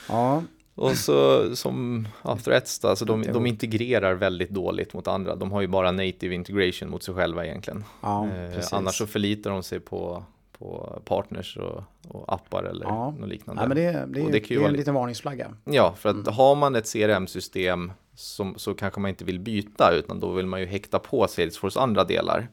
Ja. 0.08 0.42
Och 0.74 0.96
så 0.96 1.56
som 1.56 2.08
ja, 2.22 2.38
Threats 2.44 2.78
då, 2.78 2.88
alltså 2.88 3.04
de, 3.04 3.22
de 3.22 3.46
integrerar 3.46 4.14
väldigt 4.14 4.50
dåligt 4.50 4.94
mot 4.94 5.08
andra. 5.08 5.36
De 5.36 5.52
har 5.52 5.60
ju 5.60 5.66
bara 5.66 5.92
native 5.92 6.34
integration 6.34 6.90
mot 6.90 7.02
sig 7.02 7.14
själva 7.14 7.46
egentligen. 7.46 7.84
Ja, 8.00 8.26
eh, 8.26 8.64
annars 8.72 8.98
så 8.98 9.06
förlitar 9.06 9.50
de 9.50 9.62
sig 9.62 9.80
på 9.80 10.24
på 10.58 11.02
partners 11.04 11.56
och, 11.56 11.82
och 12.08 12.34
appar 12.34 12.64
eller 12.64 12.86
ja. 12.86 13.10
något 13.10 13.28
liknande. 13.28 13.62
Ja, 13.62 13.68
men 13.68 13.76
det, 13.76 13.82
det, 13.92 14.32
det, 14.32 14.48
det 14.48 14.54
är 14.54 14.68
en 14.68 14.72
liten 14.72 14.94
varningsflagga. 14.94 15.54
Ja, 15.64 15.94
för 15.98 16.08
att 16.08 16.14
mm. 16.14 16.34
har 16.34 16.54
man 16.54 16.76
ett 16.76 16.92
CRM-system 16.92 17.92
som, 18.14 18.54
så 18.58 18.74
kanske 18.74 19.00
man 19.00 19.08
inte 19.08 19.24
vill 19.24 19.40
byta 19.40 19.92
utan 19.92 20.20
då 20.20 20.32
vill 20.32 20.46
man 20.46 20.60
ju 20.60 20.66
häkta 20.66 20.98
på 20.98 21.28
Salesforce 21.28 21.80
andra 21.80 22.04
delar. 22.04 22.48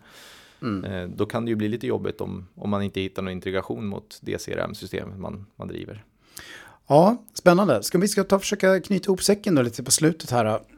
Mm. 0.62 0.86
Eh, 0.86 1.08
då 1.08 1.26
kan 1.26 1.46
det 1.46 1.50
ju 1.50 1.56
bli 1.56 1.68
lite 1.68 1.88
jobbigt 1.88 2.22
om, 2.22 2.48
om 2.56 2.70
man 2.70 2.82
inte 2.82 3.02
hittar 3.02 3.22
någon 3.22 3.32
integration 3.32 3.88
mot 3.88 4.20
det 4.22 4.46
CRM-systemet 4.46 5.20
man, 5.20 5.46
man 5.56 5.68
driver. 5.68 6.04
Ja, 6.88 7.18
spännande. 7.34 7.84
Ska 7.84 7.98
vi 7.98 8.08
ska 8.08 8.24
ta 8.24 8.40
försöka 8.40 8.82
knyta 8.82 9.06
ihop 9.06 9.24
säcken 9.24 9.56
då 9.56 9.62
lite 9.62 9.84
på 9.84 9.92
slutet 9.92 10.32
här. 10.32 10.60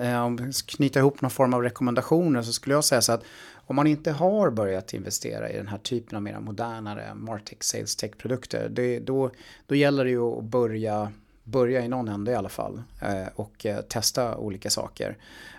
Eh, 0.00 0.24
om 0.24 0.52
knyta 0.66 0.98
ihop 0.98 1.20
någon 1.20 1.30
form 1.30 1.54
av 1.54 1.62
rekommendationer 1.62 2.42
så 2.42 2.52
skulle 2.52 2.74
jag 2.74 2.84
säga 2.84 3.02
så 3.02 3.12
att 3.12 3.24
om 3.66 3.76
man 3.76 3.86
inte 3.86 4.12
har 4.12 4.50
börjat 4.50 4.94
investera 4.94 5.50
i 5.50 5.56
den 5.56 5.68
här 5.68 5.78
typen 5.78 6.16
av 6.16 6.22
mer 6.22 6.40
modernare 6.40 7.14
Martech 7.14 7.58
Sales 7.60 7.96
Tech-produkter, 7.96 8.68
då, 9.00 9.30
då 9.66 9.74
gäller 9.74 10.04
det 10.04 10.10
ju 10.10 10.38
att 10.38 10.44
börja, 10.44 11.12
börja 11.44 11.84
i 11.84 11.88
någon 11.88 12.08
ände 12.08 12.32
i 12.32 12.34
alla 12.34 12.48
fall 12.48 12.82
eh, 13.00 13.26
och 13.34 13.66
eh, 13.66 13.80
testa 13.80 14.36
olika 14.36 14.70
saker. 14.70 15.16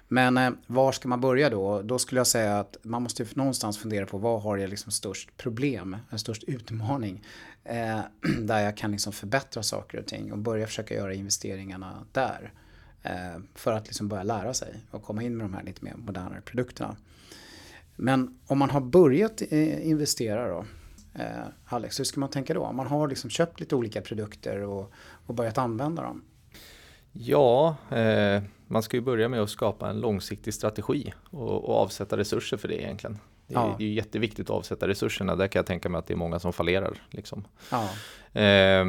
Men 0.08 0.38
eh, 0.38 0.52
var 0.68 0.92
ska 0.92 1.08
man 1.08 1.22
börja 1.22 1.50
då? 1.50 1.82
Då 1.82 2.00
skulle 2.00 2.20
jag 2.20 2.28
säga 2.28 2.60
att 2.60 2.78
man 2.82 3.04
måste 3.04 3.26
någonstans 3.34 3.78
fundera 3.78 4.06
på 4.06 4.18
vad 4.18 4.42
har 4.42 4.58
jag 4.58 4.70
liksom 4.70 4.92
störst 4.92 5.38
problem, 5.38 5.98
störst 6.16 6.44
utmaning 6.44 7.24
eh, 7.64 8.00
där 8.40 8.60
jag 8.60 8.78
kan 8.78 8.92
liksom 8.92 9.14
förbättra 9.14 9.64
saker 9.64 10.00
och 10.00 10.06
ting 10.06 10.32
och 10.32 10.38
börja 10.38 10.68
försöka 10.68 10.96
göra 10.96 11.14
investeringarna 11.14 12.06
där. 12.12 12.54
Eh, 13.04 13.42
för 13.56 13.72
att 13.72 13.88
liksom 13.88 14.08
börja 14.08 14.24
lära 14.24 14.54
sig 14.54 14.76
och 14.92 15.04
komma 15.04 15.24
in 15.24 15.38
med 15.38 15.46
de 15.46 15.54
här 15.54 15.64
lite 15.64 15.86
mer 15.86 15.94
modernare 15.96 16.42
produkterna. 16.42 16.96
Men 17.96 18.40
om 18.48 18.60
man 18.60 18.70
har 18.70 18.82
börjat 18.82 19.42
eh, 19.50 19.88
investera 19.88 20.48
då, 20.48 20.66
eh, 21.14 21.26
Alex, 21.66 22.00
hur 22.00 22.04
ska 22.04 22.20
man 22.20 22.30
tänka 22.30 22.54
då? 22.54 22.62
Om 22.62 22.76
man 22.76 22.88
har 22.88 23.08
liksom 23.08 23.30
köpt 23.30 23.60
lite 23.60 23.76
olika 23.76 24.02
produkter 24.02 24.62
och, 24.62 24.92
och 25.26 25.36
börjat 25.36 25.58
använda 25.58 26.02
dem? 26.02 26.24
Ja, 27.12 27.76
eh, 27.90 28.44
man 28.68 28.84
ska 28.84 28.98
ju 28.98 29.02
börja 29.02 29.30
med 29.30 29.42
att 29.42 29.50
skapa 29.50 29.90
en 29.90 30.00
långsiktig 30.00 30.54
strategi 30.54 31.14
och, 31.30 31.70
och 31.70 31.76
avsätta 31.76 32.18
resurser 32.18 32.58
för 32.58 32.68
det 32.68 32.82
egentligen. 32.82 33.18
Det 33.48 33.56
är, 33.56 33.60
ja. 33.60 33.76
det 33.78 33.84
är 33.84 33.90
jätteviktigt 33.90 34.50
att 34.50 34.56
avsätta 34.56 34.88
resurserna. 34.88 35.36
Där 35.36 35.48
kan 35.48 35.60
jag 35.60 35.66
tänka 35.66 35.90
mig 35.90 36.00
att 36.00 36.08
det 36.08 36.14
är 36.14 36.18
många 36.18 36.40
som 36.40 36.54
fallerar. 36.54 37.02
Liksom. 37.10 37.48
Ja. 37.72 37.90
Eh, 38.42 38.86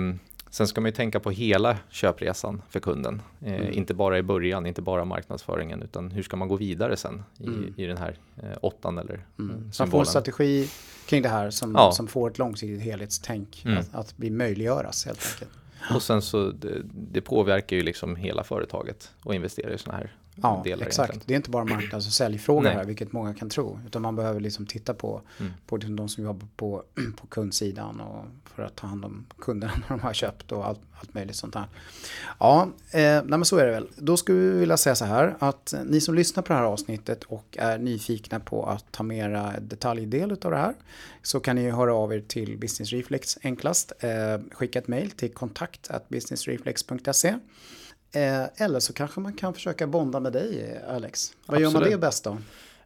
Sen 0.56 0.68
ska 0.68 0.80
man 0.80 0.88
ju 0.88 0.92
tänka 0.92 1.20
på 1.20 1.30
hela 1.30 1.78
köpresan 1.88 2.62
för 2.68 2.80
kunden. 2.80 3.22
Eh, 3.40 3.54
mm. 3.54 3.72
Inte 3.72 3.94
bara 3.94 4.18
i 4.18 4.22
början, 4.22 4.66
inte 4.66 4.82
bara 4.82 5.04
marknadsföringen, 5.04 5.82
utan 5.82 6.10
hur 6.10 6.22
ska 6.22 6.36
man 6.36 6.48
gå 6.48 6.56
vidare 6.56 6.96
sen 6.96 7.22
i, 7.38 7.46
mm. 7.46 7.74
i 7.76 7.86
den 7.86 7.96
här 7.96 8.18
eh, 8.36 8.58
åttan 8.60 8.98
eller 8.98 9.26
mm. 9.38 9.56
Eh, 9.56 9.56
man 9.78 9.90
får 9.90 10.00
en 10.00 10.06
strategi 10.06 10.68
kring 11.06 11.22
det 11.22 11.28
här 11.28 11.50
som, 11.50 11.74
ja. 11.74 11.92
som 11.92 12.08
får 12.08 12.30
ett 12.30 12.38
långsiktigt 12.38 12.82
helhetstänk 12.82 13.62
mm. 13.64 13.78
att, 13.78 13.94
att 13.94 14.16
bli 14.16 14.30
möjliggöras 14.30 15.06
helt 15.06 15.26
enkelt. 15.32 15.58
Och 15.94 16.02
sen 16.02 16.22
så 16.22 16.50
det, 16.50 16.82
det, 16.92 17.20
påverkar 17.20 17.76
ju 17.76 17.82
liksom 17.82 18.16
hela 18.16 18.44
företaget 18.44 19.12
att 19.24 19.34
investera 19.34 19.72
i 19.72 19.78
sådana 19.78 19.98
här 19.98 20.16
Ja, 20.42 20.60
delar 20.64 20.86
exakt. 20.86 21.10
egentligen. 21.10 21.26
Det 21.28 21.34
är 21.34 21.36
inte 21.36 21.50
bara 21.50 21.64
marknads 21.64 22.06
och 22.06 22.12
säljfrågor 22.12 22.68
här, 22.68 22.84
vilket 22.84 23.12
många 23.12 23.34
kan 23.34 23.50
tro. 23.50 23.80
Utan 23.86 24.02
man 24.02 24.16
behöver 24.16 24.40
liksom 24.40 24.66
titta 24.66 24.94
på, 24.94 25.22
Mm. 25.40 25.52
på 25.66 25.76
liksom 25.76 25.96
de 25.96 26.08
som 26.08 26.24
jobbar 26.24 26.48
på, 26.56 26.82
på 27.20 27.26
kundsidan 27.26 28.00
och 28.00 28.24
för 28.54 28.62
att 28.62 28.76
ta 28.76 28.86
hand 28.86 29.04
om 29.04 29.26
kunderna 29.38 29.72
när 29.88 29.88
de 29.96 30.00
har 30.00 30.12
köpt 30.12 30.52
och 30.52 30.66
allt, 30.66 30.80
allt 31.00 31.14
möjligt 31.14 31.36
sånt 31.36 31.52
där. 31.54 31.64
Ja, 32.38 32.62
eh, 32.90 33.00
nej 33.00 33.22
men 33.24 33.44
så 33.44 33.56
är 33.56 33.66
det 33.66 33.72
väl. 33.72 33.88
Då 33.96 34.16
skulle 34.16 34.38
vi 34.38 34.50
vilja 34.58 34.76
säga 34.76 34.94
så 34.94 35.04
här 35.04 35.36
att 35.38 35.74
ni 35.84 36.00
som 36.00 36.14
lyssnar 36.14 36.42
på 36.42 36.52
det 36.52 36.58
här 36.58 36.64
avsnittet 36.66 37.24
och 37.24 37.56
är 37.60 37.78
nyfikna 37.78 38.40
på 38.40 38.66
att 38.66 38.92
ta 38.92 39.02
mera 39.02 39.52
detaljdel 39.60 40.30
av 40.30 40.50
det 40.50 40.56
här 40.56 40.74
så 41.22 41.40
kan 41.40 41.56
ni 41.56 41.70
höra 41.70 41.94
av 41.94 42.12
er 42.14 42.20
till 42.28 42.58
Business 42.58 42.92
Reflex 42.92 43.38
enklast. 43.42 43.92
Eh, 43.98 44.10
skicka 44.52 44.78
ett 44.78 44.88
mejl 44.88 45.10
till 45.10 45.32
kontakt 45.34 45.90
businessreflex.se 46.08 47.34
Eh, 48.12 48.44
eller 48.64 48.80
så 48.80 48.92
kanske 48.92 49.20
man 49.20 49.32
kan 49.32 49.54
försöka 49.54 49.86
bonda 49.86 50.20
med 50.20 50.32
dig, 50.32 50.80
Alex. 50.88 51.32
Vad 51.46 51.60
gör 51.60 51.66
man 51.66 51.76
Absolut. 51.76 51.92
det 51.92 51.98
bäst 51.98 52.24
då? 52.24 52.30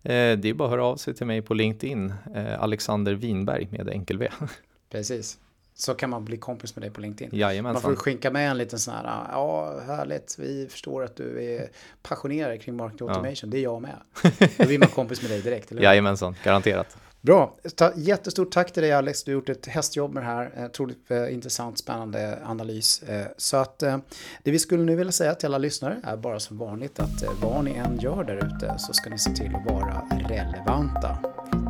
Eh, 0.02 0.38
det 0.38 0.44
är 0.48 0.54
bara 0.54 0.64
att 0.64 0.70
höra 0.70 0.84
av 0.84 0.96
sig 0.96 1.14
till 1.14 1.26
mig 1.26 1.42
på 1.42 1.54
LinkedIn, 1.54 2.12
eh, 2.34 2.62
Alexander 2.62 3.14
Winberg 3.14 3.68
med 3.70 3.88
enkel 3.88 4.18
V. 4.18 4.28
Precis. 4.90 5.38
Så 5.74 5.94
kan 5.94 6.10
man 6.10 6.24
bli 6.24 6.36
kompis 6.36 6.76
med 6.76 6.82
dig 6.82 6.90
på 6.90 7.00
LinkedIn. 7.00 7.28
Man 7.28 7.30
får 7.30 7.38
Jajamensan. 7.40 7.96
skicka 7.96 8.30
med 8.30 8.50
en 8.50 8.58
liten 8.58 8.78
sån 8.78 8.94
här, 8.94 9.04
ja 9.32 9.80
härligt, 9.86 10.36
vi 10.38 10.66
förstår 10.70 11.04
att 11.04 11.16
du 11.16 11.44
är 11.44 11.68
passionerad 12.02 12.60
kring 12.62 12.76
marketing 12.76 13.06
Ja. 13.08 13.14
automation, 13.14 13.50
det 13.50 13.58
är 13.58 13.62
jag 13.62 13.82
med. 13.82 13.96
Då 14.58 14.66
blir 14.66 14.78
man 14.78 14.88
kompis 14.88 15.22
med 15.22 15.30
dig 15.30 15.42
direkt, 15.42 15.70
eller 15.70 15.80
hur? 15.80 15.88
Jajamensan, 15.88 16.34
garanterat. 16.44 16.96
Bra, 17.22 17.56
Ta, 17.76 17.92
jättestort 17.96 18.52
tack 18.52 18.72
till 18.72 18.82
dig 18.82 18.92
Alex, 18.92 19.24
du 19.24 19.30
har 19.30 19.34
gjort 19.34 19.48
ett 19.48 19.66
hästjobb 19.66 20.14
med 20.14 20.22
det 20.22 20.26
här, 20.26 20.52
eh, 20.56 20.64
otroligt 20.64 21.10
eh, 21.10 21.34
intressant, 21.34 21.78
spännande 21.78 22.38
analys. 22.44 23.02
Eh, 23.02 23.26
så 23.36 23.56
att 23.56 23.82
eh, 23.82 23.98
det 24.42 24.50
vi 24.50 24.58
skulle 24.58 24.84
nu 24.84 24.96
vilja 24.96 25.12
säga 25.12 25.34
till 25.34 25.46
alla 25.46 25.58
lyssnare 25.58 26.00
är 26.04 26.16
bara 26.16 26.40
som 26.40 26.58
vanligt 26.58 27.00
att 27.00 27.22
eh, 27.22 27.30
vad 27.42 27.64
ni 27.64 27.70
än 27.70 27.98
gör 27.98 28.24
där 28.24 28.36
ute 28.36 28.78
så 28.78 28.92
ska 28.92 29.10
ni 29.10 29.18
se 29.18 29.30
till 29.30 29.54
att 29.54 29.72
vara 29.72 30.02
relevanta. 30.28 31.18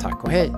Tack 0.01 0.23
och 0.23 0.29
hej! 0.29 0.51